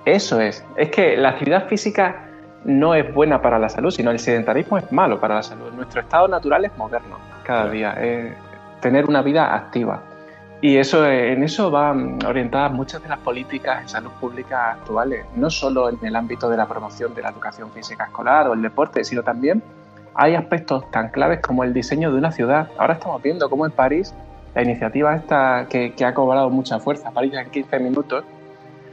Eso 0.05 0.39
es. 0.41 0.65
Es 0.75 0.89
que 0.89 1.15
la 1.17 1.29
actividad 1.29 1.67
física 1.67 2.27
no 2.63 2.95
es 2.95 3.11
buena 3.13 3.41
para 3.41 3.59
la 3.59 3.69
salud, 3.69 3.91
sino 3.91 4.11
el 4.11 4.19
sedentarismo 4.19 4.77
es 4.77 4.91
malo 4.91 5.19
para 5.19 5.35
la 5.35 5.43
salud. 5.43 5.71
Nuestro 5.73 6.01
estado 6.01 6.27
natural 6.27 6.65
es 6.65 6.71
movernos 6.77 7.19
cada 7.43 7.69
día, 7.69 7.93
es 7.93 8.33
tener 8.81 9.05
una 9.05 9.21
vida 9.21 9.55
activa. 9.55 10.01
Y 10.61 10.77
eso, 10.77 11.07
en 11.07 11.43
eso 11.43 11.71
van 11.71 12.23
orientadas 12.23 12.71
muchas 12.71 13.01
de 13.01 13.09
las 13.09 13.17
políticas 13.19 13.81
de 13.81 13.89
salud 13.89 14.11
pública 14.19 14.73
actuales, 14.73 15.25
no 15.35 15.49
solo 15.49 15.89
en 15.89 15.97
el 16.03 16.15
ámbito 16.15 16.49
de 16.49 16.57
la 16.57 16.67
promoción 16.67 17.15
de 17.15 17.23
la 17.23 17.29
educación 17.29 17.71
física 17.71 18.03
escolar 18.05 18.47
o 18.47 18.53
el 18.53 18.61
deporte, 18.61 19.03
sino 19.03 19.23
también 19.23 19.63
hay 20.13 20.35
aspectos 20.35 20.89
tan 20.91 21.09
claves 21.09 21.39
como 21.39 21.63
el 21.63 21.73
diseño 21.73 22.11
de 22.11 22.19
una 22.19 22.31
ciudad. 22.31 22.69
Ahora 22.77 22.93
estamos 22.93 23.23
viendo 23.23 23.49
cómo 23.49 23.65
en 23.65 23.71
París 23.71 24.13
la 24.53 24.61
iniciativa 24.61 25.15
esta 25.15 25.65
que, 25.67 25.95
ha 26.05 26.13
cobrado 26.13 26.51
mucha 26.51 26.77
fuerza, 26.79 27.09
París 27.09 27.33
en 27.33 27.49
15 27.49 27.79
minutos, 27.79 28.23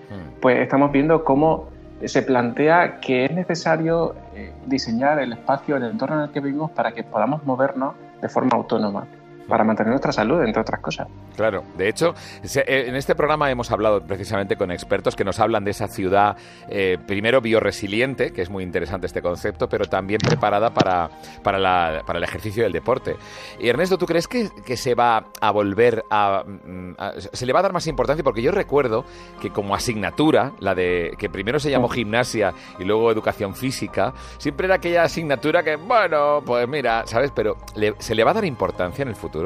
hmm. 0.09 0.41
pues 0.41 0.61
estamos 0.61 0.91
viendo 0.91 1.23
cómo 1.23 1.69
se 2.03 2.23
plantea 2.23 2.99
que 3.01 3.27
es 3.27 3.33
necesario 3.33 4.15
eh, 4.35 4.55
diseñar 4.65 5.19
el 5.19 5.35
espacio, 5.35 5.77
el 5.77 5.83
entorno 5.83 6.17
en 6.17 6.23
el 6.23 6.31
que 6.31 6.41
vivimos 6.41 6.71
para 6.71 6.93
que 6.93 7.05
podamos 7.05 7.45
movernos 7.45 7.95
de 8.23 8.29
forma 8.31 8.57
autónoma 8.57 9.07
para 9.49 9.65
mantener 9.65 9.91
nuestra 9.91 10.13
salud, 10.13 10.43
entre 10.43 10.61
otras 10.61 10.81
cosas. 10.81 11.09
Claro, 11.35 11.65
de 11.77 11.89
hecho, 11.89 12.15
eh, 12.43 12.85
en 12.87 12.95
este 12.95 13.15
programa 13.15 13.51
hemos 13.51 13.71
hablado 13.71 14.03
precisamente 14.03 14.57
con 14.57 14.71
expertos 14.71 15.17
que 15.17 15.25
nos 15.25 15.41
hablan 15.41 15.65
de 15.65 15.71
esa 15.71 15.89
ciudad, 15.89 16.37
eh, 16.69 16.99
primero 17.07 17.41
bioresiliente, 17.41 18.33
que 18.33 18.43
es 18.43 18.51
muy 18.51 18.63
interesante 18.63 19.07
este 19.07 19.23
concepto, 19.23 19.69
pero 19.69 19.87
también 19.87 20.21
preparada 20.21 20.71
para, 20.75 21.09
para, 21.43 21.59
la, 21.59 22.03
para 22.07 22.19
el 22.19 22.25
ejercicio 22.25 22.63
del 22.63 22.73
deporte. 22.73 23.17
Y 23.59 23.69
Ernesto, 23.69 23.97
¿tú 23.97 24.07
crees 24.07 24.29
que, 24.29 24.49
se 24.77 24.95
va 24.95 25.25
a 25.41 25.51
volver 25.51 26.05
mm, 26.05 26.93
a, 26.99 27.13
se 27.17 27.47
le 27.47 27.53
va 27.53 27.61
a 27.61 27.63
dar 27.63 27.73
más 27.73 27.87
importancia? 27.87 28.23
Porque 28.23 28.43
yo 28.43 28.53
recuerdo 28.53 29.05
que 29.41 29.51
como 29.51 29.75
asignatura, 29.75 30.53
la 30.61 30.75
de 30.75 31.15
que 31.19 31.31
primero 31.31 31.59
se 31.59 31.71
llamó 31.71 31.89
gimnasia 31.89 32.53
y 32.79 32.85
luego 32.85 33.11
educación 33.11 33.55
física, 33.55 34.13
siempre 34.37 34.67
era 34.67 34.77
aquella 34.77 35.05
asignatura 35.05 35.63
que, 35.63 35.77
bueno, 35.77 36.43
pues 36.45 36.69
mira, 36.69 37.07
¿sabes? 37.07 37.33
Pero 37.35 37.57
¿se 37.99 38.15
le 38.15 38.25
va 38.25 38.33
a 38.33 38.35
dar 38.35 38.45
importancia 38.45 39.03
en 39.03 39.09
el 39.09 39.17
futuro? 39.17 39.38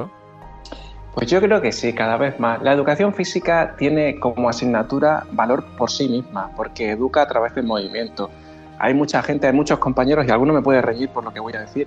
Pues 1.15 1.31
yo 1.31 1.41
creo 1.41 1.61
que 1.61 1.73
sí, 1.73 1.93
cada 1.93 2.17
vez 2.17 2.41
más. 2.41 2.63
La 2.63 2.73
educación 2.73 3.13
física 3.13 3.75
tiene 3.77 4.19
como 4.19 4.49
asignatura 4.49 5.25
valor 5.33 5.65
por 5.77 5.91
sí 5.91 6.09
misma, 6.09 6.51
porque 6.57 6.91
educa 6.91 7.23
a 7.23 7.29
través 7.29 7.55
del 7.55 7.67
movimiento. 7.67 8.31
Hay 8.79 8.95
mucha 8.95 9.23
gente, 9.23 9.47
hay 9.47 9.53
muchos 9.53 9.79
compañeros, 9.79 10.27
y 10.27 10.31
alguno 10.31 10.55
me 10.55 10.63
puede 10.63 10.81
reír 10.81 11.11
por 11.11 11.23
lo 11.23 11.33
que 11.33 11.41
voy 11.41 11.53
a 11.55 11.61
decir, 11.61 11.87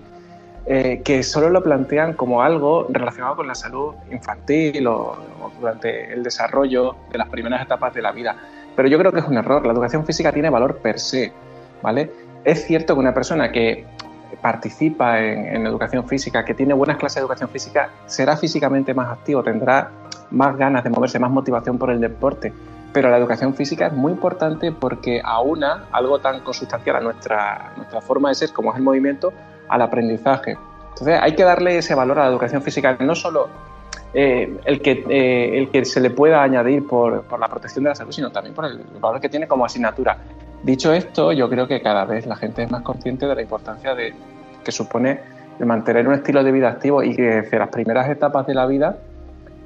eh, 0.68 1.02
que 1.04 1.24
solo 1.24 1.50
lo 1.50 1.64
plantean 1.64 2.14
como 2.14 2.44
algo 2.44 2.88
relacionado 2.90 3.36
con 3.36 3.48
la 3.48 3.56
salud 3.56 3.94
infantil 4.12 4.88
o, 4.88 5.18
durante 5.60 6.14
el 6.14 6.24
desarrollo 6.24 6.96
de 7.12 7.18
las 7.18 7.30
primeras 7.30 7.64
etapas 7.64 7.94
de 7.94 8.02
la 8.02 8.12
vida. 8.12 8.36
Pero 8.76 8.88
yo 8.88 9.00
creo 9.00 9.12
que 9.12 9.20
es 9.20 9.28
un 9.28 9.38
error. 9.38 9.66
La 9.66 9.74
educación 9.74 10.06
física 10.06 10.32
tiene 10.32 10.50
valor 10.50 10.78
per 10.78 11.00
se, 11.00 11.32
¿vale? 11.82 12.12
Es 12.44 12.66
cierto 12.66 12.94
que 12.94 13.00
una 13.00 13.14
persona 13.14 13.52
que 13.52 13.86
participa 14.42 15.20
en, 15.22 15.66
educación 15.66 16.08
física, 16.08 16.46
que 16.46 16.54
tiene 16.54 16.74
buenas 16.74 16.98
clases 16.98 17.16
de 17.16 17.22
educación 17.22 17.50
física, 17.50 17.90
será 18.06 18.38
físicamente 18.38 18.94
más 18.94 19.10
activo, 19.10 19.44
tendrá 19.44 19.92
más 20.32 20.58
ganas 20.58 20.84
de 20.84 20.90
moverse, 20.90 21.20
más 21.20 21.32
motivación 21.32 21.78
por 21.78 21.90
el 21.90 22.00
deporte. 22.00 22.54
Pero 22.94 23.10
la 23.10 23.18
educación 23.18 23.54
física 23.54 23.88
es 23.88 23.94
muy 23.94 24.14
importante 24.14 24.72
porque 24.72 25.22
aúna 25.24 25.86
algo 25.92 26.20
tan 26.20 26.40
consustancial 26.42 26.96
a 26.96 27.00
nuestra, 27.02 27.74
nuestra 27.76 28.02
forma 28.02 28.30
de 28.30 28.36
ser 28.36 28.54
como 28.54 28.72
es 28.72 28.78
el 28.78 28.84
movimiento 28.84 29.34
al 29.68 29.82
aprendizaje. 29.82 30.58
Entonces 30.90 31.20
hay 31.22 31.36
que 31.36 31.44
darle 31.44 31.78
ese 31.78 31.94
valor 31.94 32.20
a 32.20 32.24
la 32.24 32.30
educación 32.30 32.62
física, 32.62 32.96
no 33.00 33.16
solo 33.16 33.50
eh, 34.14 34.62
el, 34.64 34.82
que, 34.82 35.04
eh, 35.10 35.58
el 35.58 35.70
que 35.70 35.84
se 35.84 36.00
le 36.00 36.10
pueda 36.10 36.42
añadir 36.42 36.88
por, 36.88 37.24
por, 37.24 37.38
la 37.38 37.50
protección 37.50 37.84
de 37.84 37.90
la 37.90 37.96
salud, 37.96 38.14
sino 38.14 38.32
también 38.32 38.56
por 38.56 38.64
el 38.64 38.78
valor 39.02 39.20
que 39.20 39.28
tiene 39.28 39.46
como 39.46 39.66
asignatura. 39.66 40.18
Dicho 40.66 40.92
esto, 40.92 41.32
yo 41.32 41.48
creo 41.48 41.68
que 41.68 41.80
cada 41.80 42.06
vez 42.06 42.26
la 42.26 42.36
gente 42.36 42.64
es 42.64 42.72
más 42.72 42.82
consciente 42.82 43.28
de 43.28 43.36
la 43.36 43.42
importancia 43.44 43.94
de, 43.94 44.16
que 44.64 44.72
supone 44.72 45.20
el 45.60 45.66
mantener 45.68 46.08
un 46.08 46.16
estilo 46.16 46.44
de 46.44 46.52
vida 46.52 46.70
activo 46.70 47.04
y 47.04 47.16
que 47.16 47.22
desde 47.22 47.60
las 47.60 47.70
primeras 47.70 48.10
etapas 48.10 48.48
de 48.48 48.56
la 48.56 48.66
vida 48.66 48.98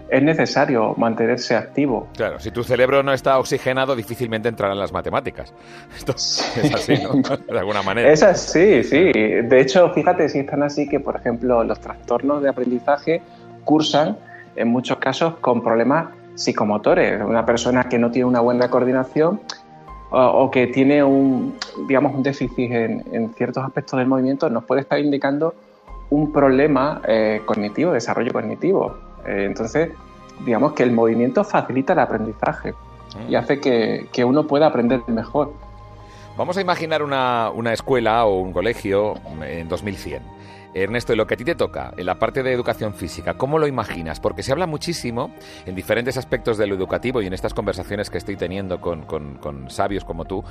es 0.10 0.22
necesario 0.22 0.96
mantenerse 0.98 1.56
activo. 1.56 2.10
Claro, 2.18 2.38
si 2.42 2.52
tu 2.52 2.66
cerebro 2.66 3.02
no 3.02 3.14
está 3.14 3.40
oxigenado, 3.40 3.96
difícilmente 3.96 4.50
entrarán 4.50 4.78
las 4.78 4.92
matemáticas. 4.92 5.54
Esto 5.98 6.12
es 6.12 6.74
así, 6.76 6.96
¿no? 7.02 7.14
De 7.50 7.60
alguna 7.60 7.82
manera. 7.82 8.12
Es 8.12 8.22
así, 8.22 8.84
sí. 8.84 9.14
De 9.14 9.62
hecho, 9.62 9.94
fíjate 9.94 10.28
si 10.28 10.40
están 10.40 10.64
así 10.64 10.90
que, 10.90 11.00
por 11.00 11.16
ejemplo, 11.16 11.64
los 11.64 11.80
trastornos 11.80 12.44
de 12.44 12.50
aprendizaje 12.50 13.22
cursan 13.64 14.18
en 14.58 14.68
muchos 14.68 14.98
casos 14.98 15.36
con 15.38 15.64
problemas 15.64 16.10
psicomotores. 16.36 17.22
Una 17.22 17.46
persona 17.46 17.86
que 17.86 17.98
no 17.98 18.12
tiene 18.12 18.28
una 18.28 18.42
buena 18.42 18.70
coordinación 18.70 19.40
o, 20.12 20.50
que 20.50 20.68
tiene 20.68 21.04
un, 21.04 21.56
digamos, 21.88 22.14
un 22.14 22.24
déficit 22.24 22.72
en, 22.72 23.34
ciertos 23.36 23.64
aspectos 23.64 24.00
del 24.00 24.08
movimiento, 24.08 24.50
nos 24.50 24.64
puede 24.64 24.82
estar 24.82 25.00
indicando 25.00 25.54
un 26.10 26.32
problema 26.32 27.02
eh, 27.08 27.42
cognitivo, 27.46 27.92
desarrollo 27.92 28.34
cognitivo. 28.34 28.96
Eh, 29.26 29.46
entonces, 29.46 29.92
digamos 30.46 30.74
que 30.74 30.84
el 30.84 30.92
movimiento 30.92 31.44
facilita 31.44 31.94
el 31.94 32.00
aprendizaje 32.00 32.74
y 33.28 33.36
hace 33.36 33.60
que, 33.60 34.08
que 34.12 34.24
uno 34.24 34.48
pueda 34.48 34.68
aprender 34.68 35.02
mejor. 35.08 35.54
Vamos 36.38 36.58
a 36.58 36.62
imaginar 36.62 37.04
una, 37.04 37.52
una 37.54 37.74
escuela 37.74 38.26
o 38.26 38.40
un 38.40 38.54
colegio 38.54 39.16
en 39.44 39.68
2100 39.68 40.39
Ernesto, 40.74 41.16
lo 41.16 41.26
que 41.26 41.34
a 41.34 41.38
ti 41.38 41.44
te 41.44 41.56
toca, 41.56 41.94
en 41.98 42.06
la 42.06 42.20
parte 42.20 42.44
de 42.44 42.54
educación 42.54 42.94
física, 42.94 43.34
¿cómo 43.36 43.58
lo 43.58 43.68
imaginas? 43.68 44.20
Porque 44.20 44.44
se 44.44 44.52
habla 44.52 44.68
muchísimo 44.68 45.32
en 45.66 45.76
diferentes 45.76 46.18
aspectos 46.18 46.58
de 46.58 46.68
lo 46.68 46.76
educativo 46.76 47.22
y 47.22 47.28
en 47.28 47.34
estas 47.34 47.54
conversaciones 47.54 48.10
que 48.10 48.18
estoy 48.18 48.36
teniendo 48.36 48.80
con, 48.80 49.70
sabios 49.70 50.06
como 50.06 50.26
tú, 50.26 50.44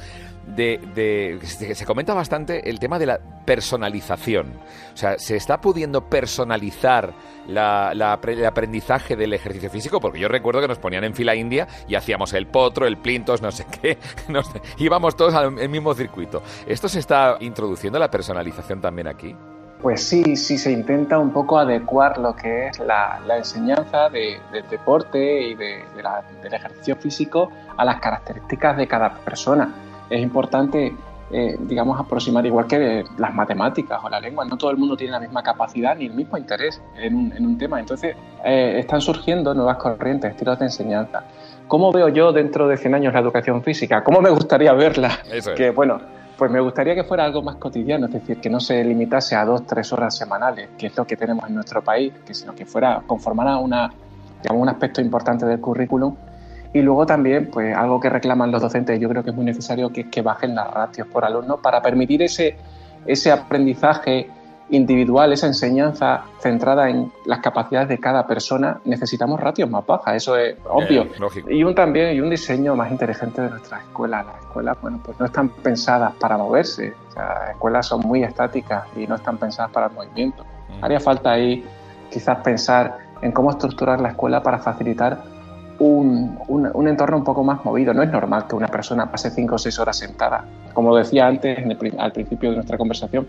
de, 0.47 1.39
se 1.43 1.87
comenta 1.87 2.15
bastante 2.15 2.69
el 2.69 2.79
tema 2.79 2.99
de 2.99 3.07
la 3.07 3.21
personalización. 3.45 4.55
O 4.93 4.97
sea, 4.97 5.19
¿se 5.19 5.37
está 5.37 5.61
pudiendo 5.61 6.09
personalizar 6.09 7.15
el 7.47 8.45
aprendizaje 8.47 9.17
del 9.17 9.33
ejercicio 9.33 9.71
físico? 9.71 10.01
Porque 10.01 10.19
yo 10.19 10.29
recuerdo 10.29 10.61
que 10.61 10.69
nos 10.69 10.79
ponían 10.79 11.05
en 11.05 11.15
fila 11.15 11.35
india 11.35 11.69
y 11.87 11.95
hacíamos 11.95 12.33
el 12.33 12.47
potro, 12.47 12.87
el 12.87 12.99
plintos, 12.99 13.41
no 13.41 13.53
sé 13.53 13.67
qué, 13.81 13.99
íbamos 14.79 15.17
todos 15.17 15.35
al 15.35 15.53
mismo 15.69 15.95
circuito. 15.95 16.43
¿Esto 16.67 16.89
se 16.89 16.99
está 16.99 17.37
introduciendo 17.41 17.99
la 17.99 18.11
personalización 18.11 18.81
también 18.81 19.09
aquí? 19.09 19.35
Pues 19.81 20.03
sí, 20.03 20.37
sí 20.37 20.59
se 20.59 20.73
intenta 20.73 21.19
un 21.19 21.31
poco 21.31 21.59
adecuar 21.59 22.19
lo 22.19 22.35
que 22.35 22.67
es 22.67 22.81
la, 22.81 23.21
enseñanza 23.37 24.09
del 24.09 24.41
deporte 24.69 25.43
y 25.43 25.55
del 25.55 26.53
ejercicio 26.53 26.97
físico 26.97 27.51
a 27.77 27.85
las 27.85 28.01
características 28.01 28.77
de 28.77 28.89
cada 28.89 29.15
persona. 29.15 29.73
Es 30.11 30.21
importante, 30.21 30.97
eh, 31.31 31.57
digamos, 31.61 32.01
aproximar 32.01 32.45
igual 32.45 32.67
que 32.67 33.05
las 33.19 33.33
matemáticas 33.33 34.01
o 34.03 34.09
la 34.09 34.19
lengua. 34.19 34.45
No 34.45 34.57
todo 34.57 34.73
el 34.73 34.79
mundo 34.79 34.97
tiene 34.97 35.13
la 35.13 35.21
misma 35.21 35.45
capacidad 35.45 35.95
ni 35.95 36.07
el 36.07 36.15
mismo 36.15 36.37
interés 36.37 36.83
en 36.97 37.47
un, 37.47 37.57
tema. 37.57 37.79
Entonces, 37.79 38.17
eh, 38.45 38.81
están 38.81 39.01
surgiendo 39.01 39.55
nuevas 39.55 39.77
corrientes, 39.77 40.33
estilos 40.33 40.59
de 40.59 40.65
enseñanza. 40.65 41.23
¿Cómo 41.69 41.93
veo 41.93 42.09
yo 42.09 42.33
dentro 42.33 42.67
de 42.67 42.79
100 42.79 42.95
años 42.95 43.13
la 43.13 43.21
educación 43.21 43.63
física? 43.63 44.03
¿Cómo 44.03 44.21
me 44.21 44.31
gustaría 44.31 44.73
verla? 44.73 45.21
Eso 45.31 45.55
Que, 45.55 45.71
bueno, 45.71 46.01
pues 46.39 46.53
me 46.53 46.61
gustaría 46.61 46.95
que 46.95 47.03
fuera 47.03 47.25
algo 47.25 47.43
más 47.43 47.57
cotidiano, 47.57 48.07
es 48.07 48.13
decir, 48.13 48.41
que 48.41 48.49
no 48.49 48.61
se 48.61 48.83
limitase 48.85 49.35
a 49.35 49.45
dos, 49.45 49.67
tres 49.67 49.93
horas 49.93 50.17
semanales, 50.17 50.69
que 50.79 50.87
es 50.87 50.97
lo 50.97 51.05
que 51.05 51.17
tenemos 51.17 51.49
en 51.49 51.57
nuestro 51.57 51.83
país, 51.83 52.13
que 52.25 52.33
sino 52.33 52.55
que 52.55 52.65
fuera, 52.65 53.03
conformara 53.05 53.57
una, 53.57 53.93
digamos, 54.41 54.63
un 54.63 54.69
aspecto 54.69 55.01
importante 55.01 55.45
del 55.45 55.61
currículum. 55.61 56.15
Y 56.73 56.81
luego 56.83 57.07
también, 57.07 57.51
pues 57.51 57.77
algo 57.77 57.99
que 57.99 58.09
reclaman 58.09 58.53
los 58.53 58.63
docentes, 58.63 59.01
yo 59.01 59.09
creo 59.09 59.25
que 59.25 59.31
es 59.31 59.37
muy 59.37 59.45
necesario 59.45 59.91
que, 59.91 60.09
que 60.09 60.23
bajen 60.23 60.55
las 60.55 60.73
ratios 60.73 61.09
por 61.09 61.25
alumno 61.25 61.57
para 61.57 61.83
permitir 61.83 62.23
ese, 62.23 62.57
ese 63.05 63.33
aprendizaje 63.33 64.31
individual, 64.71 65.33
esa 65.33 65.47
enseñanza 65.47 66.25
centrada 66.41 66.91
en 66.91 67.11
las 67.25 67.41
capacidades 67.41 67.89
de 67.89 67.99
cada 67.99 68.27
persona, 68.27 68.81
necesitamos 68.85 69.41
ratios 69.41 69.71
más 69.71 69.87
bajas, 69.87 70.17
eso 70.17 70.37
es 70.37 70.57
obvio. 70.69 71.07
y 71.49 71.63
un 71.65 71.75
también 71.75 72.15
y 72.15 72.21
un 72.21 72.31
diseño 72.31 72.77
más 72.77 72.91
inteligente 72.91 73.43
de 73.43 73.51
nuestras 73.51 73.83
escuelas. 73.83 74.27
Las 74.27 74.41
escuelas, 74.41 74.77
bueno, 74.83 75.01
pues 75.05 75.19
no 75.19 75.27
están 75.27 75.49
pensadas 75.49 76.13
para 76.21 76.37
moverse, 76.37 76.95
las 77.17 77.51
escuelas 77.51 77.87
son 77.87 78.01
muy 78.01 78.23
estáticas 78.23 78.85
y 78.97 79.07
no 79.07 79.17
están 79.17 79.39
pensadas 79.39 79.71
para 79.71 79.87
el 79.87 79.93
movimiento. 79.93 80.45
Mm. 80.45 80.85
Haría 80.85 81.01
falta 81.01 81.33
ahí 81.33 81.65
quizás 82.11 82.39
pensar 82.39 82.99
en 83.23 83.33
cómo 83.33 83.51
estructurar 83.51 84.01
la 84.01 84.11
escuela 84.11 84.43
para 84.43 84.59
facilitar 84.59 85.23
un, 85.79 86.39
un, 86.49 86.89
entorno 86.89 87.17
un 87.17 87.25
poco 87.25 87.45
más 87.45 87.65
movido. 87.65 87.95
No 87.95 88.03
es 88.03 88.11
normal 88.11 88.47
que 88.49 88.57
una 88.57 88.69
persona 88.69 89.11
pase 89.11 89.31
cinco 89.31 89.55
o 89.55 89.59
seis 89.59 89.79
horas 89.79 89.97
sentada. 89.97 90.45
Como 90.73 90.97
decía 90.97 91.27
antes, 91.27 91.59
al 91.99 92.13
principio 92.13 92.51
de 92.51 92.57
nuestra 92.57 92.77
conversación, 92.77 93.27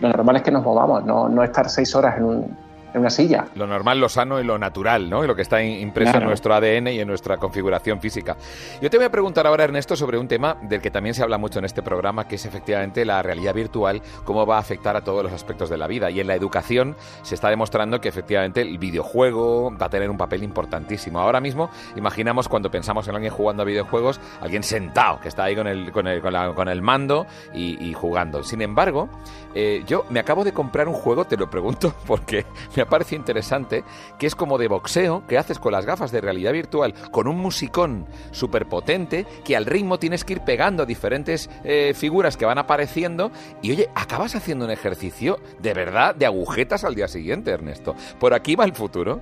lo 0.00 0.08
normal 0.08 0.36
es 0.36 0.42
que 0.42 0.50
nos 0.50 0.64
movamos, 0.64 1.04
no, 1.04 1.28
no 1.28 1.42
estar 1.42 1.68
seis 1.68 1.94
horas 1.94 2.16
en 2.18 2.24
un, 2.24 2.56
en 2.92 3.00
una 3.00 3.10
silla. 3.10 3.46
Lo 3.54 3.66
normal, 3.66 4.00
lo 4.00 4.08
sano 4.08 4.40
y 4.40 4.44
lo 4.44 4.58
natural, 4.58 5.08
¿no? 5.08 5.24
Y 5.24 5.26
lo 5.26 5.36
que 5.36 5.42
está 5.42 5.62
impreso 5.62 6.16
en 6.18 6.24
nuestro 6.24 6.54
ADN 6.54 6.88
y 6.88 7.00
en 7.00 7.08
nuestra 7.08 7.36
configuración 7.36 8.00
física. 8.00 8.36
Yo 8.80 8.90
te 8.90 8.96
voy 8.96 9.06
a 9.06 9.10
preguntar 9.10 9.46
ahora, 9.46 9.64
Ernesto, 9.64 9.96
sobre 9.96 10.18
un 10.18 10.28
tema 10.28 10.56
del 10.62 10.80
que 10.80 10.90
también 10.90 11.14
se 11.14 11.22
habla 11.22 11.38
mucho 11.38 11.58
en 11.58 11.64
este 11.64 11.82
programa, 11.82 12.26
que 12.26 12.36
es 12.36 12.46
efectivamente 12.46 13.04
la 13.04 13.22
realidad 13.22 13.54
virtual, 13.54 14.02
cómo 14.24 14.46
va 14.46 14.56
a 14.56 14.60
afectar 14.60 14.96
a 14.96 15.02
todos 15.02 15.22
los 15.22 15.32
aspectos 15.32 15.70
de 15.70 15.76
la 15.76 15.86
vida. 15.86 16.10
Y 16.10 16.20
en 16.20 16.26
la 16.26 16.34
educación 16.34 16.96
se 17.22 17.34
está 17.34 17.48
demostrando 17.48 18.00
que 18.00 18.08
efectivamente 18.08 18.60
el 18.62 18.78
videojuego 18.78 19.72
va 19.76 19.86
a 19.86 19.90
tener 19.90 20.10
un 20.10 20.16
papel 20.16 20.42
importantísimo. 20.42 21.20
Ahora 21.20 21.40
mismo, 21.40 21.70
imaginamos 21.96 22.48
cuando 22.48 22.70
pensamos 22.70 23.06
en 23.08 23.14
alguien 23.14 23.32
jugando 23.32 23.62
a 23.62 23.66
videojuegos, 23.66 24.20
alguien 24.40 24.62
sentado, 24.62 25.20
que 25.20 25.28
está 25.28 25.44
ahí 25.44 25.54
con 25.54 25.66
el, 25.66 25.92
con 25.92 26.06
el, 26.06 26.20
con 26.20 26.68
el 26.68 26.82
mando 26.82 27.26
y, 27.54 27.92
jugando. 27.92 28.42
Sin 28.42 28.62
embargo, 28.62 29.08
eh, 29.54 29.82
yo 29.86 30.04
me 30.10 30.20
acabo 30.20 30.44
de 30.44 30.52
comprar 30.52 30.88
un 30.88 30.94
juego, 30.94 31.24
te 31.24 31.36
lo 31.36 31.50
pregunto, 31.50 31.94
porque 32.06 32.46
me 32.76 32.86
parece 32.86 33.16
interesante, 33.16 33.84
que 34.18 34.26
es 34.26 34.34
como 34.34 34.58
de 34.58 34.68
boxeo 34.68 35.24
que 35.26 35.38
haces 35.38 35.58
con 35.58 35.72
las 35.72 35.86
gafas 35.86 36.12
de 36.12 36.20
realidad 36.20 36.52
virtual, 36.52 36.94
con 37.10 37.28
un 37.28 37.38
musicón 37.38 38.06
súper 38.30 38.66
potente, 38.66 39.26
que 39.44 39.56
al 39.56 39.66
ritmo 39.66 39.98
tienes 39.98 40.24
que 40.24 40.34
ir 40.34 40.40
pegando 40.40 40.86
diferentes 40.86 41.50
eh, 41.64 41.92
figuras 41.94 42.36
que 42.36 42.46
van 42.46 42.58
apareciendo, 42.58 43.30
y 43.62 43.72
oye, 43.72 43.88
acabas 43.94 44.34
haciendo 44.34 44.64
un 44.64 44.70
ejercicio 44.70 45.38
de 45.58 45.74
verdad 45.74 46.14
de 46.14 46.26
agujetas 46.26 46.84
al 46.84 46.94
día 46.94 47.08
siguiente, 47.08 47.50
Ernesto. 47.50 47.94
¿Por 48.18 48.34
aquí 48.34 48.56
va 48.56 48.64
el 48.64 48.74
futuro? 48.74 49.20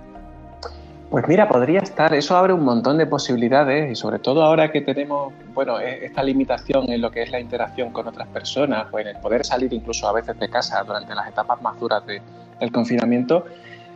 Pues 1.10 1.26
mira, 1.26 1.48
podría 1.48 1.80
estar, 1.80 2.12
eso 2.12 2.36
abre 2.36 2.52
un 2.52 2.64
montón 2.64 2.98
de 2.98 3.06
posibilidades 3.06 3.90
y 3.90 3.94
sobre 3.94 4.18
todo 4.18 4.42
ahora 4.42 4.70
que 4.70 4.82
tenemos, 4.82 5.32
bueno, 5.54 5.80
e, 5.80 6.04
esta 6.04 6.22
limitación 6.22 6.90
en 6.90 7.00
lo 7.00 7.10
que 7.10 7.22
es 7.22 7.30
la 7.30 7.40
interacción 7.40 7.90
con 7.92 8.06
otras 8.06 8.28
personas 8.28 8.88
o 8.92 8.98
en 8.98 9.08
el 9.08 9.16
poder 9.16 9.42
salir 9.42 9.72
incluso 9.72 10.06
a 10.06 10.12
veces 10.12 10.38
de 10.38 10.50
casa 10.50 10.82
durante 10.84 11.14
las 11.14 11.26
etapas 11.26 11.62
más 11.62 11.80
duras 11.80 12.04
de, 12.04 12.20
del 12.60 12.70
confinamiento, 12.70 13.46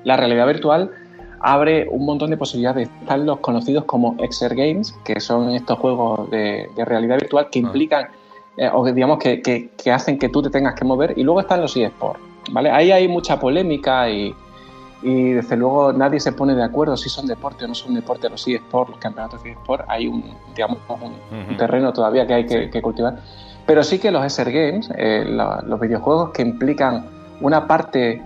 la 0.05 0.17
realidad 0.17 0.47
virtual 0.47 0.91
abre 1.41 1.87
un 1.91 2.07
montón 2.07 2.31
de 2.31 2.39
posibilidades. 2.39 2.89
Están 3.03 3.27
los 3.27 3.41
conocidos 3.41 3.85
como 3.85 4.17
Exer 4.19 4.55
Games, 4.55 4.95
que 5.05 5.21
son 5.21 5.51
estos 5.51 5.79
juegos 5.79 6.31
de, 6.31 6.67
realidad 6.79 7.19
virtual 7.19 7.51
que 7.51 7.59
ah. 7.59 7.63
implican, 7.63 8.07
eh, 8.57 8.71
o 8.73 8.91
digamos 8.91 9.19
que, 9.19 9.43
que, 9.43 9.93
hacen 9.93 10.19
que 10.19 10.31
tú 10.31 10.41
te 10.43 10.49
tengas 10.49 10.75
que 10.75 10.87
mover, 10.87 11.13
y 11.19 11.25
luego 11.25 11.41
están 11.41 11.61
los 11.61 11.77
eSports. 11.77 12.21
¿vale? 12.53 12.71
Ahí 12.71 12.91
hay 12.91 13.07
mucha 13.07 13.39
polémica 13.39 14.09
y 14.09 14.35
y 15.03 15.33
desde 15.33 15.57
luego 15.57 15.93
nadie 15.93 16.21
se 16.21 16.33
pone 16.33 16.55
de 16.55 16.63
acuerdo 16.63 16.97
si 16.97 17.09
son 17.09 17.27
deporte 17.27 17.65
o 17.65 17.69
no 17.69 17.75
son 17.75 17.95
deporte 17.95 18.29
los 18.29 18.47
eSports, 18.47 18.91
los 18.91 19.01
campeonatos 19.01 19.43
de 19.43 19.51
eSports, 19.51 19.85
hay 19.89 20.07
un, 20.07 20.35
digamos, 20.55 20.79
un, 20.89 21.57
terreno 21.57 21.93
todavía 21.93 22.27
que 22.27 22.35
hay 22.35 22.47
que, 22.47 22.83
cultivar. 22.83 23.17
Pero 23.67 23.83
sí 23.83 23.99
que 23.99 24.11
los 24.11 24.25
SR 24.25 24.51
Games, 24.53 24.91
eh, 24.97 25.25
los 25.27 25.81
videojuegos 25.81 26.31
que 26.31 26.43
implican 26.43 27.07
una 27.41 27.67
parte 27.67 28.23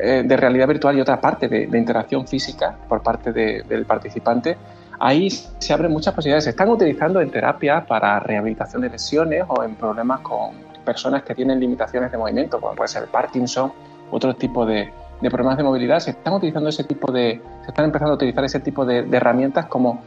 eh, 0.00 0.22
de 0.24 0.36
realidad 0.36 0.68
virtual 0.68 0.98
y 0.98 1.00
otra 1.00 1.20
parte 1.20 1.48
de, 1.48 1.78
interacción 1.78 2.26
física 2.26 2.76
por 2.88 3.02
parte 3.02 3.32
del 3.32 3.86
participante, 3.86 4.56
ahí 4.98 5.30
se 5.30 5.72
abren 5.72 5.92
muchas 5.92 6.14
posibilidades. 6.14 6.44
Se 6.44 6.50
están 6.50 6.68
utilizando 6.68 7.20
en 7.20 7.30
terapia 7.30 7.86
para 7.86 8.20
rehabilitación 8.20 8.82
de 8.82 8.90
lesiones 8.90 9.44
o 9.48 9.62
en 9.62 9.76
problemas 9.76 10.20
con 10.20 10.50
personas 10.84 11.22
que 11.22 11.34
tienen 11.34 11.60
limitaciones 11.60 12.10
de 12.10 12.18
movimiento, 12.18 12.60
como 12.60 12.74
puede 12.74 12.88
ser 12.88 13.06
Parkinson, 13.08 13.72
otro 14.10 14.34
tipo 14.34 14.64
de, 14.64 14.90
de 15.20 15.30
problemas 15.30 15.56
de 15.56 15.64
movilidad, 15.64 15.98
se 16.00 16.10
están 16.10 16.34
utilizando 16.34 16.68
ese 16.68 16.84
tipo 16.84 17.10
de, 17.10 17.40
se 17.62 17.70
están 17.70 17.84
empezando 17.84 18.12
a 18.12 18.14
utilizar 18.14 18.44
ese 18.44 18.60
tipo 18.60 18.84
de, 18.84 19.00
herramientas 19.10 19.66
como 19.66 20.02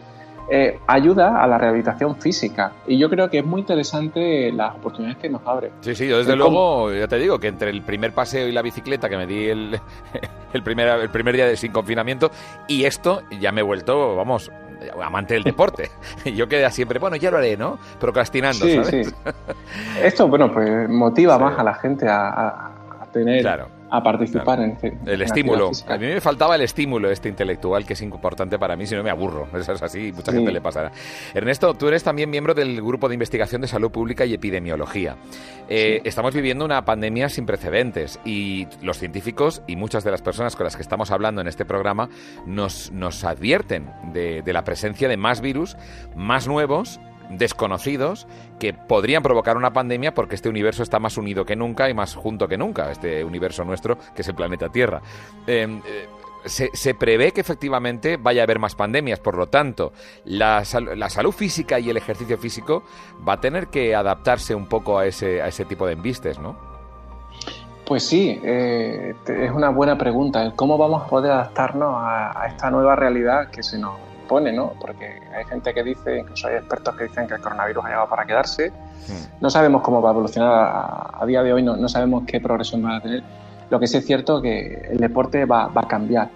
eh, 0.50 0.80
ayuda 0.88 1.42
a 1.42 1.48
la 1.48 1.58
rehabilitación 1.58 2.16
física. 2.16 2.74
Y 2.88 2.98
yo 2.98 3.10
creo 3.10 3.30
que 3.30 3.40
es 3.40 3.46
muy 3.46 3.62
interesante 3.62 4.52
las 4.52 4.76
oportunidades 4.76 5.22
que 5.22 5.30
nos 5.30 5.46
abre. 5.46 5.72
Sí, 5.82 5.96
sí, 5.96 6.08
desde 6.08 6.36
luego, 6.36 6.92
ya 6.94 7.08
te 7.08 7.18
digo, 7.18 7.40
que 7.40 7.48
entre 7.48 7.70
el 7.70 7.82
primer 7.82 8.14
paseo 8.14 8.48
y 8.48 8.52
la 8.52 8.62
bicicleta 8.62 9.10
que 9.10 9.18
me 9.18 9.28
di 9.28 9.48
el, 9.48 9.80
el, 10.54 10.64
primer, 10.64 10.88
el 10.88 11.10
primer 11.10 11.36
día 11.36 11.46
de 11.46 11.58
sin 11.58 11.72
confinamiento 11.72 12.32
y 12.68 12.86
esto 12.86 13.22
ya 13.40 13.52
me 13.52 13.62
he 13.62 13.64
vuelto, 13.64 14.16
vamos, 14.16 14.52
amante 15.02 15.34
del 15.34 15.44
deporte. 15.44 15.90
Yo 16.36 16.48
quedé 16.48 16.70
siempre, 16.72 17.00
bueno, 17.00 17.18
ya 17.18 17.32
lo 17.32 17.38
haré, 17.38 17.58
¿no? 17.58 17.78
Procrastinando, 18.00 18.66
sí, 18.66 18.76
¿sabes? 18.76 19.08
Sí. 19.08 19.14
Esto, 20.04 20.28
bueno, 20.28 20.52
pues 20.52 20.90
motiva 20.90 21.38
más 21.38 21.60
a 21.60 21.64
la 21.64 21.74
gente 21.74 22.08
a, 22.08 22.72
a 23.02 23.06
tener... 23.12 23.42
Claro 23.42 23.81
a 23.92 24.02
participar 24.02 24.62
en, 24.62 24.72
este, 24.72 24.98
el 25.06 25.22
estímulo. 25.22 25.72
A 25.88 25.98
mí 25.98 26.08
me 26.08 26.22
faltaba 26.22 26.56
el 26.56 26.62
estímulo 26.62 27.12
este 27.12 27.28
intelectual 27.28 27.86
que 27.86 27.94
es 27.94 28.02
importante 28.02 28.58
para 28.58 28.78
mí, 28.78 28.88
si 28.88 28.96
no 28.96 29.04
me 29.04 29.10
aburro. 29.10 29.50
Eso 29.58 29.74
es 29.74 29.84
así, 29.84 30.14
mucha 30.14 30.32
gente 30.32 30.52
le 30.52 30.62
pasará. 30.62 30.92
Ernesto, 31.34 31.74
tú 31.74 31.90
eres 31.90 32.02
también 32.04 32.30
miembro 32.30 32.54
del 32.54 32.82
Grupo 32.82 33.10
de 33.10 33.16
Investigación 33.16 33.62
de 33.62 33.68
Salud 33.68 33.92
Pública 33.92 34.26
y 34.26 34.34
Epidemiología. 34.34 35.18
Eh, 35.68 36.02
estamos 36.06 36.34
viviendo 36.34 36.64
una 36.64 36.86
pandemia 36.86 37.28
sin 37.28 37.46
precedentes 37.46 38.20
y 38.24 38.68
los 38.82 38.98
científicos 38.98 39.62
y 39.68 39.76
muchas 39.76 40.06
de 40.06 40.12
las 40.12 40.22
personas 40.22 40.56
con 40.56 40.64
las 40.64 40.78
que 40.78 40.82
estamos 40.82 41.12
hablando 41.12 41.42
en 41.42 41.48
este 41.48 41.66
programa 41.66 42.08
nos, 42.46 42.92
nos 42.94 43.26
advierten 43.26 43.92
de, 44.14 44.42
de 44.42 44.54
la 44.54 44.64
presencia 44.64 45.10
de 45.10 45.18
más 45.18 45.42
virus, 45.42 45.76
más 46.16 46.48
nuevos 46.48 47.02
desconocidos 47.30 48.28
que 48.60 48.74
podrían 48.74 49.24
provocar 49.24 49.58
una 49.58 49.74
pandemia 49.74 50.14
porque 50.14 50.36
este 50.36 50.50
universo 50.50 50.84
está 50.84 51.00
más 51.00 51.18
unido 51.18 51.46
que 51.46 51.56
nunca 51.56 51.90
y 51.90 51.94
más 51.94 52.16
junto 52.16 52.48
que 52.48 52.58
nunca, 52.58 52.92
este 52.92 53.24
universo 53.24 53.64
nuestro 53.64 53.98
que 54.16 54.22
es 54.22 54.28
el 54.28 54.36
planeta 54.36 54.70
Tierra. 54.70 55.02
Em, 55.48 55.82
eh, 55.86 56.08
se, 56.46 56.94
prevé 56.96 57.32
que 57.32 57.42
efectivamente 57.42 58.18
vaya 58.18 58.42
a 58.42 58.46
haber 58.46 58.60
más 58.60 58.76
pandemias, 58.76 59.20
por 59.20 59.38
lo 59.38 59.48
tanto, 59.48 59.94
la, 60.26 60.64
la, 60.96 61.10
salud 61.10 61.32
física 61.32 61.80
y 61.80 61.90
el 61.90 61.98
ejercicio 61.98 62.38
físico 62.38 62.84
va 63.28 63.34
a 63.34 63.40
tener 63.40 63.68
que 63.68 63.94
adaptarse 63.96 64.56
un 64.56 64.68
poco 64.68 64.98
a 64.98 65.06
ese, 65.06 65.42
a 65.42 65.48
ese 65.48 65.66
tipo 65.66 65.86
de 65.86 65.94
embistes, 65.94 66.40
¿no? 66.40 66.58
Pues 67.86 68.08
sí, 68.08 68.40
eh, 68.44 69.14
es 69.28 69.52
una 69.52 69.70
buena 69.70 69.98
pregunta. 69.98 70.52
¿Cómo 70.56 70.78
vamos 70.78 71.04
a 71.04 71.08
poder 71.08 71.32
adaptarnos 71.32 71.94
a 71.98 72.46
esta 72.48 72.72
nueva 72.72 72.96
realidad 72.96 73.52
que 73.52 73.62
se 73.64 73.78
nos 73.78 73.94
¿no? 74.40 74.74
Porque 74.80 75.20
hay 75.36 75.46
gente 75.46 75.74
que 75.74 75.84
dice, 75.84 76.20
incluso 76.20 76.48
hay 76.48 76.56
expertos 76.56 76.96
que 76.96 77.06
dicen 77.06 77.28
que 77.28 77.36
el 77.36 77.42
coronavirus 77.42 77.86
ha 77.86 77.88
llegado 77.88 78.10
para 78.10 78.26
quedarse. 78.26 78.70
Hmm. 78.70 79.42
No 79.42 79.50
sabemos 79.50 79.82
cómo 79.82 80.02
va 80.02 80.10
a 80.10 80.12
evolucionar 80.14 81.14
a, 81.20 81.26
día 81.26 81.44
de 81.44 81.54
hoy, 81.54 81.64
no, 81.64 81.76
no, 81.76 81.90
sabemos 81.90 82.24
qué 82.26 82.40
progresión 82.40 82.86
va 82.86 82.98
a 82.98 83.02
tener. 83.02 83.24
Lo 83.70 83.80
que 83.80 83.88
sí 83.88 83.98
es 83.98 84.06
cierto 84.06 84.38
es 84.38 84.44
que 84.44 84.88
el 84.92 84.98
deporte 84.98 85.46
va, 85.46 85.68
va 85.68 85.82
a 85.82 85.88
cambiar. 85.88 86.30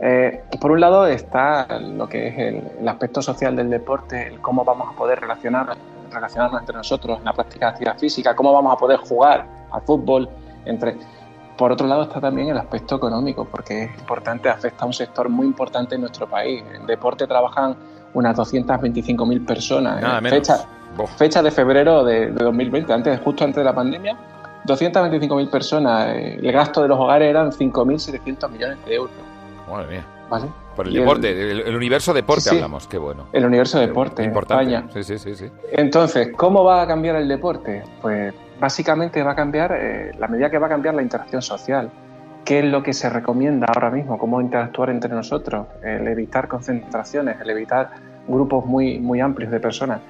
Eh, 0.00 0.44
por 0.60 0.70
un 0.70 0.80
lado 0.80 1.06
está 1.06 1.66
lo 1.80 2.08
que 2.08 2.28
es 2.28 2.38
el, 2.38 2.88
aspecto 2.88 3.20
social 3.20 3.56
del 3.56 3.68
deporte, 3.68 4.28
el 4.28 4.40
cómo 4.40 4.64
vamos 4.64 4.88
a 4.92 4.96
poder 4.96 5.20
relacionar, 5.20 5.76
relacionarnos 6.10 6.60
entre 6.60 6.76
nosotros 6.76 7.18
en 7.18 7.24
la 7.24 7.32
práctica 7.32 7.66
de 7.66 7.72
actividad 7.72 7.98
física, 7.98 8.36
cómo 8.36 8.52
vamos 8.52 8.72
a 8.72 8.76
poder 8.76 8.98
jugar 9.00 9.46
al 9.72 9.82
fútbol 9.82 10.28
entre 10.64 10.96
por 11.58 11.72
otro 11.72 11.86
lado 11.86 12.04
está 12.04 12.20
también 12.20 12.48
el 12.48 12.56
aspecto 12.56 12.96
económico, 12.96 13.44
porque 13.44 13.84
es 13.84 13.98
importante, 13.98 14.48
afecta 14.48 14.84
a 14.84 14.86
un 14.86 14.92
sector 14.94 15.28
muy 15.28 15.46
importante 15.46 15.96
en 15.96 16.02
nuestro 16.02 16.26
país. 16.26 16.62
En 16.72 16.86
deporte 16.86 17.26
trabajan 17.26 17.76
unas 18.14 18.36
225.000 18.36 19.44
personas. 19.44 20.00
Nada 20.00 20.20
Fecha, 20.22 20.64
fecha, 21.18 21.42
de 21.42 21.50
febrero 21.50 22.04
de, 22.04 22.30
2020, 22.30 22.92
antes, 22.92 23.20
justo 23.20 23.44
antes 23.44 23.56
de 23.56 23.64
la 23.64 23.74
pandemia, 23.74 24.16
225.000 24.66 25.50
personas. 25.50 26.06
Eh, 26.14 26.38
el 26.40 26.52
gasto 26.52 26.80
de 26.80 26.88
los 26.88 26.98
hogares 26.98 27.28
eran 27.28 27.50
5.700 27.50 28.50
millones 28.50 28.78
de 28.86 28.94
euros. 28.94 29.12
Madre 29.68 29.88
mía. 29.88 30.06
¿Vale? 30.30 30.46
Por 30.76 30.86
el 30.86 30.94
deporte, 30.94 31.50
el, 31.50 31.74
universo 31.74 32.14
deporte 32.14 32.50
hablamos, 32.50 32.86
qué 32.86 32.98
bueno. 32.98 33.26
El 33.32 33.44
universo 33.44 33.80
deporte, 33.80 34.22
en 34.22 34.30
España. 34.36 34.86
Sí, 34.94 35.02
sí, 35.02 35.18
sí, 35.18 35.34
sí. 35.34 35.50
Entonces, 35.72 36.28
¿cómo 36.36 36.62
va 36.62 36.82
a 36.82 36.86
cambiar 36.86 37.16
el 37.16 37.26
deporte? 37.26 37.82
Pues 38.00 38.32
básicamente 38.60 39.22
va 39.22 39.32
a 39.32 39.36
cambiar, 39.36 39.72
eh, 39.72 40.12
la 40.18 40.28
medida 40.28 40.50
que 40.50 40.58
va 40.58 40.66
a 40.66 40.70
cambiar 40.70 40.94
la 40.94 41.02
interacción 41.02 41.42
social. 41.42 41.90
¿Qué 42.44 42.60
es 42.60 42.64
lo 42.64 42.82
que 42.82 42.92
se 42.92 43.10
recomienda 43.10 43.66
ahora 43.66 43.90
mismo? 43.90 44.18
¿Cómo 44.18 44.40
interactuar 44.40 44.90
entre 44.90 45.10
nosotros? 45.10 45.66
El 45.82 46.08
evitar 46.08 46.48
concentraciones, 46.48 47.40
el 47.40 47.50
evitar 47.50 47.90
grupos 48.26 48.64
muy, 48.64 48.98
muy 48.98 49.20
amplios 49.20 49.50
de 49.50 49.60
personas. 49.60 50.00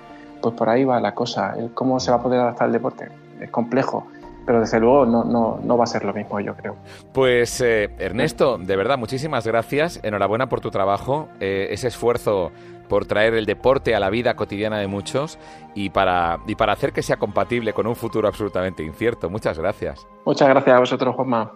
Pues 0.41 0.55
por 0.55 0.69
ahí 0.69 0.85
va 0.85 1.01
la 1.01 1.15
cosa. 1.15 1.57
¿Cómo 1.75 1.99
se 1.99 2.11
va 2.13 2.19
a 2.19 2.23
poder 2.23 2.41
adaptar 2.41 2.69
el 2.69 2.75
deporte? 2.75 3.09
Es 3.41 3.51
complejo. 3.51 4.07
Pero 4.49 4.61
desde 4.61 4.81
luego 4.81 5.05
no, 5.05 5.25
no, 5.25 5.61
no 5.63 5.77
va 5.77 5.85
a 5.85 5.87
ser 5.87 6.07
lo 6.07 6.15
mismo, 6.15 6.41
yo 6.41 6.57
creo. 6.57 6.75
Pues 7.13 7.61
eh, 7.61 7.91
Ernesto, 7.99 8.57
de 8.57 8.77
verdad, 8.77 8.97
muchísimas 8.97 9.47
gracias. 9.47 10.01
Enhorabuena 10.03 10.49
por 10.49 10.63
tu 10.63 10.71
trabajo, 10.71 11.29
eh, 11.39 11.69
ese 11.71 11.89
esfuerzo 11.89 12.51
por 12.89 13.05
traer 13.05 13.35
el 13.35 13.45
deporte 13.45 13.95
a 13.95 14.01
la 14.01 14.09
vida 14.09 14.37
cotidiana 14.37 14.79
de 14.79 14.87
muchos 14.87 15.39
y 15.75 15.91
para, 15.91 16.39
y 16.47 16.55
para 16.55 16.73
hacer 16.73 16.95
que 16.95 17.03
sea 17.03 17.19
compatible 17.19 17.75
con 17.75 17.87
un 17.87 17.95
futuro 17.95 18.27
absolutamente 18.27 18.83
incierto. 18.83 19.29
Muchas 19.29 19.59
gracias. 19.59 20.09
Muchas 20.25 20.49
gracias 20.49 20.75
a 20.75 20.79
vosotros, 20.79 21.15
Juanma. 21.15 21.53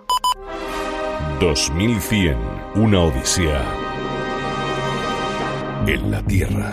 2100, 1.41 2.37
una 2.75 3.05
odisea 3.05 3.63
en 5.87 6.11
la 6.11 6.23
Tierra 6.25 6.73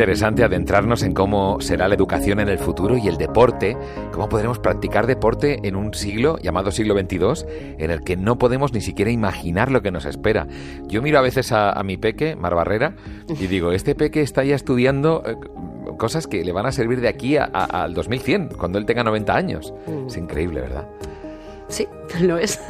interesante 0.00 0.42
adentrarnos 0.42 1.02
en 1.02 1.12
cómo 1.12 1.60
será 1.60 1.86
la 1.86 1.94
educación 1.94 2.40
en 2.40 2.48
el 2.48 2.58
futuro 2.58 2.96
y 2.96 3.06
el 3.06 3.18
deporte, 3.18 3.76
cómo 4.12 4.30
podremos 4.30 4.58
practicar 4.58 5.06
deporte 5.06 5.60
en 5.68 5.76
un 5.76 5.92
siglo 5.92 6.38
llamado 6.38 6.70
siglo 6.70 6.98
XXII, 6.98 7.74
en 7.76 7.90
el 7.90 8.00
que 8.00 8.16
no 8.16 8.38
podemos 8.38 8.72
ni 8.72 8.80
siquiera 8.80 9.10
imaginar 9.10 9.70
lo 9.70 9.82
que 9.82 9.90
nos 9.90 10.06
espera. 10.06 10.46
Yo 10.86 11.02
miro 11.02 11.18
a 11.18 11.20
veces 11.20 11.52
a, 11.52 11.78
mi 11.84 11.98
peque, 11.98 12.34
Mar 12.34 12.54
Barrera, 12.54 12.94
y 13.28 13.46
digo, 13.46 13.72
este 13.72 13.94
peque 13.94 14.22
está 14.22 14.42
ya 14.42 14.54
estudiando 14.54 15.22
eh, 15.26 15.36
cosas 15.98 16.26
que 16.26 16.42
le 16.46 16.52
van 16.52 16.64
a 16.64 16.72
servir 16.72 17.02
de 17.02 17.08
aquí 17.08 17.36
al 17.36 17.92
2100, 17.92 18.54
cuando 18.56 18.78
él 18.78 18.86
tenga 18.86 19.04
90 19.04 19.36
años. 19.36 19.74
Mm. 19.86 20.06
Es 20.06 20.16
increíble, 20.16 20.62
¿verdad? 20.62 20.88
Sí, 21.68 21.86
lo 22.20 22.38
es. 22.38 22.60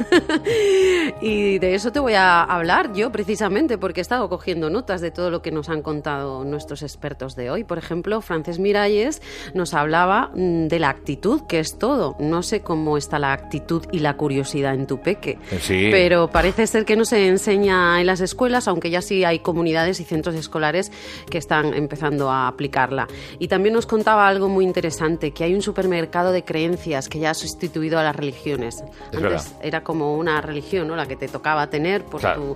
y 1.21 1.59
de 1.59 1.75
eso 1.75 1.91
te 1.91 1.99
voy 1.99 2.13
a 2.13 2.43
hablar 2.43 2.93
yo 2.93 3.11
precisamente 3.11 3.77
porque 3.77 4.01
he 4.01 4.03
estado 4.03 4.29
cogiendo 4.29 4.69
notas 4.69 5.01
de 5.01 5.11
todo 5.11 5.29
lo 5.29 5.41
que 5.41 5.51
nos 5.51 5.69
han 5.69 5.81
contado 5.81 6.43
nuestros 6.43 6.83
expertos 6.83 7.35
de 7.35 7.49
hoy. 7.49 7.63
Por 7.63 7.77
ejemplo, 7.77 8.21
Frances 8.21 8.59
Miralles 8.59 9.21
nos 9.53 9.73
hablaba 9.73 10.31
mm, 10.33 10.67
de 10.67 10.79
la 10.79 10.89
actitud, 10.89 11.41
que 11.47 11.59
es 11.59 11.77
todo. 11.77 12.15
No 12.19 12.43
sé 12.43 12.61
cómo 12.61 12.97
está 12.97 13.19
la 13.19 13.33
actitud 13.33 13.85
y 13.91 13.99
la 13.99 14.15
curiosidad 14.15 14.73
en 14.73 14.87
tu 14.87 15.01
peque, 15.01 15.39
sí. 15.59 15.89
pero 15.91 16.29
parece 16.29 16.67
ser 16.67 16.85
que 16.85 16.95
no 16.95 17.05
se 17.05 17.27
enseña 17.27 17.99
en 17.99 18.07
las 18.07 18.21
escuelas, 18.21 18.67
aunque 18.67 18.89
ya 18.89 19.01
sí 19.01 19.23
hay 19.23 19.39
comunidades 19.39 19.99
y 19.99 20.03
centros 20.03 20.35
escolares 20.35 20.91
que 21.29 21.37
están 21.37 21.73
empezando 21.73 22.29
a 22.29 22.47
aplicarla. 22.47 23.07
Y 23.39 23.47
también 23.47 23.73
nos 23.73 23.85
contaba 23.85 24.27
algo 24.27 24.49
muy 24.49 24.65
interesante, 24.65 25.31
que 25.31 25.43
hay 25.43 25.53
un 25.53 25.61
supermercado 25.61 26.31
de 26.31 26.43
creencias 26.43 27.09
que 27.09 27.19
ya 27.19 27.31
ha 27.31 27.33
sustituido 27.33 27.99
a 27.99 28.03
las 28.03 28.15
religiones. 28.15 28.83
Antes 29.13 29.30
era 29.61 29.81
como 29.83 30.15
una 30.15 30.41
religión, 30.41 30.87
¿no? 30.87 30.95
La 30.95 31.05
que 31.05 31.15
te 31.15 31.27
tocaba 31.27 31.67
tener 31.67 32.03
por 32.03 32.21
tu 32.21 32.55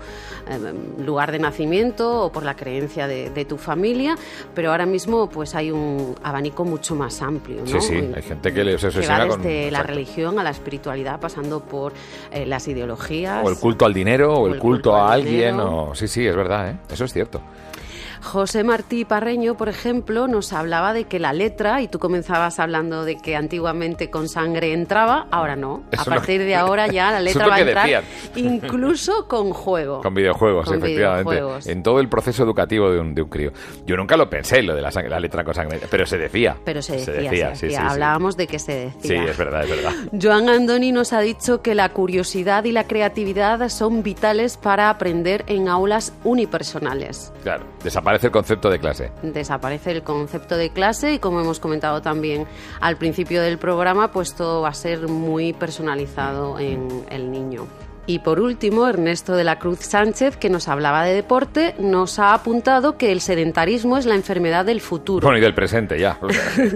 eh, 0.50 0.74
lugar 1.04 1.32
de 1.32 1.40
nacimiento 1.40 2.26
o 2.26 2.32
por 2.32 2.44
la 2.44 2.56
creencia 2.56 3.08
de, 3.08 3.46
tu 3.46 3.58
familia, 3.58 4.16
pero 4.56 4.72
ahora 4.72 4.88
mismo 4.88 5.30
pues 5.30 5.54
hay 5.54 5.70
un 5.70 6.16
abanico 6.24 6.66
mucho 6.66 6.96
más 6.96 7.22
amplio, 7.22 7.62
¿no? 7.62 7.68
Sí, 7.68 7.80
sí, 7.80 8.12
hay 8.16 8.24
gente 8.24 8.52
que 8.52 8.64
le 8.64 8.74
obsesiona 8.74 9.26
va 9.26 9.38
desde 9.38 9.70
la 9.70 9.84
religión 9.84 10.40
a 10.40 10.44
la 10.44 10.50
espiritualidad, 10.50 11.20
pasando 11.20 11.60
por 11.60 11.94
eh, 12.32 12.46
las 12.46 12.68
ideologías. 12.68 13.46
O 13.46 13.50
el 13.50 13.58
culto 13.58 13.86
al 13.86 13.94
dinero, 13.94 14.34
o, 14.34 14.48
el 14.48 14.58
culto, 14.58 14.96
a 14.96 15.14
alguien, 15.14 15.60
o... 15.60 15.94
Sí, 15.94 16.08
sí, 16.08 16.26
es 16.26 16.36
verdad, 16.36 16.72
¿eh? 16.72 16.78
Eso 16.90 17.06
es 17.06 17.14
cierto. 17.14 17.42
José 18.26 18.64
Martí 18.64 19.06
Parreño, 19.06 19.56
por 19.56 19.70
ejemplo, 19.70 20.28
nos 20.28 20.52
hablaba 20.52 20.94
de 20.94 21.06
que 21.06 21.20
la 21.20 21.32
letra, 21.32 21.82
y 21.82 21.88
tú 21.88 22.00
comenzabas 22.00 22.60
hablando 22.60 23.06
de 23.06 23.18
que 23.18 23.36
antiguamente 23.36 24.10
con 24.10 24.28
sangre 24.28 24.74
entraba, 24.74 25.28
ahora 25.32 25.56
no. 25.56 25.84
a 25.96 26.04
partir 26.04 26.42
de 26.42 26.56
ahora 26.56 26.88
ya 26.88 27.12
la 27.12 27.22
letra 27.22 27.48
va 27.48 27.56
a 27.56 27.60
entrar 27.60 28.04
incluso 28.36 29.28
con 29.28 29.52
juego. 29.52 30.02
Con 30.02 30.16
videojuegos, 30.16 30.72
efectivamente. 30.72 31.72
En 31.72 31.84
todo 31.84 32.00
el 32.00 32.10
proceso 32.10 32.44
educativo 32.44 32.90
de 32.90 33.00
un, 33.00 33.14
de 33.14 33.22
un 33.22 33.30
crío. 33.30 33.52
Yo 33.86 33.96
nunca 33.96 34.18
lo 34.18 34.28
pensé, 34.28 34.64
lo 34.64 34.76
de 34.76 34.82
la, 34.82 34.90
la 34.90 35.20
letra 35.20 35.44
con 35.44 35.54
sangre, 35.54 35.80
pero 35.90 36.06
se 36.08 36.18
decía. 36.18 36.58
Pero 36.66 36.82
se 36.82 36.96
decía, 36.96 37.56
se 37.56 37.68
decía. 37.68 37.88
Hablábamos 37.88 38.36
de 38.36 38.48
que 38.48 38.58
se 38.58 38.74
decía. 38.74 39.24
Sí, 39.24 39.30
es 39.30 39.38
verdad, 39.38 39.64
es 39.64 39.70
verdad. 39.70 39.94
Joan 40.20 40.50
Andoni 40.50 40.92
nos 40.92 41.14
ha 41.14 41.22
dicho 41.22 41.62
que 41.62 41.76
la 41.76 41.90
curiosidad 41.90 42.64
y 42.64 42.72
la 42.72 42.86
creatividad 42.86 43.70
son 43.70 44.02
vitales 44.02 44.58
para 44.58 44.90
aprender 44.90 45.44
en 45.48 45.70
aulas 45.70 46.12
unipersonales. 46.24 47.32
Claro, 47.44 47.66
desaparece 47.84 48.15
Desaparece 48.16 48.28
el 48.28 48.32
concepto 48.32 48.70
de 48.70 48.80
clase. 48.80 49.12
Desaparece 49.22 49.92
el 49.92 50.04
concepto 50.04 50.58
de 50.58 50.70
clase 50.70 51.14
y 51.14 51.20
como 51.20 51.42
hemos 51.42 51.60
comentado 51.60 52.02
también 52.02 52.48
al 52.80 52.96
principio 52.98 53.42
del 53.42 53.58
programa, 53.58 54.12
pues 54.12 54.36
todo 54.36 54.62
va 54.62 54.70
a 54.70 54.74
ser 54.74 55.08
muy 55.08 55.54
personalizado 55.54 56.60
en 56.60 57.06
el 57.10 57.32
niño. 57.32 57.68
Y 58.08 58.20
por 58.20 58.40
último, 58.40 58.88
Ernesto 58.88 59.36
de 59.36 59.44
la 59.44 59.58
Cruz 59.58 59.80
Sánchez, 59.80 60.38
que 60.38 60.50
nos 60.50 60.68
hablaba 60.68 61.04
de 61.04 61.14
deporte, 61.14 61.74
nos 61.80 62.20
ha 62.20 62.36
apuntado 62.36 62.98
que 62.98 63.12
el 63.12 63.20
sedentarismo 63.20 63.98
es 63.98 64.06
la 64.06 64.14
enfermedad 64.14 64.64
del 64.64 64.80
futuro. 64.80 65.26
Bueno, 65.26 65.40
y 65.40 65.42
del 65.42 65.56
presente 65.56 65.98
ya. 66.00 66.20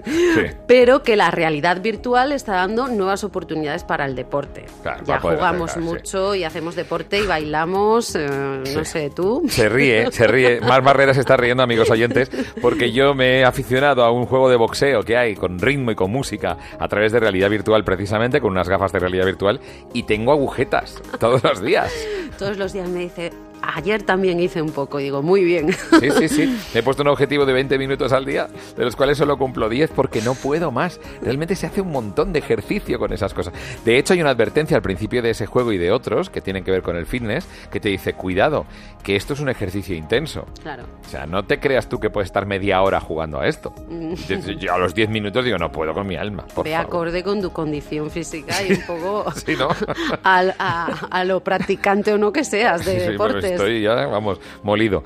Pero 0.68 1.04
que 1.04 1.16
la 1.16 1.30
realidad 1.30 1.82
virtual 1.82 2.32
está 2.32 2.54
dando 2.54 2.88
nuevas 2.88 3.24
oportunidades 3.24 3.84
para 3.84 4.06
el 4.06 4.16
deporte. 4.16 4.66
ya 5.06 5.20
jugamos 5.20 5.78
mucho 5.78 6.34
y 6.34 6.44
hacemos 6.44 6.76
deporte 6.76 7.20
y 7.20 7.28
bailamos, 7.28 8.16
eh, 8.16 8.28
no 8.74 8.84
sé, 8.84 9.12
tú. 9.12 9.44
Se 9.50 9.70
ríe, 9.70 10.12
se 10.12 10.26
ríe. 10.26 10.62
Mar 10.70 10.82
Barrera 10.82 11.14
se 11.14 11.20
está 11.20 11.38
riendo, 11.38 11.62
amigos 11.62 11.92
oyentes, 11.92 12.32
porque 12.60 12.92
yo 12.92 13.14
me 13.14 13.40
he 13.40 13.46
aficionado 13.46 14.04
a 14.04 14.12
un 14.12 14.26
juego 14.26 14.50
de 14.50 14.56
boxeo 14.56 15.04
que 15.04 15.16
hay 15.16 15.36
con 15.36 15.60
ritmo 15.60 15.92
y 15.92 15.96
con 15.96 16.12
música 16.12 16.58
a 16.80 16.88
través 16.88 17.12
de 17.12 17.20
realidad 17.20 17.52
virtual, 17.52 17.84
precisamente, 17.84 18.42
con 18.42 18.52
unas 18.52 18.68
gafas 18.68 18.92
de 18.92 19.00
realidad 19.00 19.26
virtual, 19.26 19.60
y 19.94 20.04
tengo 20.04 20.32
agujetas 20.32 21.00
todos 21.20 21.44
los 21.44 21.62
días. 21.62 21.92
Todos 22.38 22.58
los 22.58 22.74
días 22.74 22.88
me 22.90 23.02
dice, 23.02 23.32
Ayer 23.62 24.04
también 24.04 24.40
hice 24.40 24.62
un 24.62 24.72
poco, 24.72 24.98
digo, 24.98 25.22
muy 25.22 25.44
bien. 25.44 25.72
Sí, 26.00 26.12
sí, 26.18 26.30
sí. 26.30 26.60
Me 26.74 26.80
he 26.80 26.84
puesto 26.84 27.04
un 27.04 27.10
objetivo 27.10 27.46
de 27.46 27.54
20 27.54 27.78
minutos 27.78 28.14
al 28.14 28.26
día, 28.26 28.48
de 28.76 28.86
los 28.86 28.96
cuales 28.96 29.18
solo 29.18 29.38
cumplo 29.38 29.70
10 29.70 29.92
porque 29.92 30.22
no 30.22 30.36
puedo 30.36 30.72
más. 30.72 31.00
Realmente 31.22 31.56
se 31.56 31.68
hace 31.68 31.82
un 31.82 31.92
montón 31.92 32.34
de 32.34 32.40
ejercicio 32.40 33.00
con 33.00 33.14
esas 33.14 33.34
cosas. 33.34 33.54
De 33.86 33.98
hecho, 33.98 34.14
hay 34.14 34.22
una 34.22 34.32
advertencia 34.32 34.76
al 34.78 34.84
principio 34.84 35.22
de 35.22 35.32
ese 35.32 35.46
juego 35.46 35.72
y 35.72 35.78
de 35.78 35.92
otros 35.92 36.30
que 36.30 36.42
tienen 36.42 36.64
que 36.64 36.72
ver 36.72 36.82
con 36.82 36.96
el 36.96 37.06
fitness 37.06 37.48
que 37.72 37.80
te 37.80 37.90
dice, 37.90 38.14
cuidado, 38.14 38.66
que 39.04 39.16
esto 39.16 39.34
es 39.34 39.40
un 39.40 39.50
ejercicio 39.50 39.96
intenso. 39.96 40.46
Claro. 40.62 40.84
O 41.06 41.10
sea, 41.10 41.26
no 41.26 41.44
te 41.44 41.60
creas 41.60 41.88
tú 41.88 42.00
que 42.00 42.10
puedes 42.10 42.28
estar 42.28 42.46
media 42.46 42.82
hora 42.82 43.00
jugando 43.00 43.40
a 43.40 43.48
esto. 43.48 43.74
Mm. 43.90 44.14
Yo, 44.60 44.74
a 44.74 44.78
los 44.78 44.94
10 44.94 45.10
minutos 45.10 45.46
digo, 45.46 45.58
no 45.58 45.72
puedo 45.72 45.94
con 45.94 46.08
mi 46.08 46.16
alma. 46.16 46.46
Por 46.54 46.66
Ve 46.66 46.76
acorde 46.76 47.24
con 47.24 47.42
tu 47.42 47.52
condición 47.52 48.10
física 48.10 48.56
y 48.64 48.74
un 48.74 48.82
poco 48.86 49.32
sí, 49.36 49.56
¿no? 49.58 49.70
a, 50.24 51.24
lo 51.26 51.42
practicante 51.42 52.14
o 52.14 52.18
no 52.18 52.32
que 52.32 52.44
seas 52.44 52.86
de 52.86 53.00
sí, 53.00 53.12
deportes. 53.12 53.49
Estoy 53.54 53.82
ya, 53.82 54.06
vamos, 54.08 54.40
molido. 54.64 55.04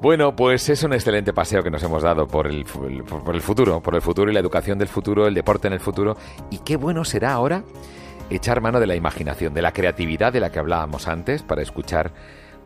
Bueno, 0.00 0.34
pues 0.34 0.68
es 0.68 0.82
un 0.82 0.92
excelente 0.92 1.32
paseo 1.32 1.62
que 1.62 1.70
nos 1.70 1.82
hemos 1.82 2.02
dado 2.02 2.26
por 2.26 2.46
el, 2.46 2.64
por 2.64 3.34
el 3.34 3.40
futuro, 3.40 3.80
por 3.80 3.94
el 3.94 4.02
futuro 4.02 4.30
y 4.30 4.34
la 4.34 4.40
educación 4.40 4.78
del 4.78 4.88
futuro, 4.88 5.26
el 5.26 5.34
deporte 5.34 5.68
en 5.68 5.74
el 5.74 5.80
futuro. 5.80 6.16
Y 6.50 6.58
qué 6.58 6.76
bueno 6.76 7.04
será 7.04 7.32
ahora 7.32 7.64
echar 8.30 8.60
mano 8.60 8.80
de 8.80 8.86
la 8.86 8.96
imaginación, 8.96 9.54
de 9.54 9.62
la 9.62 9.72
creatividad 9.72 10.32
de 10.32 10.40
la 10.40 10.50
que 10.50 10.58
hablábamos 10.58 11.08
antes, 11.08 11.42
para 11.42 11.62
escuchar 11.62 12.12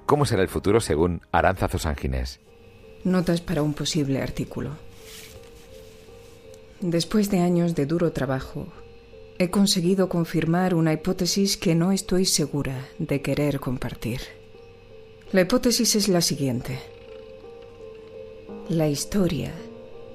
cómo 0.07 0.25
será 0.25 0.43
el 0.43 0.49
futuro 0.49 0.81
según 0.81 1.21
Aranzazo 1.33 1.79
Sanginés. 1.79 2.41
Notas 3.05 3.41
para 3.41 3.63
un 3.63 3.75
posible 3.75 4.23
artículo. 4.23 4.71
Después 6.81 7.31
de 7.31 7.41
años 7.41 7.75
de 7.75 7.87
duro 7.87 8.13
trabajo, 8.13 8.69
he 9.39 9.51
conseguido 9.51 10.09
confirmar 10.09 10.75
una 10.75 10.93
hipótesis 10.93 11.57
que 11.57 11.75
no 11.75 11.93
estoy 11.93 12.25
segura 12.25 12.87
de 12.99 13.23
querer 13.23 13.61
compartir. 13.61 14.21
La 15.33 15.41
hipótesis 15.41 15.97
es 15.97 16.07
la 16.07 16.21
siguiente. 16.21 16.79
La 18.69 18.89
historia 18.89 19.53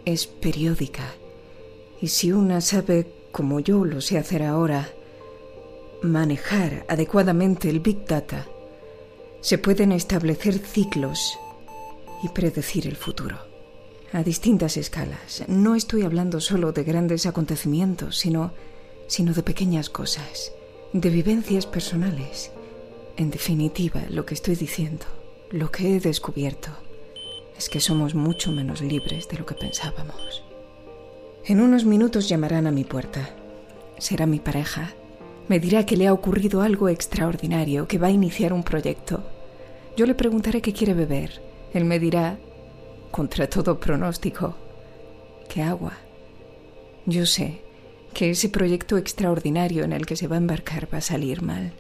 es 0.06 0.26
periódica 0.26 1.04
y 2.00 2.08
si 2.08 2.32
una 2.32 2.62
sabe, 2.62 3.12
como 3.34 3.60
yo 3.60 3.84
lo 3.84 4.00
sé 4.00 4.18
hacer 4.18 4.42
ahora, 4.42 4.90
manejar 6.02 6.86
adecuadamente 6.88 7.70
el 7.70 7.82
Big 7.82 8.06
Data, 8.06 8.48
se 9.42 9.58
pueden 9.58 9.92
establecer 9.92 10.58
ciclos 10.60 11.38
y 12.24 12.30
predecir 12.30 12.88
el 12.88 12.96
futuro. 12.96 13.38
A 14.14 14.24
distintas 14.24 14.78
escalas. 14.78 15.44
No 15.50 15.76
estoy 15.76 16.04
hablando 16.04 16.40
solo 16.40 16.72
de 16.72 16.86
grandes 16.86 17.26
acontecimientos, 17.26 18.18
sino, 18.18 18.54
sino 19.08 19.34
de 19.34 19.44
pequeñas 19.44 19.90
cosas, 19.90 20.54
de 20.94 21.10
vivencias 21.10 21.66
personales 21.66 22.52
en 23.22 23.30
definitiva, 23.30 24.02
lo 24.10 24.26
que 24.26 24.34
estoy 24.34 24.56
diciendo, 24.56 25.06
lo 25.52 25.72
que 25.72 25.96
he 25.96 26.00
descubierto, 26.00 26.72
es 27.56 27.70
que 27.70 27.80
somos 27.80 28.16
mucho 28.16 28.52
menos 28.52 28.82
libres 28.82 29.28
de 29.28 29.38
lo 29.38 29.46
que 29.46 29.54
pensábamos. 29.54 30.44
En 31.46 31.62
unos 31.62 31.86
minutos 31.86 32.28
llamarán 32.28 32.66
a 32.66 32.72
mi 32.72 32.84
puerta. 32.84 33.30
Será 34.00 34.26
mi 34.26 34.40
pareja. 34.40 34.94
Me 35.48 35.60
dirá 35.60 35.86
que 35.86 35.98
le 35.98 36.08
ha 36.08 36.14
ocurrido 36.14 36.64
algo 36.64 36.90
extraordinario, 36.90 37.88
que 37.88 38.00
va 38.00 38.08
a 38.08 38.12
iniciar 38.12 38.54
un 38.54 38.64
proyecto. 38.64 39.24
Yo 39.96 40.08
le 40.08 40.16
preguntaré 40.16 40.62
qué 40.62 40.74
quiere 40.74 40.96
beber. 40.96 41.44
Él 41.74 41.86
me 41.86 42.00
dirá, 42.00 42.40
contra 43.12 43.48
todo 43.48 43.80
pronóstico, 43.80 44.56
que 45.48 45.62
agua. 45.62 45.94
Yo 47.06 47.28
sé 47.28 47.62
que 48.16 48.32
ese 48.32 48.50
proyecto 48.50 48.98
extraordinario 48.98 49.84
en 49.84 49.94
el 49.94 50.08
que 50.08 50.16
se 50.16 50.28
va 50.28 50.38
a 50.38 50.40
embarcar 50.40 50.92
va 50.92 50.98
a 50.98 51.02
salir 51.02 51.44
mal. 51.44 51.72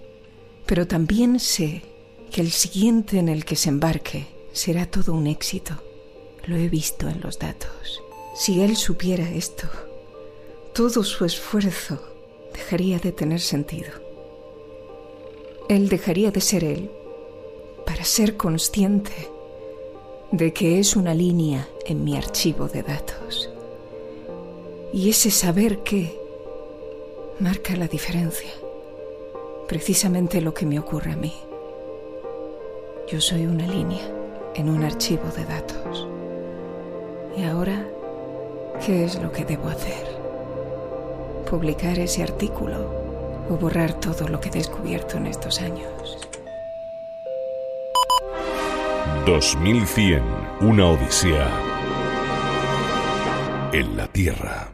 Pero 0.66 0.88
también 0.88 1.40
sé 1.40 1.84
que 2.32 2.42
el 2.42 2.52
siguiente 2.52 3.20
en 3.20 3.30
el 3.30 3.46
que 3.46 3.56
se 3.56 3.70
embarque 3.70 4.28
será 4.54 4.86
todo 4.86 5.14
un 5.14 5.28
éxito. 5.28 5.74
Lo 6.46 6.56
he 6.56 6.70
visto 6.70 7.08
en 7.08 7.22
los 7.22 7.40
datos. 7.40 8.02
Si 8.36 8.62
él 8.62 8.78
supiera 8.78 9.30
esto, 9.30 9.68
todo 10.74 11.04
su 11.04 11.26
esfuerzo 11.26 12.00
dejaría 12.54 13.00
de 13.00 13.12
tener 13.12 13.42
sentido. 13.42 13.92
Él 15.70 15.90
dejaría 15.90 16.32
de 16.32 16.42
ser 16.42 16.64
él 16.64 16.90
para 17.86 18.04
ser 18.04 18.38
consciente 18.38 19.12
de 20.32 20.54
que 20.54 20.80
es 20.80 20.96
una 20.96 21.14
línea 21.14 21.68
en 21.86 22.04
mi 22.04 22.16
archivo 22.16 22.68
de 22.68 22.84
datos. 22.84 23.50
Y 24.94 25.10
ese 25.10 25.32
saber 25.32 25.80
qué 25.80 26.18
marca 27.40 27.76
la 27.76 27.88
diferencia. 27.88 28.52
Precisamente 29.72 30.42
lo 30.42 30.54
que 30.54 30.66
me 30.66 30.78
ocurre 30.80 31.14
a 31.14 31.16
mí. 31.16 31.34
Yo 33.08 33.22
soy 33.22 33.46
una 33.46 33.66
línea 33.66 34.06
en 34.54 34.68
un 34.68 34.84
archivo 34.84 35.24
de 35.34 35.46
datos. 35.46 36.10
Y 37.38 37.46
ahora, 37.46 37.88
¿qué 38.86 39.06
es 39.06 39.16
lo 39.22 39.32
que 39.32 39.46
debo 39.46 39.70
hacer? 39.70 40.06
¿Publicar 41.50 41.98
ese 42.00 42.22
artículo 42.22 42.86
o 43.50 43.56
borrar 43.56 43.94
todo 43.94 44.28
lo 44.28 44.42
que 44.42 44.50
he 44.50 44.52
descubierto 44.52 45.16
en 45.16 45.28
estos 45.28 45.62
años? 45.62 46.18
2100, 49.26 50.22
una 50.64 50.86
odisea 50.86 51.50
en 53.72 53.96
la 53.96 54.08
Tierra. 54.08 54.71